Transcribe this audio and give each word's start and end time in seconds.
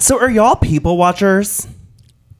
So 0.00 0.18
are 0.18 0.30
y'all 0.30 0.56
people 0.56 0.96
watchers? 0.96 1.68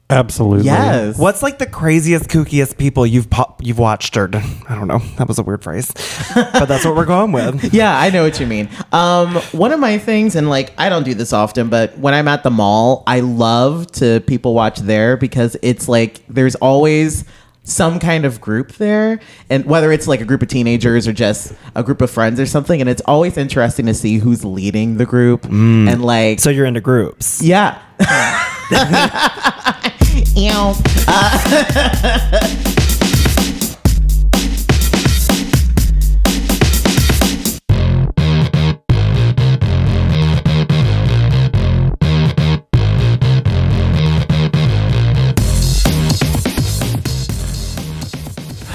Absolutely. 0.09 0.65
Yes. 0.65 1.19
What's 1.19 1.43
like 1.43 1.59
the 1.59 1.67
craziest, 1.67 2.29
kookiest 2.29 2.77
people 2.79 3.07
you've 3.07 3.31
pop- 3.31 3.61
you've 3.63 3.79
watched 3.79 4.17
or 4.17 4.29
I 4.69 4.75
don't 4.75 4.89
know. 4.89 4.99
That 5.19 5.29
was 5.29 5.39
a 5.39 5.43
weird 5.45 5.63
phrase, 5.63 5.93
but 6.35 6.67
that's 6.67 6.85
what 6.85 6.97
we're 6.97 7.05
going 7.05 7.31
with. 7.33 7.73
Yeah, 7.81 7.97
I 7.97 8.11
know 8.11 8.25
what 8.25 8.41
you 8.41 8.47
mean. 8.47 8.69
Um, 8.93 9.37
one 9.53 9.71
of 9.71 9.79
my 9.79 9.99
things, 9.99 10.35
and 10.35 10.49
like 10.51 10.73
I 10.79 10.89
don't 10.89 11.05
do 11.05 11.15
this 11.15 11.33
often, 11.33 11.69
but 11.69 11.97
when 11.99 12.13
I'm 12.15 12.27
at 12.27 12.43
the 12.43 12.51
mall, 12.51 13.05
I 13.07 13.21
love 13.21 13.93
to 13.93 14.21
people 14.27 14.55
watch 14.55 14.79
there 14.81 15.17
because 15.17 15.57
it's 15.63 15.89
like 15.89 16.23
there's 16.29 16.57
always 16.57 17.25
some 17.71 17.99
kind 17.99 18.25
of 18.25 18.41
group 18.41 18.73
there, 18.73 19.21
and 19.49 19.65
whether 19.65 19.93
it's 19.93 20.09
like 20.09 20.21
a 20.21 20.25
group 20.25 20.43
of 20.43 20.49
teenagers 20.49 21.07
or 21.09 21.13
just 21.13 21.55
a 21.75 21.83
group 21.83 22.03
of 22.03 22.11
friends 22.11 22.41
or 22.41 22.47
something, 22.47 22.81
and 22.81 22.91
it's 22.91 23.03
always 23.07 23.37
interesting 23.37 23.87
to 23.87 23.95
see 23.95 24.19
who's 24.19 24.45
leading 24.45 24.97
the 24.97 25.07
group 25.07 25.43
mm. 25.43 25.91
and 25.91 26.05
like 26.05 26.41
So 26.41 26.51
you're 26.51 26.67
into 26.67 26.81
groups. 26.81 27.43
yeah. 27.43 27.81
Ew. 30.37 30.75
Uh, 31.09 32.75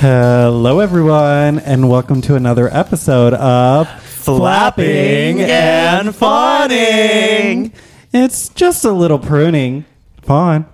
Hello, 0.07 0.81
everyone, 0.81 1.57
and 1.57 1.89
welcome 1.89 2.21
to 2.21 2.35
another 2.35 2.71
episode 2.71 3.33
of 3.33 3.89
Flapping 4.03 5.41
and 5.41 6.15
Fawning. 6.15 7.73
It's 8.13 8.49
just 8.49 8.85
a 8.85 8.91
little 8.91 9.17
pruning. 9.17 9.83
Fawn. 10.21 10.67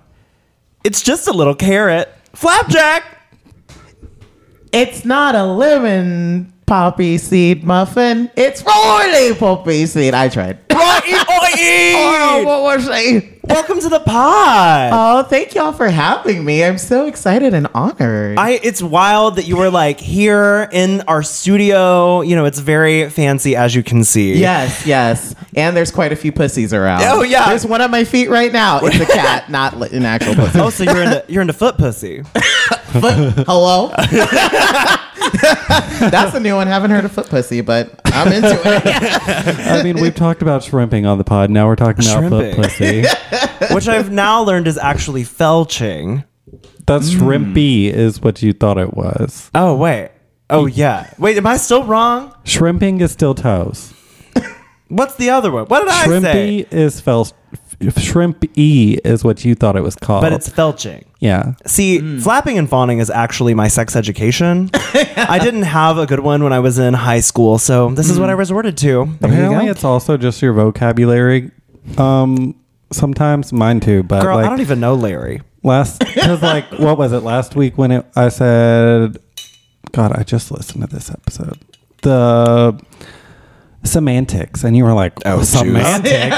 It's 0.84 1.00
just 1.00 1.28
a 1.28 1.32
little 1.32 1.54
carrot. 1.54 2.14
Flapjack. 2.34 3.22
It's 4.70 5.02
not 5.06 5.34
a 5.34 5.44
lemon 5.44 6.51
poppy 6.66 7.18
seed 7.18 7.64
muffin. 7.64 8.30
It's 8.36 8.62
roly 8.62 9.34
poppy 9.34 9.86
seed. 9.86 10.14
I 10.14 10.28
tried. 10.28 10.58
Oh, 11.54 12.42
what 12.44 12.62
was 12.62 12.88
I? 12.90 13.28
Welcome 13.44 13.80
to 13.80 13.88
the 13.88 14.00
pod. 14.00 14.90
Oh, 14.92 15.22
thank 15.28 15.54
y'all 15.54 15.72
for 15.72 15.88
having 15.88 16.44
me. 16.44 16.64
I'm 16.64 16.78
so 16.78 17.06
excited 17.06 17.52
and 17.54 17.66
honored. 17.74 18.38
I 18.38 18.52
it's 18.62 18.80
wild 18.82 19.36
that 19.36 19.46
you 19.46 19.56
were 19.56 19.70
like 19.70 20.00
here 20.00 20.68
in 20.72 21.02
our 21.02 21.22
studio. 21.22 22.22
You 22.22 22.36
know, 22.36 22.46
it's 22.46 22.58
very 22.58 23.10
fancy 23.10 23.54
as 23.54 23.74
you 23.74 23.82
can 23.82 24.04
see. 24.04 24.34
yes, 24.38 24.86
yes. 24.86 25.34
And 25.54 25.76
there's 25.76 25.90
quite 25.90 26.12
a 26.12 26.16
few 26.16 26.32
pussies 26.32 26.72
around. 26.72 27.02
Oh, 27.04 27.22
yeah. 27.22 27.48
There's 27.50 27.66
one 27.66 27.82
on 27.82 27.90
my 27.90 28.04
feet 28.04 28.30
right 28.30 28.52
now. 28.52 28.80
It's 28.82 28.96
a 29.00 29.06
cat, 29.06 29.50
not 29.50 29.74
an 29.92 30.04
actual 30.06 30.34
pussy. 30.34 30.58
Oh, 30.58 30.70
so 30.70 30.84
you're 30.84 31.02
into 31.02 31.24
you're 31.28 31.42
into 31.42 31.52
foot 31.52 31.76
pussy. 31.76 32.22
Hello? 32.94 33.92
That's 36.10 36.34
a 36.34 36.40
new 36.40 36.54
one. 36.54 36.66
Haven't 36.66 36.90
heard 36.90 37.04
of 37.04 37.12
foot 37.12 37.28
pussy, 37.28 37.60
but 37.60 38.00
I'm 38.04 38.32
into 38.32 38.50
it. 38.50 38.82
I 39.66 39.82
mean, 39.82 40.00
we've 40.00 40.14
talked 40.14 40.42
about 40.42 40.62
shrimping 40.62 41.06
on 41.06 41.18
the 41.18 41.24
pod. 41.24 41.50
Now 41.50 41.66
we're 41.66 41.76
talking 41.76 42.04
about 42.04 42.28
foot 42.28 42.54
Shrimping. 42.54 42.62
pussy. 42.62 43.74
Which 43.74 43.88
I've 43.88 44.10
now 44.10 44.42
learned 44.42 44.66
is 44.66 44.76
actually 44.76 45.24
felching. 45.24 46.24
That's 46.86 47.10
mm. 47.10 47.20
shrimpy, 47.20 47.92
is 47.92 48.20
what 48.20 48.42
you 48.42 48.52
thought 48.52 48.78
it 48.78 48.94
was. 48.94 49.50
Oh 49.54 49.76
wait. 49.76 50.10
Oh 50.50 50.66
yeah. 50.66 51.12
Wait, 51.18 51.36
am 51.36 51.46
I 51.46 51.56
still 51.56 51.84
wrong? 51.84 52.34
Shrimping 52.44 53.00
is 53.00 53.12
still 53.12 53.34
toes. 53.34 53.94
What's 54.88 55.14
the 55.14 55.30
other 55.30 55.50
one? 55.50 55.64
What 55.66 55.80
did 55.80 55.88
I 55.88 56.04
say? 56.20 56.66
Shrimpy 56.66 56.72
is 56.72 57.00
fel. 57.00 57.28
Shrimp 57.90 58.44
E 58.56 58.98
is 59.04 59.24
what 59.24 59.44
you 59.44 59.54
thought 59.54 59.76
it 59.76 59.82
was 59.82 59.96
called. 59.96 60.22
But 60.22 60.32
it's 60.32 60.48
felching. 60.48 61.04
yeah. 61.20 61.54
See, 61.66 62.18
flapping 62.20 62.58
and 62.58 62.68
fawning 62.68 62.98
is 62.98 63.10
actually 63.10 63.54
my 63.54 63.68
sex 63.68 63.96
education. 63.96 64.70
I 64.74 65.38
didn't 65.42 65.62
have 65.64 65.98
a 65.98 66.06
good 66.06 66.20
one 66.20 66.42
when 66.44 66.52
I 66.52 66.58
was 66.60 66.78
in 66.78 66.94
high 66.94 67.20
school, 67.20 67.58
so 67.58 67.90
this 67.90 68.08
is 68.10 68.18
what 68.20 68.28
I 68.28 68.32
resorted 68.32 68.76
to. 68.78 69.02
Apparently, 69.20 69.66
it's 69.68 69.84
also 69.84 70.16
just 70.16 70.40
your 70.42 70.52
vocabulary. 70.52 71.50
Um, 71.98 72.54
sometimes 72.92 73.52
mine 73.52 73.80
too, 73.80 74.02
but 74.02 74.22
Girl, 74.22 74.36
like 74.36 74.46
I 74.46 74.48
don't 74.48 74.60
even 74.60 74.80
know 74.80 74.94
Larry. 74.94 75.42
last 75.62 75.98
because 76.00 76.42
like 76.42 76.70
what 76.78 76.98
was 76.98 77.12
it 77.12 77.20
last 77.20 77.56
week 77.56 77.76
when 77.78 77.90
it 77.90 78.06
I 78.14 78.28
said, 78.28 79.18
God, 79.92 80.12
I 80.16 80.22
just 80.22 80.50
listened 80.50 80.88
to 80.88 80.94
this 80.94 81.10
episode. 81.10 81.58
The 82.02 82.78
semantics, 83.84 84.64
and 84.64 84.76
you 84.76 84.84
were 84.84 84.92
like, 84.92 85.12
Oh, 85.24 85.42
semantics. 85.42 86.36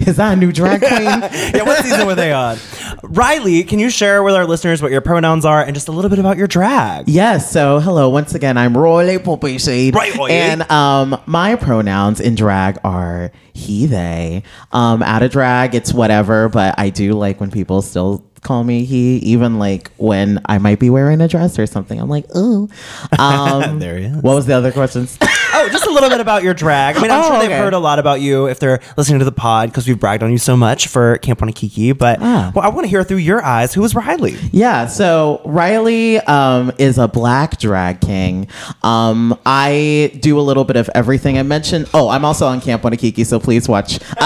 Is 0.06 0.16
that 0.16 0.32
a 0.32 0.36
new 0.36 0.50
drag 0.50 0.80
queen? 0.80 0.90
yeah, 1.54 1.62
what 1.62 1.84
season 1.84 2.06
were 2.06 2.14
they 2.14 2.32
on? 2.32 2.58
Riley, 3.02 3.62
can 3.64 3.78
you 3.78 3.90
share 3.90 4.22
with 4.22 4.34
our 4.34 4.46
listeners 4.46 4.82
what 4.82 4.90
your 4.90 5.00
pronouns 5.02 5.44
are 5.44 5.62
and 5.62 5.74
just 5.74 5.88
a 5.88 5.92
little 5.92 6.08
bit 6.08 6.18
about 6.18 6.36
your 6.36 6.46
drag? 6.48 7.08
Yes. 7.08 7.50
So, 7.52 7.78
hello 7.80 8.08
once 8.08 8.34
again. 8.34 8.56
I'm 8.56 8.76
Riley 8.76 9.18
Poppyseed, 9.18 9.94
Right, 9.94 10.14
Roy. 10.16 10.28
and 10.30 10.68
um, 10.70 11.20
my 11.26 11.54
pronouns 11.56 12.20
in 12.20 12.34
drag 12.34 12.78
are 12.82 13.30
he, 13.52 13.86
they. 13.86 14.42
Um, 14.72 15.02
out 15.02 15.22
of 15.22 15.30
drag, 15.30 15.74
it's 15.74 15.92
whatever, 15.92 16.48
but 16.48 16.74
I 16.78 16.90
do 16.90 17.12
like 17.12 17.38
when 17.40 17.50
people 17.50 17.82
still 17.82 18.24
call 18.42 18.64
me 18.64 18.84
he, 18.84 19.16
even 19.18 19.58
like 19.58 19.90
when 19.96 20.40
I 20.46 20.58
might 20.58 20.78
be 20.78 20.90
wearing 20.90 21.20
a 21.20 21.28
dress 21.28 21.58
or 21.58 21.66
something. 21.66 22.00
I'm 22.00 22.08
like, 22.08 22.24
ooh. 22.36 22.68
Um, 23.18 23.78
There 23.78 23.98
he 23.98 24.04
is. 24.06 24.16
What 24.16 24.34
was 24.34 24.46
the 24.46 24.54
other 24.54 24.72
questions? 24.72 25.18
Oh, 25.52 25.68
just 25.68 25.84
a 25.84 25.90
little 25.90 26.08
bit 26.08 26.20
about 26.20 26.42
your 26.42 26.54
drag. 26.54 26.96
I 26.96 27.02
mean, 27.02 27.10
I'm 27.10 27.22
Oh, 27.22 27.28
sure 27.28 27.38
they've 27.40 27.50
okay. 27.50 27.58
heard 27.58 27.74
a 27.74 27.78
lot 27.78 27.98
about 27.98 28.20
you 28.22 28.46
if 28.46 28.60
they're 28.60 28.80
listening 28.96 29.18
to 29.18 29.26
the 29.26 29.32
pod 29.32 29.68
because 29.68 29.86
we've 29.86 29.98
bragged 29.98 30.22
on 30.22 30.30
you 30.30 30.38
so 30.38 30.56
much 30.56 30.86
for 30.86 31.18
Camp 31.18 31.40
Wannakiki. 31.40 31.98
But 31.98 32.18
Ah. 32.22 32.50
well, 32.54 32.64
I 32.64 32.68
want 32.68 32.84
to 32.84 32.88
hear 32.88 33.02
through 33.04 33.18
your 33.18 33.44
eyes. 33.44 33.74
Who 33.74 33.84
is 33.84 33.94
Riley? 33.94 34.36
Yeah, 34.52 34.86
so 34.86 35.42
Riley 35.44 36.18
um, 36.20 36.72
is 36.78 36.96
a 36.96 37.08
black 37.08 37.58
drag 37.58 38.00
king. 38.00 38.46
Um, 38.82 39.38
I 39.44 40.16
do 40.20 40.38
a 40.38 40.40
little 40.40 40.64
bit 40.64 40.76
of 40.76 40.88
everything. 40.94 41.36
I 41.36 41.42
mentioned, 41.42 41.90
oh, 41.92 42.08
I'm 42.08 42.24
also 42.24 42.46
on 42.46 42.60
Camp 42.62 42.82
Wannakiki, 42.82 43.26
so 43.26 43.38
please 43.38 43.68
watch. 43.68 44.00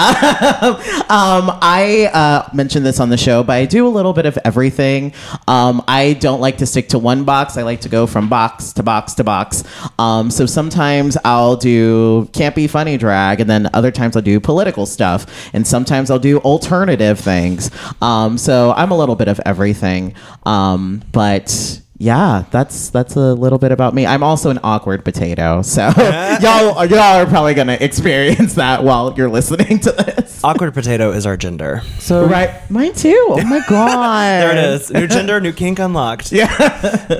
um, 1.09 1.49
I 1.61 2.09
uh, 2.13 2.49
mentioned 2.53 2.85
this 2.85 2.99
on 2.99 3.09
the 3.09 3.17
show, 3.17 3.43
but 3.43 3.53
I 3.53 3.65
do 3.65 3.85
a 3.87 3.89
little 3.89 4.04
bit 4.13 4.25
of 4.25 4.37
everything. 4.43 5.13
Um, 5.47 5.83
I 5.87 6.13
don't 6.13 6.41
like 6.41 6.57
to 6.57 6.65
stick 6.65 6.89
to 6.89 6.99
one 6.99 7.23
box. 7.23 7.57
I 7.57 7.63
like 7.63 7.81
to 7.81 7.89
go 7.89 8.07
from 8.07 8.29
box 8.29 8.73
to 8.73 8.83
box 8.83 9.13
to 9.15 9.23
box. 9.23 9.63
Um, 9.99 10.31
so 10.31 10.45
sometimes 10.45 11.17
I'll 11.23 11.55
do 11.55 12.25
campy, 12.31 12.69
funny 12.69 12.97
drag, 12.97 13.39
and 13.39 13.49
then 13.49 13.69
other 13.73 13.91
times 13.91 14.15
I'll 14.15 14.21
do 14.21 14.39
political 14.39 14.85
stuff, 14.85 15.25
and 15.53 15.65
sometimes 15.65 16.09
I'll 16.09 16.19
do 16.19 16.39
alternative 16.39 17.19
things. 17.19 17.71
Um, 18.01 18.37
so 18.37 18.73
I'm 18.75 18.91
a 18.91 18.97
little 18.97 19.15
bit 19.15 19.27
of 19.27 19.39
everything. 19.45 20.15
Um, 20.43 21.03
but 21.11 21.81
yeah, 21.97 22.43
that's 22.51 22.89
that's 22.89 23.15
a 23.15 23.33
little 23.33 23.57
bit 23.57 23.71
about 23.71 23.93
me. 23.93 24.05
I'm 24.05 24.21
also 24.23 24.49
an 24.49 24.59
awkward 24.63 25.05
potato, 25.05 25.61
so 25.61 25.81
y'all 26.41 26.85
y'all 26.85 26.99
are 26.99 27.25
probably 27.25 27.53
gonna 27.53 27.77
experience 27.79 28.55
that 28.55 28.83
while 28.83 29.13
you're 29.15 29.29
listening 29.29 29.79
to 29.79 29.91
this. 29.91 30.43
Awkward 30.43 30.73
potato 30.73 31.11
is 31.11 31.25
our 31.25 31.37
gender. 31.37 31.81
So 31.99 32.25
Right, 32.27 32.69
mine 32.69 32.93
too. 32.93 33.25
Oh 33.29 33.43
my 33.45 33.61
god, 33.69 34.41
There 34.41 34.51
it 34.51 34.57
is. 34.57 34.91
New 34.91 35.07
gender, 35.07 35.39
new 35.39 35.53
kink 35.53 35.79
unlocked. 35.79 36.31
Yeah. 36.31 36.51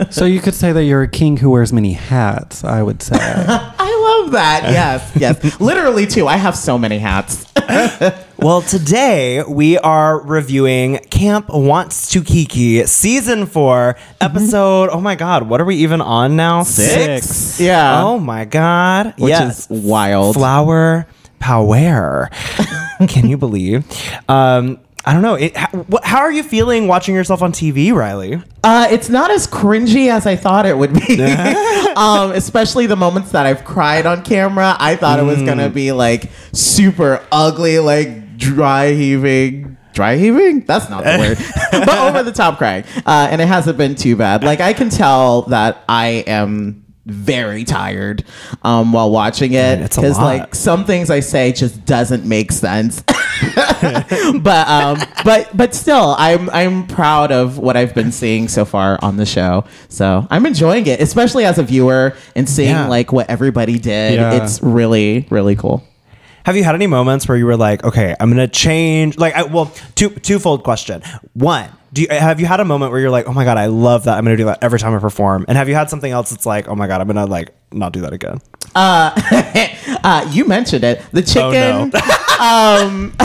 So 0.11 0.25
you 0.25 0.39
could 0.39 0.53
say 0.53 0.71
that 0.71 0.83
you're 0.83 1.01
a 1.03 1.07
king 1.07 1.37
who 1.37 1.49
wears 1.49 1.71
many 1.73 1.93
hats. 1.93 2.63
I 2.63 2.83
would 2.83 3.01
say. 3.01 3.17
I 4.05 4.21
love 4.21 4.31
that. 4.31 4.63
Yes, 4.75 5.11
yes, 5.15 5.61
literally 5.61 6.05
too. 6.05 6.27
I 6.27 6.37
have 6.37 6.55
so 6.55 6.77
many 6.77 6.99
hats. 6.99 7.45
Well, 8.37 8.61
today 8.61 9.43
we 9.43 9.77
are 9.77 10.19
reviewing 10.21 10.97
Camp 11.09 11.47
Wannakiki 11.47 12.85
season 12.85 13.45
four, 13.45 13.95
episode. 14.19 14.89
Oh 14.89 14.99
my 14.99 15.15
God, 15.15 15.47
what 15.49 15.61
are 15.61 15.65
we 15.65 15.77
even 15.77 16.01
on 16.01 16.35
now? 16.35 16.63
Six. 16.63 17.59
Yeah. 17.61 18.03
Oh 18.03 18.19
my 18.19 18.43
God. 18.43 19.13
Which 19.17 19.29
yes. 19.29 19.71
is 19.71 19.81
wild. 19.81 20.35
Flower 20.35 21.07
power. 21.45 22.29
Can 23.07 23.29
you 23.29 23.37
believe? 23.37 23.85
Um, 24.27 24.79
I 25.05 25.13
don't 25.13 25.21
know. 25.21 25.35
It, 25.35 25.55
how, 25.55 25.85
how 26.03 26.19
are 26.19 26.31
you 26.31 26.41
feeling 26.41 26.87
watching 26.87 27.13
yourself 27.13 27.43
on 27.43 27.51
TV, 27.51 27.93
Riley? 27.93 28.41
Uh, 28.63 28.87
it's 28.89 29.07
not 29.07 29.29
as 29.29 29.45
cringy 29.45 30.09
as 30.09 30.25
I 30.25 30.35
thought 30.35 30.65
it 30.65 30.75
would 30.75 30.93
be. 30.93 31.21
um, 31.95 32.31
especially 32.31 32.87
the 32.87 32.95
moments 32.95 33.31
that 33.31 33.45
I've 33.45 33.63
cried 33.63 34.07
on 34.07 34.23
camera. 34.23 34.75
I 34.79 34.95
thought 34.95 35.19
it 35.19 35.23
was 35.23 35.43
gonna 35.43 35.69
be 35.69 35.91
like 35.91 36.31
super 36.53 37.23
ugly, 37.31 37.77
like 37.79 38.37
dry 38.37 38.93
heaving. 38.93 39.77
Dry 39.93 40.17
heaving? 40.17 40.61
That's 40.61 40.89
not 40.89 41.03
the 41.03 41.17
word. 41.71 41.85
but 41.85 41.97
over 41.99 42.23
the 42.23 42.31
top 42.31 42.57
crying. 42.57 42.83
Uh, 43.05 43.27
and 43.29 43.39
it 43.39 43.47
hasn't 43.47 43.77
been 43.77 43.95
too 43.95 44.15
bad. 44.15 44.43
Like 44.43 44.59
I 44.59 44.73
can 44.73 44.89
tell 44.89 45.43
that 45.43 45.83
I 45.87 46.23
am 46.27 46.84
very 47.05 47.63
tired 47.63 48.23
um, 48.63 48.91
while 48.91 49.11
watching 49.11 49.53
it 49.53 49.81
because 49.81 50.17
like 50.17 50.55
some 50.55 50.85
things 50.85 51.09
I 51.09 51.19
say 51.19 51.51
just 51.51 51.85
doesn't 51.85 52.25
make 52.25 52.51
sense. 52.51 53.01
but 53.81 54.67
um, 54.67 54.97
but 55.23 55.55
but 55.55 55.75
still, 55.75 56.15
I'm 56.17 56.49
I'm 56.49 56.87
proud 56.87 57.31
of 57.31 57.57
what 57.57 57.77
I've 57.77 57.93
been 57.93 58.11
seeing 58.11 58.47
so 58.47 58.65
far 58.65 58.97
on 59.01 59.17
the 59.17 59.25
show. 59.25 59.65
So 59.89 60.25
I'm 60.29 60.45
enjoying 60.45 60.87
it, 60.87 61.01
especially 61.01 61.45
as 61.45 61.57
a 61.59 61.63
viewer 61.63 62.15
and 62.35 62.49
seeing 62.49 62.69
Yeah. 62.69 62.87
like 62.87 63.11
what 63.11 63.29
everybody 63.29 63.77
did. 63.77 64.15
Yeah. 64.15 64.43
It's 64.43 64.61
really 64.61 65.27
really 65.29 65.55
cool. 65.55 65.83
Have 66.45 66.55
you 66.55 66.63
had 66.63 66.75
any 66.75 66.85
moments 66.87 67.27
where 67.27 67.37
you 67.37 67.45
were 67.45 67.57
like, 67.57 67.83
okay, 67.83 68.15
I'm 68.19 68.29
gonna 68.29 68.47
change? 68.47 69.17
Like, 69.17 69.33
I, 69.33 69.43
well, 69.43 69.73
two 69.95 70.09
twofold 70.09 70.63
question. 70.63 71.01
One, 71.33 71.69
do 71.95 72.01
you 72.01 72.07
have 72.09 72.41
you 72.41 72.45
had 72.45 72.59
a 72.59 72.65
moment 72.65 72.91
where 72.91 72.99
you're 72.99 73.09
like, 73.09 73.25
oh 73.27 73.31
my 73.33 73.45
god, 73.45 73.57
I 73.57 73.67
love 73.67 74.03
that. 74.03 74.17
I'm 74.17 74.25
gonna 74.25 74.35
do 74.35 74.45
that 74.45 74.59
every 74.61 74.79
time 74.79 74.93
I 74.93 74.99
perform. 74.99 75.45
And 75.47 75.57
have 75.57 75.69
you 75.69 75.75
had 75.75 75.89
something 75.89 76.11
else 76.11 76.29
that's 76.29 76.45
like, 76.45 76.67
oh 76.67 76.75
my 76.75 76.87
god, 76.87 76.99
I'm 76.99 77.07
gonna 77.07 77.25
like 77.25 77.55
not 77.71 77.93
do 77.93 78.01
that 78.01 78.11
again? 78.11 78.41
uh, 78.75 80.27
you 80.31 80.43
mentioned 80.45 80.83
it. 80.83 81.01
The 81.13 81.21
Oh, 81.21 81.23
chicken. 81.23 81.89
no. 81.91 81.99
um, 82.37 83.15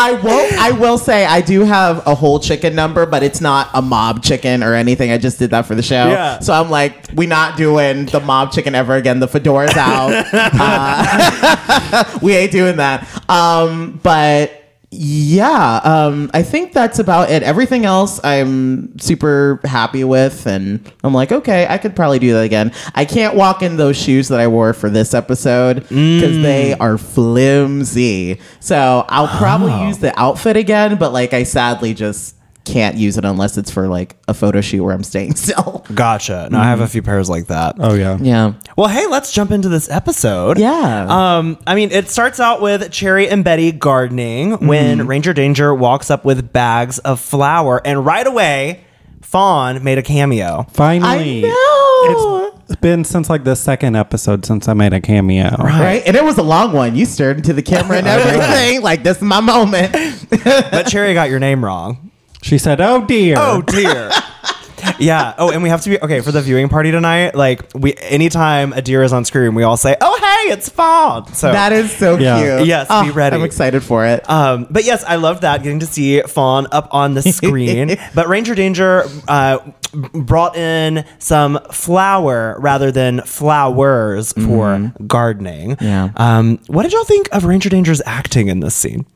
I 0.00 0.18
won't. 0.22 0.52
I 0.54 0.70
will 0.72 0.96
say 0.96 1.26
I 1.26 1.42
do 1.42 1.60
have 1.64 2.06
a 2.06 2.14
whole 2.14 2.40
chicken 2.40 2.74
number, 2.74 3.04
but 3.04 3.22
it's 3.22 3.40
not 3.42 3.68
a 3.74 3.82
mob 3.82 4.22
chicken 4.22 4.62
or 4.62 4.72
anything. 4.74 5.10
I 5.10 5.18
just 5.18 5.38
did 5.38 5.50
that 5.50 5.66
for 5.66 5.74
the 5.74 5.82
show. 5.82 6.08
Yeah. 6.08 6.38
So 6.38 6.54
I'm 6.54 6.70
like, 6.70 6.94
we 7.14 7.26
not 7.26 7.58
doing 7.58 8.06
the 8.06 8.20
mob 8.20 8.52
chicken 8.52 8.74
ever 8.74 8.94
again. 8.94 9.20
The 9.20 9.28
fedora's 9.28 9.76
out. 9.76 10.12
uh, 10.32 12.18
we 12.22 12.34
ain't 12.34 12.52
doing 12.52 12.76
that. 12.76 13.06
Um, 13.30 14.00
but 14.02 14.52
yeah, 14.90 15.80
um, 15.84 16.30
I 16.32 16.42
think 16.42 16.72
that's 16.72 16.98
about 16.98 17.30
it. 17.30 17.42
Everything 17.42 17.84
else 17.84 18.24
I'm 18.24 18.98
super 18.98 19.60
happy 19.64 20.02
with, 20.02 20.46
and 20.46 20.80
I'm 21.04 21.12
like, 21.12 21.30
okay, 21.30 21.66
I 21.68 21.76
could 21.76 21.94
probably 21.94 22.18
do 22.18 22.32
that 22.32 22.44
again. 22.44 22.72
I 22.94 23.04
can't 23.04 23.34
walk 23.34 23.62
in 23.62 23.76
those 23.76 23.98
shoes 23.98 24.28
that 24.28 24.40
I 24.40 24.46
wore 24.48 24.72
for 24.72 24.88
this 24.88 25.12
episode 25.12 25.82
because 25.82 26.40
they 26.42 26.72
are 26.74 26.96
flimsy. 26.96 28.40
So 28.60 29.04
I'll 29.10 29.28
probably 29.38 29.86
use 29.86 29.98
the 29.98 30.18
outfit 30.18 30.56
again, 30.56 30.96
but 30.96 31.12
like 31.12 31.34
I 31.34 31.42
sadly 31.42 31.92
just 31.92 32.36
can't 32.72 32.96
use 32.96 33.16
it 33.16 33.24
unless 33.24 33.56
it's 33.56 33.70
for 33.70 33.88
like 33.88 34.16
a 34.28 34.34
photo 34.34 34.60
shoot 34.60 34.84
where 34.84 34.94
I'm 34.94 35.02
staying 35.02 35.34
still. 35.36 35.84
Gotcha. 35.94 36.48
No, 36.50 36.58
I 36.58 36.64
have 36.64 36.80
a 36.80 36.86
few 36.86 37.02
pairs 37.02 37.28
like 37.30 37.46
that. 37.48 37.76
Oh 37.78 37.94
yeah. 37.94 38.18
Yeah. 38.20 38.52
Well, 38.76 38.88
hey, 38.88 39.06
let's 39.06 39.32
jump 39.32 39.50
into 39.50 39.68
this 39.68 39.90
episode. 39.90 40.58
Yeah. 40.58 41.06
Um, 41.38 41.58
I 41.66 41.74
mean, 41.74 41.90
it 41.90 42.08
starts 42.10 42.40
out 42.40 42.60
with 42.60 42.90
Cherry 42.92 43.28
and 43.28 43.42
Betty 43.44 43.72
gardening 43.72 44.66
when 44.66 45.06
Ranger 45.06 45.32
Danger 45.32 45.74
walks 45.74 46.10
up 46.10 46.24
with 46.24 46.52
bags 46.52 46.98
of 47.00 47.20
flour, 47.20 47.80
and 47.84 48.04
right 48.04 48.26
away, 48.26 48.84
Fawn 49.22 49.82
made 49.84 49.98
a 49.98 50.02
cameo. 50.02 50.66
Finally. 50.72 51.44
I 51.46 51.48
know. 51.48 52.54
It's 52.70 52.76
been 52.76 53.02
since 53.04 53.30
like 53.30 53.44
the 53.44 53.56
second 53.56 53.96
episode 53.96 54.44
since 54.44 54.68
I 54.68 54.74
made 54.74 54.92
a 54.92 55.00
cameo. 55.00 55.56
Right. 55.58 56.02
And 56.06 56.14
it 56.16 56.22
was 56.22 56.36
a 56.36 56.42
long 56.42 56.72
one. 56.72 56.94
You 56.94 57.06
stared 57.06 57.38
into 57.38 57.54
the 57.54 57.62
camera 57.62 57.96
and 57.98 58.06
everything. 58.06 58.82
like, 58.82 59.02
this 59.02 59.16
is 59.16 59.22
my 59.22 59.40
moment. 59.40 59.92
But 60.30 60.84
Cherry 60.86 61.14
got 61.14 61.30
your 61.30 61.38
name 61.40 61.64
wrong. 61.64 62.07
She 62.42 62.58
said, 62.58 62.80
"Oh 62.80 63.04
dear." 63.04 63.36
Oh 63.38 63.62
dear. 63.62 64.10
yeah. 65.00 65.34
Oh, 65.38 65.50
and 65.50 65.62
we 65.62 65.68
have 65.70 65.80
to 65.82 65.90
be 65.90 66.00
okay 66.00 66.20
for 66.20 66.30
the 66.30 66.40
viewing 66.40 66.68
party 66.68 66.90
tonight. 66.92 67.34
Like 67.34 67.62
we, 67.74 67.94
anytime 67.94 68.72
a 68.72 68.80
deer 68.80 69.02
is 69.02 69.12
on 69.12 69.24
screen, 69.24 69.54
we 69.54 69.64
all 69.64 69.76
say, 69.76 69.96
"Oh, 70.00 70.16
hey, 70.18 70.52
it's 70.52 70.68
Fawn." 70.68 71.32
So 71.34 71.50
that 71.52 71.72
is 71.72 71.90
so 71.90 72.16
Yeah. 72.16 72.58
cute. 72.58 72.68
Yes, 72.68 72.86
be 72.88 72.94
Oh, 73.10 73.12
ready. 73.12 73.34
I'm 73.36 73.42
excited 73.42 73.82
for 73.82 74.06
it. 74.06 74.28
Um, 74.30 74.66
but 74.70 74.84
yes, 74.84 75.02
I 75.06 75.16
loved 75.16 75.42
that 75.42 75.62
getting 75.64 75.80
to 75.80 75.86
see 75.86 76.20
Fawn 76.22 76.68
up 76.70 76.88
on 76.92 77.14
the 77.14 77.22
screen. 77.22 77.96
but 78.14 78.28
Ranger 78.28 78.54
Danger 78.54 79.04
uh, 79.26 79.58
brought 79.92 80.56
in 80.56 81.04
some 81.18 81.58
flour 81.72 82.56
rather 82.60 82.92
than 82.92 83.20
flowers 83.22 84.32
for 84.34 84.92
gardening. 85.08 85.76
Yeah. 85.80 86.10
Um, 86.16 86.60
what 86.68 86.84
did 86.84 86.92
y'all 86.92 87.04
think 87.04 87.28
of 87.32 87.44
Ranger 87.44 87.68
Danger's 87.68 88.00
acting 88.06 88.46
in 88.48 88.60
this 88.60 88.76
scene? 88.76 89.06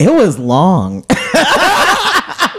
it 0.00 0.12
was 0.12 0.36
long. 0.36 1.04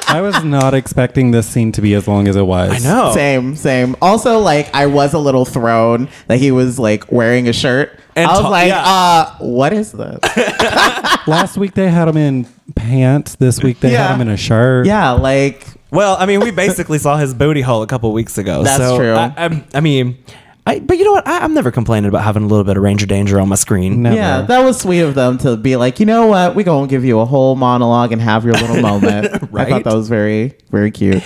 I 0.07 0.21
was 0.21 0.43
not 0.43 0.73
expecting 0.73 1.31
this 1.31 1.47
scene 1.47 1.71
to 1.73 1.81
be 1.81 1.93
as 1.95 2.07
long 2.07 2.27
as 2.27 2.35
it 2.35 2.45
was. 2.45 2.85
I 2.85 2.87
know. 2.87 3.13
Same, 3.13 3.55
same. 3.55 3.95
Also, 4.01 4.39
like, 4.39 4.73
I 4.73 4.85
was 4.85 5.13
a 5.13 5.19
little 5.19 5.45
thrown 5.45 6.07
that 6.27 6.37
he 6.37 6.51
was 6.51 6.77
like 6.77 7.11
wearing 7.11 7.47
a 7.47 7.53
shirt. 7.53 7.99
And 8.15 8.27
I 8.27 8.31
was 8.33 8.41
ta- 8.41 8.49
like, 8.49 8.67
yeah. 8.67 8.83
uh, 8.85 9.35
what 9.39 9.73
is 9.73 9.91
this? 9.91 10.19
Last 11.27 11.57
week 11.57 11.73
they 11.73 11.89
had 11.89 12.07
him 12.07 12.17
in 12.17 12.45
pants. 12.75 13.35
This 13.35 13.63
week 13.63 13.79
they 13.79 13.91
Yeah. 13.93 14.07
had 14.09 14.15
him 14.15 14.21
in 14.21 14.27
a 14.29 14.37
shirt. 14.37 14.85
yeah, 14.85 15.11
like, 15.11 15.65
Well, 15.91 16.15
I 16.19 16.25
mean, 16.27 16.39
we 16.41 16.51
basically 16.51 16.99
saw 16.99 17.17
his 17.17 17.33
booty 17.33 17.61
hole 17.61 17.81
a 17.81 17.87
couple 17.87 18.11
weeks 18.13 18.37
ago. 18.37 18.63
That's 18.63 18.77
so 18.77 18.97
true. 18.97 19.13
I, 19.13 19.33
I'm- 19.37 19.63
I 19.73 19.79
mean, 19.79 20.17
I, 20.65 20.79
but 20.79 20.97
you 20.97 21.03
know 21.03 21.11
what? 21.11 21.27
I, 21.27 21.39
I'm 21.39 21.53
never 21.53 21.71
complaining 21.71 22.07
about 22.07 22.23
having 22.23 22.43
a 22.43 22.47
little 22.47 22.63
bit 22.63 22.77
of 22.77 22.83
Ranger 22.83 23.05
Danger 23.05 23.39
on 23.39 23.49
my 23.49 23.55
screen. 23.55 24.03
Never. 24.03 24.15
yeah, 24.15 24.41
that 24.43 24.59
was 24.59 24.79
sweet 24.79 25.01
of 25.01 25.13
them 25.13 25.37
to 25.39 25.57
be 25.57 25.75
like, 25.75 25.99
you 25.99 26.05
know 26.05 26.27
what? 26.27 26.55
We're 26.55 26.63
going 26.63 26.87
to 26.87 26.89
give 26.89 27.03
you 27.03 27.19
a 27.19 27.25
whole 27.25 27.55
monologue 27.55 28.11
and 28.11 28.21
have 28.21 28.45
your 28.45 28.53
little 28.53 28.81
moment. 28.81 29.33
I 29.53 29.65
thought 29.65 29.83
that 29.83 29.93
was 29.93 30.07
very, 30.07 30.53
very 30.71 30.91
cute. 30.91 31.21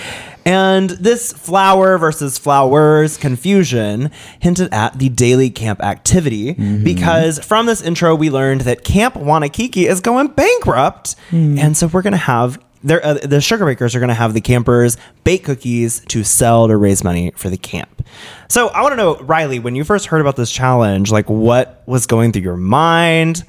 And 0.48 0.88
this 0.90 1.30
flower 1.34 1.98
versus 1.98 2.38
flowers 2.38 3.18
confusion 3.18 4.10
hinted 4.40 4.72
at 4.72 4.98
the 4.98 5.10
daily 5.10 5.50
camp 5.50 5.82
activity 5.82 6.54
mm-hmm. 6.54 6.84
because 6.84 7.38
from 7.44 7.66
this 7.66 7.82
intro 7.82 8.14
we 8.14 8.30
learned 8.30 8.62
that 8.62 8.82
Camp 8.82 9.14
Wannakiki 9.14 9.86
is 9.86 10.00
going 10.00 10.28
bankrupt, 10.28 11.16
hmm. 11.28 11.58
and 11.58 11.76
so 11.76 11.86
we're 11.86 12.00
gonna 12.00 12.16
have. 12.16 12.58
Uh, 12.86 13.14
the 13.14 13.40
sugar 13.40 13.64
bakers 13.64 13.94
are 13.94 13.98
going 13.98 14.08
to 14.08 14.14
have 14.14 14.34
the 14.34 14.40
campers 14.40 14.96
bake 15.24 15.44
cookies 15.44 16.00
to 16.06 16.22
sell 16.22 16.68
to 16.68 16.76
raise 16.76 17.02
money 17.02 17.32
for 17.34 17.50
the 17.50 17.56
camp. 17.56 18.04
So 18.48 18.68
I 18.68 18.82
want 18.82 18.92
to 18.92 18.96
know, 18.96 19.16
Riley, 19.18 19.58
when 19.58 19.74
you 19.74 19.84
first 19.84 20.06
heard 20.06 20.20
about 20.20 20.36
this 20.36 20.50
challenge, 20.50 21.10
like 21.10 21.28
what 21.28 21.82
was 21.86 22.06
going 22.06 22.32
through 22.32 22.42
your 22.42 22.56
mind 22.56 23.44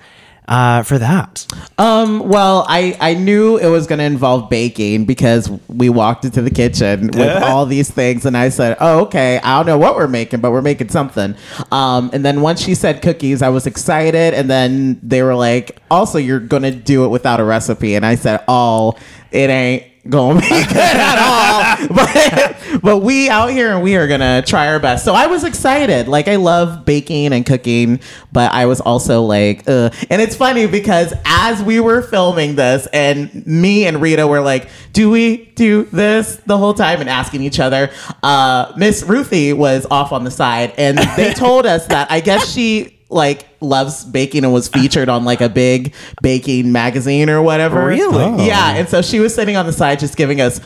uh, 0.50 0.82
for 0.84 0.98
that? 0.98 1.46
Um, 1.78 2.28
well, 2.28 2.66
I, 2.68 2.98
I 3.00 3.14
knew 3.14 3.58
it 3.58 3.68
was 3.68 3.88
going 3.88 4.00
to 4.00 4.06
involve 4.06 4.50
baking 4.50 5.06
because 5.06 5.50
we 5.68 5.90
walked 5.90 6.26
into 6.26 6.42
the 6.42 6.50
kitchen 6.50 7.08
with 7.14 7.44
all 7.44 7.66
these 7.68 7.90
things 7.90 8.26
and 8.26 8.36
I 8.36 8.50
said, 8.50 8.76
oh, 8.82 9.02
okay, 9.06 9.40
I 9.44 9.58
don't 9.58 9.68
know 9.68 9.78
what 9.78 9.96
we're 9.96 10.08
making, 10.08 10.42
but 10.42 10.52
we're 10.52 10.64
making 10.64 10.90
something. 10.90 11.36
Um, 11.72 12.10
and 12.12 12.26
then 12.26 12.42
once 12.42 12.62
she 12.62 12.74
said 12.74 13.02
cookies, 13.02 13.42
I 13.44 13.50
was 13.50 13.68
excited. 13.68 14.34
And 14.34 14.50
then 14.50 15.00
they 15.04 15.22
were 15.22 15.36
like, 15.36 15.80
also, 15.92 16.18
you're 16.18 16.40
going 16.40 16.64
to 16.64 16.72
do 16.72 17.06
it 17.06 17.10
without 17.10 17.40
a 17.40 17.44
recipe. 17.44 17.94
And 17.94 18.06
I 18.06 18.16
said, 18.16 18.44
oh, 18.48 18.98
it 19.32 19.52
ain't 19.52 19.84
gonna 20.08 20.40
be 20.42 20.48
good 20.50 20.78
at 20.78 21.18
all. 21.20 21.88
But 22.00 22.82
but 22.82 22.98
we 23.00 23.30
out 23.30 23.50
here 23.50 23.74
and 23.74 23.84
we 23.84 23.96
are 23.96 24.08
gonna 24.08 24.42
try 24.42 24.68
our 24.68 24.80
best. 24.80 25.04
So 25.04 25.14
I 25.14 25.28
was 25.28 25.44
excited. 25.44 26.08
Like 26.08 26.28
I 26.28 26.36
love 26.36 26.86
baking 26.86 27.34
and 27.34 27.46
cooking, 27.46 28.00
but 28.32 28.52
I 28.52 28.66
was 28.68 28.80
also 28.82 29.24
like, 29.24 29.64
Ugh. 29.68 29.94
and 30.10 30.22
it's 30.22 30.36
funny 30.36 30.68
because 30.68 31.14
as 31.26 31.62
we 31.64 31.80
were 31.80 32.02
filming 32.02 32.56
this, 32.56 32.88
and 32.94 33.46
me 33.46 33.86
and 33.86 34.02
Rita 34.02 34.28
were 34.28 34.42
like, 34.42 34.70
"Do 34.94 35.10
we 35.10 35.46
do 35.56 35.84
this 35.86 36.36
the 36.46 36.58
whole 36.58 36.74
time?" 36.74 37.02
and 37.02 37.10
asking 37.10 37.42
each 37.44 37.60
other. 37.60 37.90
Uh, 38.24 38.72
Miss 38.78 39.04
Ruthie 39.04 39.54
was 39.54 39.86
off 39.90 40.12
on 40.12 40.24
the 40.24 40.32
side, 40.32 40.74
and 40.78 40.98
they 41.18 41.34
told 41.34 41.66
us 41.66 41.88
that 41.88 42.12
I 42.12 42.20
guess 42.20 42.50
she 42.52 42.99
like 43.10 43.48
loves 43.60 44.06
baking 44.06 44.44
and 44.44 44.54
was 44.54 44.68
featured 44.68 45.10
on 45.10 45.26
like 45.26 45.42
a 45.42 45.50
big 45.50 45.94
baking 46.22 46.72
magazine 46.72 47.30
or 47.30 47.42
whatever. 47.42 47.86
Really? 47.88 48.24
Oh. 48.24 48.46
Yeah, 48.46 48.76
and 48.76 48.88
so 48.88 49.02
she 49.02 49.20
was 49.20 49.34
sitting 49.34 49.56
on 49.58 49.66
the 49.66 49.74
side 49.74 50.00
just 50.00 50.16
giving 50.16 50.40
us 50.42 50.62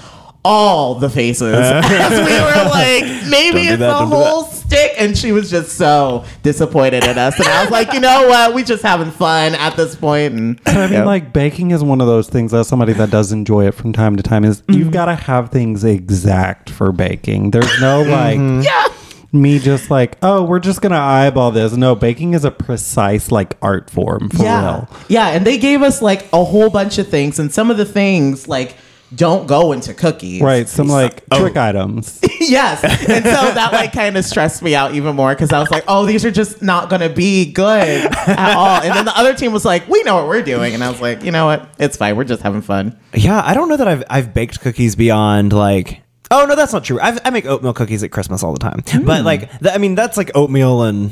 all 0.45 0.95
the 0.95 1.09
faces 1.09 1.55
as 1.57 2.11
we 2.11 2.33
were 2.33 2.69
like, 2.69 3.03
maybe 3.29 3.63
Don't 3.63 3.73
it's 3.73 3.79
that, 3.79 3.95
a 3.95 3.99
don't 3.99 4.09
do 4.09 4.17
that. 4.17 4.25
whole 4.27 4.43
stick, 4.43 4.91
and 4.97 5.17
she 5.17 5.31
was 5.31 5.49
just 5.49 5.77
so 5.77 6.25
disappointed 6.41 7.05
at 7.05 7.17
us. 7.17 7.39
And 7.39 7.47
I 7.47 7.61
was 7.61 7.71
like, 7.71 7.93
you 7.93 8.01
know 8.01 8.27
what? 8.27 8.53
We 8.53 8.63
just 8.63 8.83
having 8.83 9.09
fun 9.09 9.55
at 9.55 9.77
this 9.77 9.95
point. 9.95 10.33
And 10.33 10.61
But 10.65 10.75
I 10.75 10.83
mean, 10.87 10.93
yeah. 10.95 11.05
like 11.05 11.31
baking 11.31 11.71
is 11.71 11.81
one 11.81 12.01
of 12.01 12.07
those 12.07 12.27
things. 12.27 12.53
As 12.53 12.67
somebody 12.67 12.91
that 12.91 13.09
does 13.09 13.31
enjoy 13.31 13.67
it 13.67 13.73
from 13.73 13.93
time 13.93 14.17
to 14.17 14.23
time, 14.23 14.43
is 14.43 14.61
Mm-hmm. 14.63 14.73
you've 14.73 14.91
got 14.91 15.05
to 15.05 15.15
have 15.15 15.49
things 15.49 15.85
exact 15.85 16.69
for 16.69 16.91
baking. 16.91 17.51
There's 17.51 17.79
no 17.79 18.01
like 18.01 18.37
yeah. 18.65 18.87
Me 19.33 19.59
just 19.59 19.89
like, 19.89 20.17
oh, 20.21 20.43
we're 20.43 20.59
just 20.59 20.81
gonna 20.81 20.97
eyeball 20.97 21.51
this. 21.51 21.73
No, 21.73 21.95
baking 21.95 22.33
is 22.33 22.45
a 22.45 22.51
precise 22.51 23.31
like 23.31 23.57
art 23.61 23.89
form 23.89 24.29
for 24.29 24.43
yeah. 24.43 24.61
real. 24.75 24.89
Yeah, 25.09 25.27
and 25.29 25.45
they 25.45 25.57
gave 25.57 25.81
us 25.81 26.01
like 26.01 26.27
a 26.31 26.43
whole 26.43 26.69
bunch 26.69 26.97
of 26.97 27.07
things, 27.07 27.39
and 27.39 27.51
some 27.51 27.71
of 27.71 27.77
the 27.77 27.85
things 27.85 28.47
like 28.47 28.75
don't 29.15 29.47
go 29.47 29.71
into 29.71 29.93
cookies. 29.93 30.41
Right, 30.41 30.67
some 30.67 30.87
like 30.87 31.23
Oh. 31.31 31.39
trick 31.39 31.57
items. 31.57 32.19
yes. 32.39 32.83
And 32.83 33.23
so 33.23 33.31
that 33.31 33.69
like 33.71 33.91
kind 33.93 34.17
of 34.17 34.25
stressed 34.25 34.61
me 34.63 34.75
out 34.75 34.95
even 34.95 35.15
more 35.15 35.33
because 35.33 35.51
I 35.51 35.59
was 35.59 35.69
like, 35.69 35.83
oh, 35.87 36.05
these 36.05 36.25
are 36.25 36.31
just 36.31 36.61
not 36.61 36.89
going 36.89 37.01
to 37.01 37.09
be 37.09 37.51
good 37.51 38.05
at 38.27 38.55
all. 38.55 38.81
And 38.81 38.93
then 38.95 39.05
the 39.05 39.15
other 39.17 39.35
team 39.35 39.51
was 39.53 39.65
like, 39.65 39.87
we 39.87 40.01
know 40.03 40.15
what 40.15 40.27
we're 40.27 40.41
doing. 40.41 40.73
And 40.73 40.83
I 40.83 40.89
was 40.89 40.99
like, 41.01 41.23
you 41.23 41.31
know 41.31 41.45
what? 41.45 41.69
It's 41.79 41.97
fine. 41.97 42.15
We're 42.15 42.23
just 42.23 42.41
having 42.41 42.61
fun. 42.61 42.99
Yeah, 43.13 43.41
I 43.45 43.53
don't 43.53 43.69
know 43.69 43.77
that 43.77 43.87
I've 43.87 44.03
I've 44.09 44.33
baked 44.33 44.61
cookies 44.61 44.95
beyond 44.95 45.53
like. 45.53 46.01
Oh 46.33 46.45
no, 46.45 46.55
that's 46.55 46.73
not 46.73 46.83
true. 46.83 46.99
I've, 46.99 47.19
I 47.23 47.29
make 47.29 47.45
oatmeal 47.45 47.73
cookies 47.73 48.01
at 48.03 48.11
Christmas 48.11 48.41
all 48.43 48.53
the 48.53 48.59
time. 48.59 48.83
But 49.05 49.23
like, 49.23 49.59
th- 49.59 49.73
I 49.73 49.77
mean, 49.77 49.93
that's 49.95 50.17
like 50.17 50.31
oatmeal 50.35 50.81
and 50.83 51.11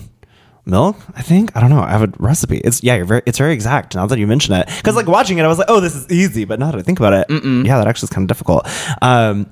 milk. 0.66 0.98
I 1.16 1.22
think 1.22 1.56
I 1.56 1.62
don't 1.62 1.70
know. 1.70 1.82
I 1.82 1.92
have 1.92 2.02
a 2.02 2.12
recipe. 2.18 2.58
It's 2.58 2.84
yeah, 2.84 2.96
you're 2.96 3.06
very, 3.06 3.22
it's 3.28 3.38
very 3.38 3.54
exact. 3.54 3.96
Now 3.96 4.08
that 4.08 4.18
you 4.20 4.26
mention 4.28 4.54
it, 4.56 4.68
because 4.78 4.96
like 4.96 5.08
watching 5.08 5.38
it, 5.38 5.44
I 5.44 5.48
was 5.48 5.60
like, 5.60 5.70
oh, 5.70 5.80
this 5.80 5.96
is 5.96 6.10
easy. 6.12 6.46
But 6.46 6.60
now 6.60 6.72
that 6.72 6.80
I 6.80 6.82
think 6.82 7.00
about 7.00 7.14
it, 7.14 7.26
yeah, 7.30 7.78
that 7.78 7.88
actually 7.88 8.08
is 8.08 8.10
kind 8.10 8.26
of 8.26 8.28
difficult. 8.28 8.68
Um, 9.02 9.52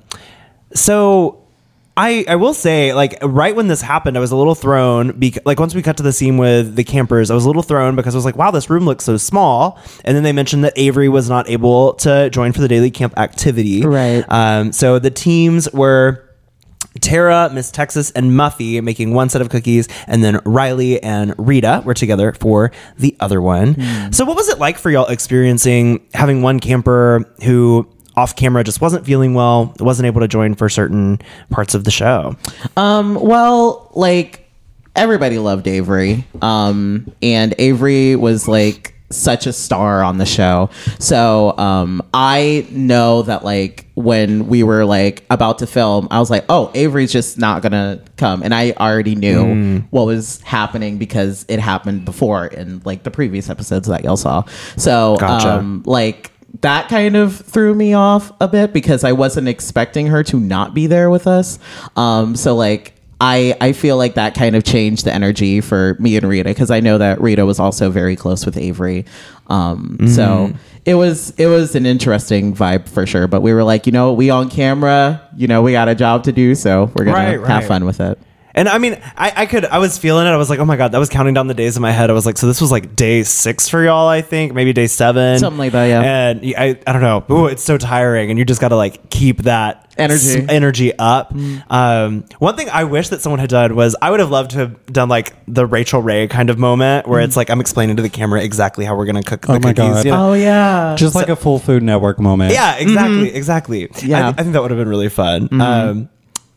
so. 0.73 1.38
I, 1.99 2.23
I 2.29 2.37
will 2.37 2.53
say, 2.53 2.93
like, 2.93 3.17
right 3.21 3.53
when 3.53 3.67
this 3.67 3.81
happened, 3.81 4.15
I 4.15 4.21
was 4.21 4.31
a 4.31 4.37
little 4.37 4.55
thrown. 4.55 5.19
Because, 5.19 5.45
like, 5.45 5.59
once 5.59 5.75
we 5.75 5.81
cut 5.81 5.97
to 5.97 6.03
the 6.03 6.13
scene 6.13 6.37
with 6.37 6.77
the 6.77 6.85
campers, 6.85 7.29
I 7.29 7.35
was 7.35 7.43
a 7.43 7.47
little 7.47 7.61
thrown 7.61 7.97
because 7.97 8.15
I 8.15 8.17
was 8.17 8.23
like, 8.23 8.37
wow, 8.37 8.51
this 8.51 8.69
room 8.69 8.85
looks 8.85 9.03
so 9.03 9.17
small. 9.17 9.77
And 10.05 10.15
then 10.15 10.23
they 10.23 10.31
mentioned 10.31 10.63
that 10.63 10.71
Avery 10.77 11.09
was 11.09 11.27
not 11.27 11.49
able 11.49 11.95
to 11.95 12.29
join 12.29 12.53
for 12.53 12.61
the 12.61 12.69
daily 12.69 12.89
camp 12.89 13.17
activity. 13.17 13.85
Right. 13.85 14.23
Um, 14.29 14.71
so 14.71 14.97
the 14.97 15.11
teams 15.11 15.69
were 15.73 16.29
Tara, 17.01 17.49
Miss 17.53 17.69
Texas, 17.69 18.11
and 18.11 18.31
Muffy 18.31 18.81
making 18.81 19.13
one 19.13 19.27
set 19.27 19.41
of 19.41 19.49
cookies, 19.49 19.89
and 20.07 20.23
then 20.23 20.39
Riley 20.45 21.03
and 21.03 21.35
Rita 21.37 21.83
were 21.85 21.93
together 21.93 22.31
for 22.31 22.71
the 22.97 23.15
other 23.19 23.41
one. 23.41 23.75
So, 24.13 24.25
what 24.25 24.35
was 24.35 24.49
it 24.49 24.57
like 24.57 24.77
for 24.77 24.89
y'all 24.89 25.05
experiencing 25.07 26.07
having 26.13 26.41
one 26.41 26.59
camper 26.59 27.25
who 27.43 27.87
off 28.19 28.35
camera 28.35 28.63
just 28.63 28.81
wasn't 28.81 29.05
feeling 29.05 29.33
well, 29.33 29.73
wasn't 29.79 30.05
able 30.05 30.21
to 30.21 30.27
join 30.27 30.53
for 30.55 30.69
certain 30.69 31.19
parts 31.49 31.73
of 31.73 31.83
the 31.85 31.91
show? 31.91 32.35
Um, 32.77 33.15
well, 33.15 33.89
like 33.95 34.47
everybody 34.95 35.39
loved 35.39 35.67
Avery. 35.67 36.25
Um, 36.41 37.11
and 37.21 37.55
Avery 37.57 38.15
was 38.15 38.47
like 38.47 38.93
such 39.11 39.47
a 39.47 39.53
star 39.53 40.03
on 40.03 40.19
the 40.19 40.25
show. 40.25 40.69
So, 40.99 41.57
um, 41.57 42.01
I 42.13 42.67
know 42.69 43.23
that 43.23 43.43
like 43.43 43.87
when 43.95 44.47
we 44.47 44.61
were 44.61 44.85
like 44.85 45.23
about 45.31 45.59
to 45.59 45.67
film, 45.67 46.07
I 46.11 46.19
was 46.19 46.29
like, 46.29 46.45
"Oh, 46.47 46.69
Avery's 46.75 47.11
just 47.11 47.39
not 47.39 47.63
to 47.63 48.03
come." 48.17 48.43
And 48.43 48.53
I 48.53 48.71
already 48.73 49.15
knew 49.15 49.81
what 49.89 50.05
was 50.05 50.41
happening 50.41 50.97
because 50.99 51.43
it 51.47 51.59
happened 51.59 52.05
before 52.05 52.47
in 52.47 52.81
like 52.85 53.01
the 53.03 53.09
previous 53.11 53.49
episodes 53.49 53.87
that 53.87 54.03
y'all 54.03 54.17
saw. 54.17 54.43
So, 54.77 55.17
Gotcha. 55.19 55.53
um 55.53 55.81
like 55.87 56.31
that 56.61 56.89
kind 56.89 57.15
of 57.15 57.35
threw 57.35 57.73
me 57.75 57.93
off 57.93 58.31
a 58.41 58.47
bit 58.47 58.73
because 58.73 59.03
I 59.03 59.11
wasn't 59.11 59.47
expecting 59.47 60.07
her 60.07 60.23
to 60.23 60.39
not 60.39 60.73
be 60.73 60.87
there 60.87 61.09
with 61.09 61.27
us. 61.27 61.59
Um, 61.95 62.35
so 62.35 62.55
like 62.55 62.93
I 63.21 63.55
I 63.61 63.73
feel 63.73 63.97
like 63.97 64.15
that 64.15 64.33
kind 64.33 64.55
of 64.55 64.63
changed 64.63 65.05
the 65.05 65.13
energy 65.13 65.61
for 65.61 65.95
me 65.99 66.15
and 66.17 66.27
Rita 66.27 66.49
because 66.49 66.71
I 66.71 66.79
know 66.79 66.97
that 66.97 67.19
Rita 67.21 67.45
was 67.45 67.59
also 67.59 67.89
very 67.89 68.15
close 68.15 68.45
with 68.45 68.57
Avery. 68.57 69.05
Um, 69.47 69.97
so 70.07 70.53
it 70.85 70.93
was 70.95 71.31
it 71.31 71.47
was 71.47 71.75
an 71.75 71.85
interesting 71.85 72.55
vibe 72.55 72.87
for 72.87 73.05
sure. 73.05 73.27
But 73.27 73.41
we 73.41 73.53
were 73.53 73.63
like, 73.63 73.85
you 73.85 73.91
know, 73.91 74.13
we 74.13 74.29
on 74.29 74.49
camera, 74.49 75.21
you 75.35 75.47
know, 75.47 75.61
we 75.61 75.71
got 75.71 75.89
a 75.89 75.95
job 75.95 76.23
to 76.25 76.31
do, 76.31 76.55
so 76.55 76.91
we're 76.95 77.05
gonna 77.05 77.17
Right, 77.17 77.31
have 77.31 77.41
right. 77.43 77.63
fun 77.65 77.85
with 77.85 77.99
it. 77.99 78.17
And 78.55 78.67
I 78.67 78.77
mean, 78.79 78.99
I, 79.15 79.31
I 79.35 79.45
could, 79.45 79.63
I 79.65 79.77
was 79.77 79.97
feeling 79.97 80.25
it. 80.25 80.31
I 80.31 80.37
was 80.37 80.49
like, 80.49 80.59
oh 80.59 80.65
my 80.65 80.75
God, 80.75 80.91
that 80.91 80.97
was 80.97 81.09
counting 81.09 81.33
down 81.33 81.47
the 81.47 81.53
days 81.53 81.75
in 81.75 81.81
my 81.81 81.91
head. 81.91 82.09
I 82.09 82.13
was 82.13 82.25
like, 82.25 82.37
so 82.37 82.47
this 82.47 82.59
was 82.59 82.71
like 82.71 82.95
day 82.95 83.23
six 83.23 83.69
for 83.69 83.83
y'all, 83.83 84.07
I 84.07 84.21
think, 84.21 84.53
maybe 84.53 84.73
day 84.73 84.87
seven. 84.87 85.37
Something 85.39 85.59
like 85.59 85.71
that, 85.73 85.85
yeah. 85.85 86.01
And 86.01 86.53
I, 86.57 86.79
I 86.87 86.91
don't 86.93 87.01
know. 87.01 87.23
Ooh, 87.35 87.45
it's 87.45 87.63
so 87.63 87.77
tiring. 87.77 88.29
And 88.31 88.39
you 88.39 88.45
just 88.45 88.59
got 88.59 88.69
to 88.69 88.75
like 88.75 89.09
keep 89.11 89.43
that 89.43 89.85
Energy. 89.97 90.39
s- 90.39 90.45
energy 90.49 90.97
up. 90.97 91.33
Um, 91.69 92.25
one 92.39 92.55
thing 92.55 92.69
I 92.69 92.85
wish 92.85 93.09
that 93.09 93.21
someone 93.21 93.39
had 93.39 93.49
done 93.49 93.75
was 93.75 93.95
I 94.01 94.09
would 94.09 94.19
have 94.19 94.31
loved 94.31 94.51
to 94.51 94.57
have 94.59 94.85
done 94.87 95.09
like 95.09 95.33
the 95.45 95.65
Rachael 95.65 96.01
Ray 96.01 96.27
kind 96.27 96.49
of 96.49 96.57
moment 96.57 97.07
where 97.07 97.21
it's 97.21 97.35
like, 97.37 97.49
I'm 97.49 97.59
explaining 97.61 97.97
to 97.97 98.01
the 98.01 98.09
camera 98.09 98.41
exactly 98.41 98.83
how 98.85 98.95
we're 98.95 99.05
going 99.05 99.21
to 99.21 99.29
cook 99.29 99.41
the 99.41 99.53
Oh 99.53 99.59
my 99.59 99.73
cookies. 99.73 99.75
God. 99.93 100.05
you 100.05 100.11
know? 100.11 100.29
Oh 100.29 100.33
yeah. 100.33 100.95
Just 100.97 101.15
like 101.15 101.29
a 101.29 101.35
full 101.35 101.59
Food 101.59 101.83
Network 101.83 102.19
moment. 102.19 102.53
Yeah, 102.53 102.77
exactly, 102.77 103.33
exactly. 103.33 103.91
Yeah. 104.01 104.27
I, 104.27 104.29
I 104.29 104.33
think 104.43 104.53
that 104.53 104.61
would 104.61 104.71
have 104.71 104.79
been 104.79 104.89
really 104.89 105.09
fun. 105.09 105.49
Um, 105.61 106.09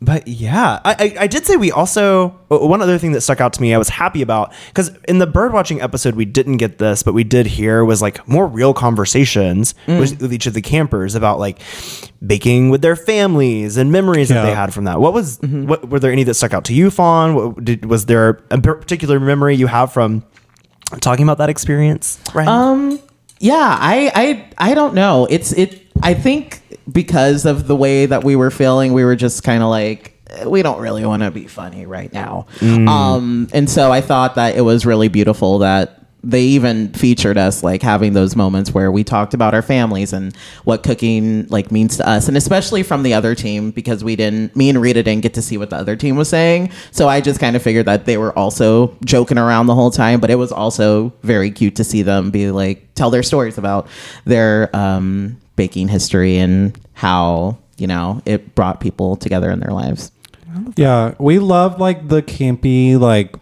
but 0.05 0.27
yeah, 0.27 0.81
I, 0.85 0.93
I, 0.99 1.17
I 1.21 1.27
did 1.27 1.47
say 1.47 1.57
we 1.57 1.71
also 1.71 2.29
one 2.49 2.83
other 2.83 2.99
thing 2.99 3.13
that 3.13 3.21
stuck 3.21 3.41
out 3.41 3.53
to 3.55 3.63
me 3.63 3.73
I 3.73 3.79
was 3.79 3.89
happy 3.89 4.21
about 4.21 4.53
because 4.69 4.91
in 5.09 5.19
the 5.19 5.27
bird 5.27 5.53
watching 5.53 5.81
episode 5.81 6.15
we 6.17 6.25
didn't 6.25 6.57
get 6.57 6.79
this, 6.79 7.03
but 7.03 7.15
we 7.15 7.25
did 7.25 7.47
hear 7.47 7.85
was 7.85 8.03
like 8.03 8.27
more 8.29 8.47
real 8.47 8.75
conversations 8.75 9.75
with, 9.87 10.21
with 10.21 10.33
each 10.33 10.47
of 10.47 10.55
the 10.55 10.63
campers 10.63 11.15
about 11.15 11.39
like 11.39 11.61
baking 12.27 12.71
with 12.71 12.83
their 12.83 12.97
families 12.97 13.77
and 13.77 13.93
memories 13.93 14.29
that 14.29 14.43
they 14.45 14.55
had 14.55 14.75
from 14.75 14.85
that. 14.85 15.01
What 15.01 15.13
was 15.13 15.39
what 15.41 15.89
were 15.89 16.01
there 16.01 16.13
any 16.13 16.25
that 16.25 16.35
stuck 16.35 16.53
out 16.53 16.65
to 16.67 16.75
you, 16.75 16.91
Fawn? 16.91 17.35
What, 17.35 17.65
did, 17.65 17.85
was 17.87 18.07
there 18.07 18.41
a 18.51 18.61
particular 18.61 19.21
memory 19.21 19.57
you 19.57 19.69
have 19.69 19.93
from 19.93 20.25
talking 21.01 21.25
about 21.25 21.39
that 21.39 21.49
experience? 21.49 22.19
Right. 22.35 22.49
Um, 22.49 23.01
yeah, 23.39 23.77
I, 23.81 24.13
I, 24.15 24.71
I 24.71 24.75
don't 24.75 24.95
know. 24.95 25.27
It's 25.29 25.53
it. 25.53 25.87
I 26.03 26.15
think 26.15 26.62
because 26.93 27.47
of 27.47 27.67
the 27.67 27.77
way 27.77 28.07
that 28.07 28.25
we 28.25 28.37
were 28.37 28.51
feeling, 28.51 28.93
we 28.93 29.05
were 29.05 29.17
just 29.17 29.43
kind 29.43 29.63
of 29.63 29.69
like, 29.69 30.19
we 30.47 30.63
don't 30.63 30.81
really 30.81 31.05
want 31.05 31.23
to 31.23 31.31
be 31.31 31.47
funny 31.47 31.87
right 31.87 32.13
now. 32.13 32.47
Um, 32.89 33.49
and 33.53 33.69
so 33.69 33.93
I 33.93 34.01
thought 34.01 34.37
that 34.37 34.57
it 34.57 34.63
was 34.63 34.87
really 34.87 35.09
beautiful 35.09 35.59
that 35.59 36.03
they 36.25 36.43
even 36.43 36.93
featured 36.93 37.37
us 37.37 37.63
like 37.63 37.83
having 37.83 38.13
those 38.13 38.37
moments 38.37 38.73
where 38.73 38.93
we 38.93 39.03
talked 39.03 39.35
about 39.35 39.55
our 39.55 39.63
families 39.63 40.13
and 40.13 40.37
what 40.65 40.83
cooking 40.83 41.47
like 41.49 41.73
means 41.73 41.97
to 41.97 42.09
us 42.09 42.29
and 42.29 42.37
especially 42.37 42.83
from 42.83 43.03
the 43.03 43.13
other 43.13 43.35
team 43.35 43.73
because 43.73 44.05
we 44.05 44.15
didn't 44.15 44.55
me 44.55 44.69
and 44.69 44.81
Rita 44.81 45.03
didn't 45.03 45.23
get 45.23 45.35
to 45.35 45.43
see 45.43 45.59
what 45.59 45.71
the 45.71 45.77
other 45.77 45.97
team 45.97 46.17
was 46.17 46.29
saying 46.29 46.71
so 46.93 47.09
I 47.09 47.21
just 47.21 47.41
kind 47.41 47.57
of 47.57 47.63
figured 47.63 47.87
that 47.87 48.05
they 48.05 48.19
were 48.19 48.37
also 48.39 48.97
joking 49.05 49.39
around 49.39 49.67
the 49.67 49.75
whole 49.75 49.91
time 49.91 50.21
but 50.21 50.31
it 50.31 50.37
was 50.37 50.53
also 50.53 51.13
very 51.23 51.51
cute 51.51 51.75
to 51.77 51.85
see 51.85 52.03
them 52.03 52.31
be 52.31 52.51
like 52.53 52.95
tell 52.95 53.11
their 53.11 53.25
stories 53.25 53.59
about 53.59 53.89
their 54.25 54.75
um, 54.77 55.41
baking 55.63 55.89
history 55.89 56.39
and 56.39 56.77
how 56.95 57.57
you 57.79 57.87
know 57.87 58.21
it 58.27 58.55
brought 58.57 58.81
people 58.81 59.17
together 59.17 59.49
in 59.55 59.61
their 59.61 59.73
lives 59.73 60.11
Yeah, 60.77 61.15
we 61.19 61.39
love 61.39 61.81
like 61.81 62.09
the 62.09 62.23
campy, 62.23 62.99
like 62.99 63.37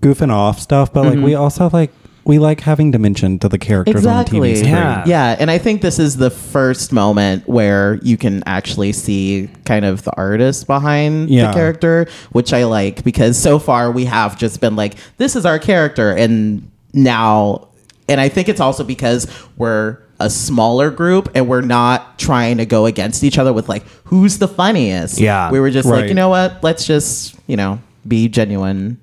goofing 0.00 0.30
off 0.30 0.58
stuff, 0.60 0.92
but 0.92 1.04
like 1.04 1.14
we 1.14 1.32
mm-hmm. 1.32 1.40
also 1.40 1.70
like 1.70 1.90
we 2.24 2.38
like 2.38 2.60
having 2.60 2.90
dimension 2.90 3.38
to 3.40 3.48
the 3.48 3.58
characters 3.58 4.06
on 4.06 4.24
the 4.24 4.30
TV 4.30 4.50
Exactly. 4.50 4.54
screen. 4.56 4.72
Yeah. 4.72 5.04
Yeah, 5.06 5.36
and 5.38 5.50
I 5.50 5.58
think 5.58 5.82
this 5.82 5.98
is 5.98 6.16
the 6.16 6.30
first 6.30 6.92
moment 6.92 7.46
where 7.46 7.98
you 8.02 8.16
can 8.16 8.42
actually 8.46 8.92
see 8.92 9.50
kind 9.66 9.84
of 9.84 10.02
the 10.04 10.12
artist 10.16 10.66
behind 10.66 11.28
Yeah. 11.28 11.48
the 11.48 11.52
character, 11.52 12.06
which 12.32 12.52
I 12.52 12.64
like 12.64 13.04
because 13.04 13.36
so 13.36 13.58
far 13.58 13.90
we 13.90 14.06
have 14.06 14.38
just 14.38 14.60
been 14.60 14.76
like, 14.76 14.94
this 15.18 15.36
is 15.36 15.44
our 15.44 15.58
character, 15.58 16.12
and 16.12 16.70
now, 16.94 17.68
and 18.08 18.20
I 18.20 18.28
think 18.30 18.48
it's 18.48 18.60
also 18.60 18.84
because 18.84 19.26
we're 19.58 19.98
a 20.20 20.30
smaller 20.30 20.90
group 20.90 21.30
and 21.34 21.48
we're 21.48 21.60
not 21.60 22.18
trying 22.18 22.58
to 22.58 22.66
go 22.66 22.86
against 22.86 23.24
each 23.24 23.38
other 23.38 23.52
with 23.52 23.68
like 23.68 23.84
who's 24.04 24.38
the 24.38 24.48
funniest. 24.48 25.18
Yeah. 25.18 25.50
we 25.50 25.60
were 25.60 25.70
just 25.70 25.88
like, 25.88 26.08
you 26.08 26.14
know 26.14 26.28
what? 26.28 26.62
Let's 26.62 26.86
just 26.86 27.36
you 27.46 27.56
know 27.56 27.80
be 28.06 28.28
genuine 28.28 29.00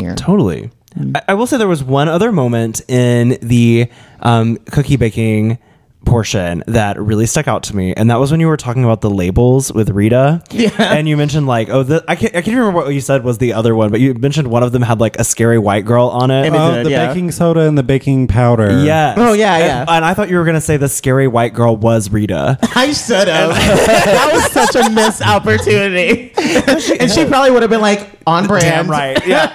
here. 0.00 0.14
Totally. 0.14 0.70
I, 1.14 1.22
I 1.28 1.34
will 1.34 1.46
say 1.46 1.58
there 1.58 1.68
was 1.68 1.84
one 1.84 2.08
other 2.08 2.32
moment 2.32 2.80
in 2.88 3.38
the 3.42 3.90
um, 4.20 4.56
cookie 4.70 4.96
baking 4.96 5.58
portion 6.08 6.64
that 6.66 7.00
really 7.00 7.26
stuck 7.26 7.46
out 7.48 7.62
to 7.64 7.76
me, 7.76 7.92
and 7.94 8.10
that 8.10 8.16
was 8.16 8.30
when 8.30 8.40
you 8.40 8.46
were 8.48 8.56
talking 8.56 8.82
about 8.84 9.00
the 9.02 9.10
labels 9.10 9.72
with 9.72 9.90
Rita. 9.90 10.42
Yeah. 10.50 10.70
And 10.78 11.08
you 11.08 11.16
mentioned 11.16 11.46
like, 11.46 11.68
oh, 11.68 11.82
the, 11.82 12.04
I 12.08 12.16
can't, 12.16 12.34
I 12.34 12.42
can't 12.42 12.56
remember 12.56 12.80
what 12.80 12.94
you 12.94 13.00
said 13.00 13.22
was 13.24 13.38
the 13.38 13.52
other 13.52 13.74
one, 13.74 13.90
but 13.90 14.00
you 14.00 14.14
mentioned 14.14 14.48
one 14.48 14.62
of 14.62 14.72
them 14.72 14.82
had 14.82 15.00
like 15.00 15.16
a 15.18 15.24
scary 15.24 15.58
white 15.58 15.84
girl 15.84 16.06
on 16.08 16.30
it. 16.30 16.46
And 16.46 16.54
it- 16.54 16.58
Oh, 16.58 16.74
did, 16.74 16.86
the 16.86 16.90
yeah. 16.90 17.06
baking 17.08 17.30
soda 17.30 17.60
and 17.68 17.76
the 17.78 17.82
baking 17.82 18.26
powder. 18.28 18.82
Yeah. 18.82 19.14
Oh, 19.16 19.32
yeah, 19.34 19.54
And- 19.54 19.64
yeah. 19.64 19.96
And 19.96 20.04
I 20.04 20.14
thought 20.14 20.28
you 20.28 20.36
were 20.36 20.44
gonna 20.44 20.60
say 20.60 20.76
the 20.76 20.88
scary 20.88 21.28
white 21.28 21.54
girl 21.54 21.76
was 21.76 22.10
Rita. 22.10 22.58
I 22.74 22.92
should 22.92 23.28
have. 23.28 23.50
that 23.50 24.30
was 24.32 24.50
such 24.50 24.74
a 24.76 24.90
missed 24.90 25.22
opportunity. 25.22 26.32
and 26.98 27.10
she 27.10 27.24
probably 27.26 27.50
would 27.50 27.62
have 27.62 27.70
been 27.70 27.80
like 27.82 28.08
on 28.26 28.46
brand. 28.46 28.64
Damn 28.64 28.90
right. 28.90 29.26
Yeah. 29.26 29.52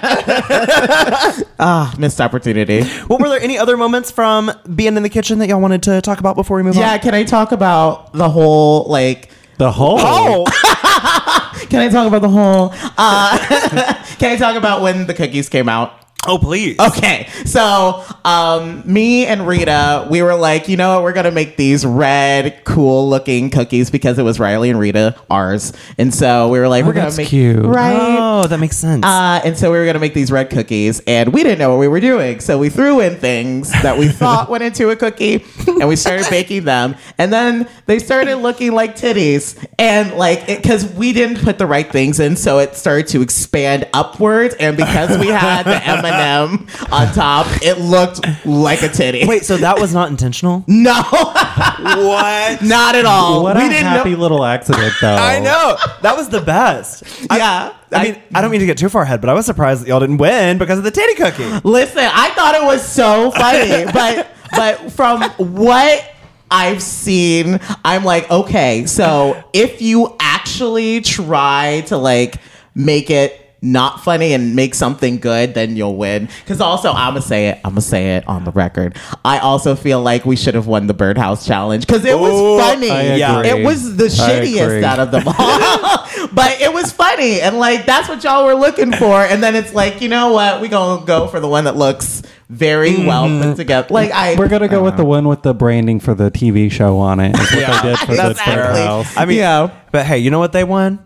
Ah, 1.58 1.94
missed 1.98 2.20
opportunity. 2.20 2.82
well, 3.08 3.18
were 3.18 3.28
there 3.28 3.40
any 3.40 3.56
other 3.58 3.76
moments 3.76 4.10
from 4.10 4.50
being 4.74 4.96
in 4.96 5.02
the 5.02 5.08
kitchen 5.08 5.38
that 5.38 5.48
y'all 5.48 5.60
wanted 5.60 5.82
to 5.84 6.00
talk 6.02 6.18
about 6.18 6.34
before 6.36 6.43
we 6.50 6.62
move 6.62 6.76
Yeah, 6.76 6.92
on? 6.94 6.98
can 7.00 7.14
I 7.14 7.24
talk 7.24 7.52
about 7.52 8.12
the 8.12 8.28
whole 8.28 8.84
like 8.84 9.30
The 9.58 9.70
whole. 9.72 9.98
Oh. 10.00 10.44
can 11.70 11.80
I 11.80 11.88
talk 11.88 12.06
about 12.06 12.22
the 12.22 12.28
whole 12.28 12.72
uh 12.98 13.38
can 14.18 14.32
I 14.32 14.36
talk 14.36 14.56
about 14.56 14.82
when 14.82 15.06
the 15.06 15.14
cookies 15.14 15.48
came 15.48 15.68
out? 15.68 15.92
Oh, 16.26 16.38
please. 16.38 16.78
Okay, 16.78 17.28
so 17.44 18.04
um, 18.24 18.82
me 18.90 19.26
and 19.26 19.46
Rita, 19.46 20.08
we 20.10 20.22
were 20.22 20.34
like, 20.34 20.68
you 20.68 20.76
know 20.76 20.94
what, 20.94 21.02
we're 21.02 21.12
gonna 21.12 21.30
make 21.30 21.56
these 21.56 21.84
red, 21.84 22.62
cool 22.64 23.08
looking 23.08 23.50
cookies 23.50 23.90
because 23.90 24.18
it 24.18 24.22
was 24.22 24.38
Riley 24.40 24.70
and 24.70 24.78
Rita 24.78 25.16
ours, 25.30 25.72
and 25.98 26.14
so 26.14 26.48
we 26.48 26.58
were 26.58 26.68
like, 26.68 26.84
we're 26.84 26.92
gonna 26.92 27.14
make 27.16 27.28
cute. 27.28 27.64
right. 27.64 27.94
Oh, 28.18 28.46
that 28.46 28.58
makes 28.58 28.76
sense. 28.76 29.04
Uh, 29.04 29.40
and 29.44 29.56
so 29.56 29.70
we 29.70 29.78
were 29.78 29.84
going 29.84 29.94
to 29.94 30.00
make 30.00 30.14
these 30.14 30.30
red 30.32 30.50
cookies, 30.50 31.00
and 31.06 31.32
we 31.32 31.42
didn't 31.42 31.58
know 31.58 31.70
what 31.70 31.78
we 31.78 31.88
were 31.88 32.00
doing. 32.00 32.40
So 32.40 32.58
we 32.58 32.68
threw 32.68 33.00
in 33.00 33.16
things 33.16 33.70
that 33.82 33.96
we 33.98 34.08
thought 34.08 34.48
went 34.50 34.64
into 34.64 34.90
a 34.90 34.96
cookie, 34.96 35.44
and 35.66 35.88
we 35.88 35.96
started 35.96 36.26
baking 36.30 36.64
them. 36.64 36.96
And 37.18 37.32
then 37.32 37.68
they 37.86 37.98
started 37.98 38.36
looking 38.36 38.72
like 38.72 38.96
titties, 38.96 39.56
and 39.78 40.14
like 40.14 40.46
because 40.46 40.90
we 40.94 41.12
didn't 41.12 41.42
put 41.42 41.58
the 41.58 41.66
right 41.66 41.90
things 41.90 42.18
in, 42.20 42.36
so 42.36 42.58
it 42.58 42.76
started 42.76 43.06
to 43.08 43.22
expand 43.22 43.86
upwards. 43.92 44.54
And 44.56 44.76
because 44.76 45.18
we 45.18 45.28
had 45.28 45.64
the 45.64 45.82
M 45.84 46.04
and 46.04 46.13
M 46.20 46.66
on 46.92 47.12
top, 47.14 47.46
it 47.62 47.78
looked 47.78 48.20
like 48.46 48.82
a 48.82 48.88
titty. 48.88 49.26
Wait, 49.26 49.44
so 49.44 49.56
that 49.58 49.78
was 49.80 49.92
not 49.94 50.10
intentional? 50.10 50.64
no, 50.68 51.02
what? 51.02 52.62
not 52.62 52.94
at 52.94 53.04
all. 53.04 53.42
What 53.42 53.56
we 53.56 53.66
a 53.66 53.68
didn't 53.68 53.84
happy 53.84 54.10
know. 54.12 54.18
little 54.18 54.44
accident, 54.44 54.92
though. 55.00 55.14
I 55.16 55.38
know. 55.40 55.76
That 56.02 56.16
was 56.16 56.28
the 56.28 56.40
best. 56.40 57.04
I- 57.30 57.36
Yeah, 57.38 57.74
I, 57.92 58.02
mean, 58.04 58.22
I 58.34 58.40
don't 58.40 58.50
mean 58.50 58.60
to 58.60 58.66
get 58.66 58.78
too 58.78 58.88
far 58.88 59.02
ahead, 59.02 59.20
but 59.20 59.30
I 59.30 59.34
was 59.34 59.46
surprised 59.46 59.82
that 59.82 59.88
y'all 59.88 60.00
didn't 60.00 60.18
win 60.18 60.58
because 60.58 60.78
of 60.78 60.84
the 60.84 60.90
titty 60.90 61.14
cookie. 61.14 61.60
Listen, 61.64 62.04
I 62.12 62.30
thought 62.30 62.54
it 62.54 62.64
was 62.64 62.86
so 62.86 63.30
funny, 63.30 63.84
but 63.92 64.28
but 64.56 64.92
from 64.92 65.22
what 65.56 66.10
I've 66.50 66.82
seen, 66.82 67.58
I'm 67.84 68.04
like, 68.04 68.30
okay, 68.30 68.86
so 68.86 69.42
if 69.52 69.80
you 69.82 70.14
actually 70.20 71.00
try 71.00 71.82
to 71.86 71.96
like 71.96 72.36
make 72.74 73.10
it 73.10 73.43
not 73.64 74.04
funny 74.04 74.34
and 74.34 74.54
make 74.54 74.74
something 74.74 75.18
good, 75.18 75.54
then 75.54 75.74
you'll 75.74 75.96
win. 75.96 76.28
Because 76.40 76.60
also, 76.60 76.92
I'm 76.92 77.14
gonna 77.14 77.22
say 77.22 77.48
it. 77.48 77.60
I'm 77.64 77.72
gonna 77.72 77.80
say 77.80 78.16
it 78.16 78.28
on 78.28 78.44
the 78.44 78.52
record. 78.52 78.96
I 79.24 79.38
also 79.38 79.74
feel 79.74 80.02
like 80.02 80.24
we 80.24 80.36
should 80.36 80.54
have 80.54 80.66
won 80.66 80.86
the 80.86 80.94
Birdhouse 80.94 81.46
Challenge 81.46 81.86
because 81.86 82.04
it 82.04 82.18
was 82.18 82.60
funny. 82.60 82.86
Yeah. 82.86 83.42
It 83.42 83.64
was 83.64 83.96
the 83.96 84.04
shittiest 84.04 84.64
agree. 84.64 84.84
out 84.84 85.00
of 85.00 85.10
them 85.10 85.24
all, 85.26 85.34
but 86.32 86.60
it 86.60 86.72
was 86.72 86.92
funny, 86.92 87.40
and 87.40 87.58
like 87.58 87.86
that's 87.86 88.08
what 88.08 88.22
y'all 88.22 88.44
were 88.44 88.54
looking 88.54 88.92
for. 88.92 89.22
And 89.22 89.42
then 89.42 89.54
it's 89.56 89.72
like, 89.74 90.00
you 90.00 90.08
know 90.08 90.32
what? 90.32 90.60
We 90.60 90.68
gonna 90.68 91.04
go 91.04 91.26
for 91.26 91.40
the 91.40 91.48
one 91.48 91.64
that 91.64 91.76
looks 91.76 92.22
very 92.50 92.90
mm-hmm. 92.90 93.06
well 93.06 93.42
put 93.42 93.56
together. 93.56 93.88
Like 93.90 94.10
I, 94.10 94.34
We're 94.36 94.48
gonna 94.48 94.68
go 94.68 94.84
with 94.84 94.96
the 94.96 95.04
one 95.04 95.26
with 95.26 95.42
the 95.42 95.54
branding 95.54 96.00
for 96.00 96.14
the 96.14 96.30
TV 96.30 96.70
show 96.70 96.98
on 96.98 97.20
it. 97.20 97.34
Is 97.34 97.40
what 97.40 97.60
Yeah. 97.60 97.82
they 97.82 97.88
did 97.88 97.98
for 98.00 98.14
That's 98.14 98.38
the 98.44 99.20
I 99.20 99.24
mean, 99.24 99.38
Yeah. 99.38 99.70
but 99.90 100.04
hey, 100.04 100.18
you 100.18 100.30
know 100.30 100.38
what 100.38 100.52
they 100.52 100.64
won? 100.64 100.98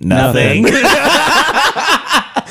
Nothing. 0.00 0.66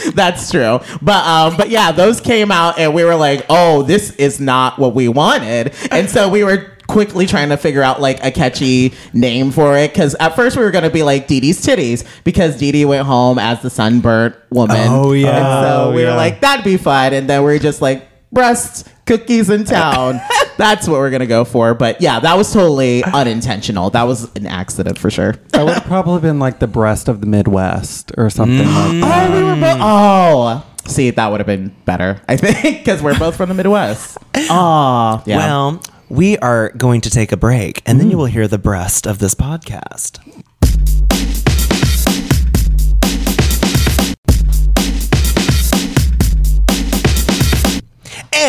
That's 0.13 0.51
true. 0.51 0.79
But 1.01 1.25
um, 1.25 1.57
but 1.57 1.69
yeah, 1.69 1.91
those 1.91 2.21
came 2.21 2.51
out 2.51 2.77
and 2.79 2.93
we 2.93 3.03
were 3.03 3.15
like, 3.15 3.45
oh, 3.49 3.83
this 3.83 4.11
is 4.15 4.39
not 4.39 4.77
what 4.79 4.93
we 4.93 5.07
wanted. 5.07 5.73
And 5.91 6.09
so 6.09 6.29
we 6.29 6.43
were 6.43 6.71
quickly 6.87 7.25
trying 7.25 7.49
to 7.49 7.57
figure 7.57 7.81
out 7.81 7.99
like 7.99 8.23
a 8.23 8.29
catchy 8.31 8.93
name 9.11 9.49
for 9.51 9.75
it. 9.77 9.91
Cause 9.93 10.15
at 10.19 10.35
first 10.35 10.55
we 10.55 10.63
were 10.63 10.69
gonna 10.71 10.89
be 10.91 11.01
like 11.03 11.27
Dee 11.27 11.39
Dee's 11.39 11.65
titties 11.65 12.05
because 12.23 12.57
Dee 12.57 12.71
Dee 12.71 12.85
went 12.85 13.07
home 13.07 13.39
as 13.39 13.61
the 13.63 13.69
sunburnt 13.71 14.35
woman. 14.51 14.77
Oh, 14.89 15.11
yeah. 15.13 15.29
And 15.29 15.65
so 15.65 15.89
Oh, 15.89 15.95
we 15.95 16.03
were 16.03 16.11
like, 16.13 16.41
that'd 16.41 16.63
be 16.63 16.77
fun. 16.77 17.13
And 17.13 17.27
then 17.27 17.43
we 17.43 17.55
are 17.55 17.59
just 17.59 17.81
like, 17.81 18.07
breast 18.31 18.87
cookies 19.05 19.49
in 19.49 19.63
town. 19.65 20.19
That's 20.57 20.87
what 20.87 20.99
we're 20.99 21.11
gonna 21.11 21.25
go 21.25 21.45
for. 21.45 21.73
But 21.73 22.01
yeah, 22.01 22.19
that 22.19 22.37
was 22.37 22.51
totally 22.51 23.03
unintentional. 23.03 23.89
That 23.89 24.03
was 24.03 24.33
an 24.35 24.45
accident 24.45 24.97
for 24.97 25.09
sure. 25.09 25.33
That 25.49 25.63
would 25.63 25.73
have 25.73 25.83
probably 25.83 26.21
been 26.21 26.39
like 26.39 26.59
the 26.59 26.67
breast 26.67 27.07
of 27.07 27.21
the 27.21 27.27
Midwest 27.27 28.11
or 28.17 28.29
something 28.29 28.57
like 28.59 28.91
mm. 28.91 29.01
that. 29.01 29.31
Oh, 29.31 29.35
we 29.35 29.43
were 29.43 29.55
both. 29.55 29.77
Oh, 29.79 30.65
see, 30.87 31.09
that 31.11 31.27
would 31.31 31.39
have 31.39 31.47
been 31.47 31.75
better, 31.85 32.21
I 32.27 32.37
think, 32.37 32.79
because 32.79 33.01
we're 33.01 33.17
both 33.17 33.35
from 33.35 33.49
the 33.49 33.55
Midwest. 33.55 34.17
Oh, 34.49 35.23
yeah. 35.25 35.37
Well, 35.37 35.81
we 36.09 36.37
are 36.37 36.69
going 36.69 37.01
to 37.01 37.09
take 37.09 37.31
a 37.31 37.37
break, 37.37 37.81
and 37.85 37.99
then 37.99 38.09
you 38.09 38.15
mm. 38.15 38.19
will 38.19 38.25
hear 38.25 38.47
the 38.47 38.59
breast 38.59 39.07
of 39.07 39.19
this 39.19 39.33
podcast. 39.33 40.19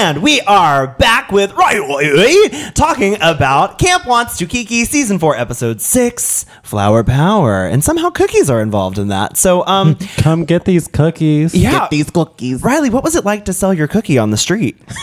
And 0.06 0.22
we 0.22 0.40
are 0.42 0.86
back 0.86 1.32
with 1.32 1.52
Riley 1.54 2.48
talking 2.74 3.16
about 3.20 3.76
Camp 3.80 4.04
Wannakiki 4.04 4.86
season 4.86 5.18
four, 5.18 5.36
episode 5.36 5.80
six, 5.80 6.46
Flower 6.62 7.02
Power, 7.02 7.66
and 7.66 7.82
somehow 7.82 8.10
cookies 8.10 8.48
are 8.48 8.62
involved 8.62 8.98
in 9.00 9.08
that. 9.08 9.36
So, 9.36 9.66
um, 9.66 9.96
Come 10.18 10.44
get 10.44 10.64
these 10.64 10.86
cookies. 10.86 11.56
yeah, 11.56 11.72
Get 11.72 11.90
these 11.90 12.08
cookies. 12.10 12.62
Riley, 12.62 12.88
what 12.88 13.02
was 13.02 13.16
it 13.16 13.24
like 13.24 13.46
to 13.46 13.52
sell 13.52 13.74
your 13.74 13.88
cookie 13.88 14.16
on 14.16 14.30
the 14.30 14.36
street? 14.36 14.78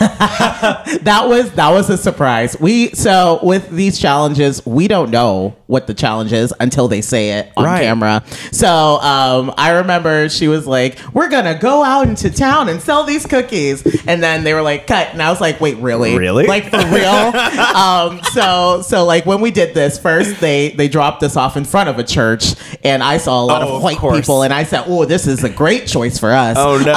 That 1.04 1.24
was 1.28 1.50
that 1.52 1.70
was 1.70 1.90
a 1.90 1.98
surprise. 1.98 2.58
We 2.58 2.90
so 2.94 3.38
with 3.42 3.68
these 3.70 3.98
challenges, 3.98 4.64
we 4.64 4.88
don't 4.88 5.10
know 5.10 5.54
what 5.66 5.86
the 5.86 5.92
challenge 5.92 6.32
is 6.32 6.54
until 6.60 6.88
they 6.88 7.00
say 7.02 7.30
it 7.38 7.52
on 7.56 7.64
Right. 7.64 7.82
camera. 7.82 8.22
So 8.52 8.68
um, 9.00 9.52
I 9.58 9.70
remember 9.72 10.28
she 10.30 10.48
was 10.48 10.66
like, 10.66 10.98
"We're 11.12 11.28
gonna 11.28 11.58
go 11.58 11.82
out 11.82 12.08
into 12.08 12.30
town 12.30 12.68
and 12.70 12.80
sell 12.80 13.04
these 13.04 13.26
cookies," 13.26 13.82
and 14.06 14.22
then 14.22 14.44
they 14.44 14.54
were 14.54 14.62
like, 14.62 14.86
"Cut," 14.94 15.12
and 15.12 15.22
I 15.22 15.30
was 15.30 15.40
like, 15.40 15.60
"Wait, 15.60 15.76
really? 15.78 16.16
Really? 16.16 16.46
Like 16.46 16.70
for 16.70 16.78
real?" 16.78 17.06
um, 17.76 18.20
so 18.32 18.82
so 18.82 19.04
like 19.04 19.26
when 19.26 19.40
we 19.40 19.50
did 19.50 19.74
this 19.74 19.98
first, 19.98 20.40
they 20.40 20.70
they 20.70 20.88
dropped 20.88 21.22
us 21.22 21.36
off 21.36 21.56
in 21.56 21.64
front 21.64 21.88
of 21.88 21.98
a 21.98 22.04
church, 22.04 22.54
and 22.84 23.02
I 23.02 23.18
saw 23.18 23.42
a 23.42 23.46
lot 23.46 23.62
Oh, 23.62 23.68
of 23.68 23.74
of 23.76 23.82
white 23.82 23.98
course. 23.98 24.16
people, 24.20 24.42
and 24.42 24.52
I 24.52 24.64
said, 24.64 24.84
"Oh, 24.86 25.04
this 25.04 25.26
is 25.26 25.44
a 25.44 25.50
great 25.50 25.86
choice 25.86 26.18
for 26.18 26.32
us." 26.32 26.56
Oh 26.58 26.78
no! 26.78 26.92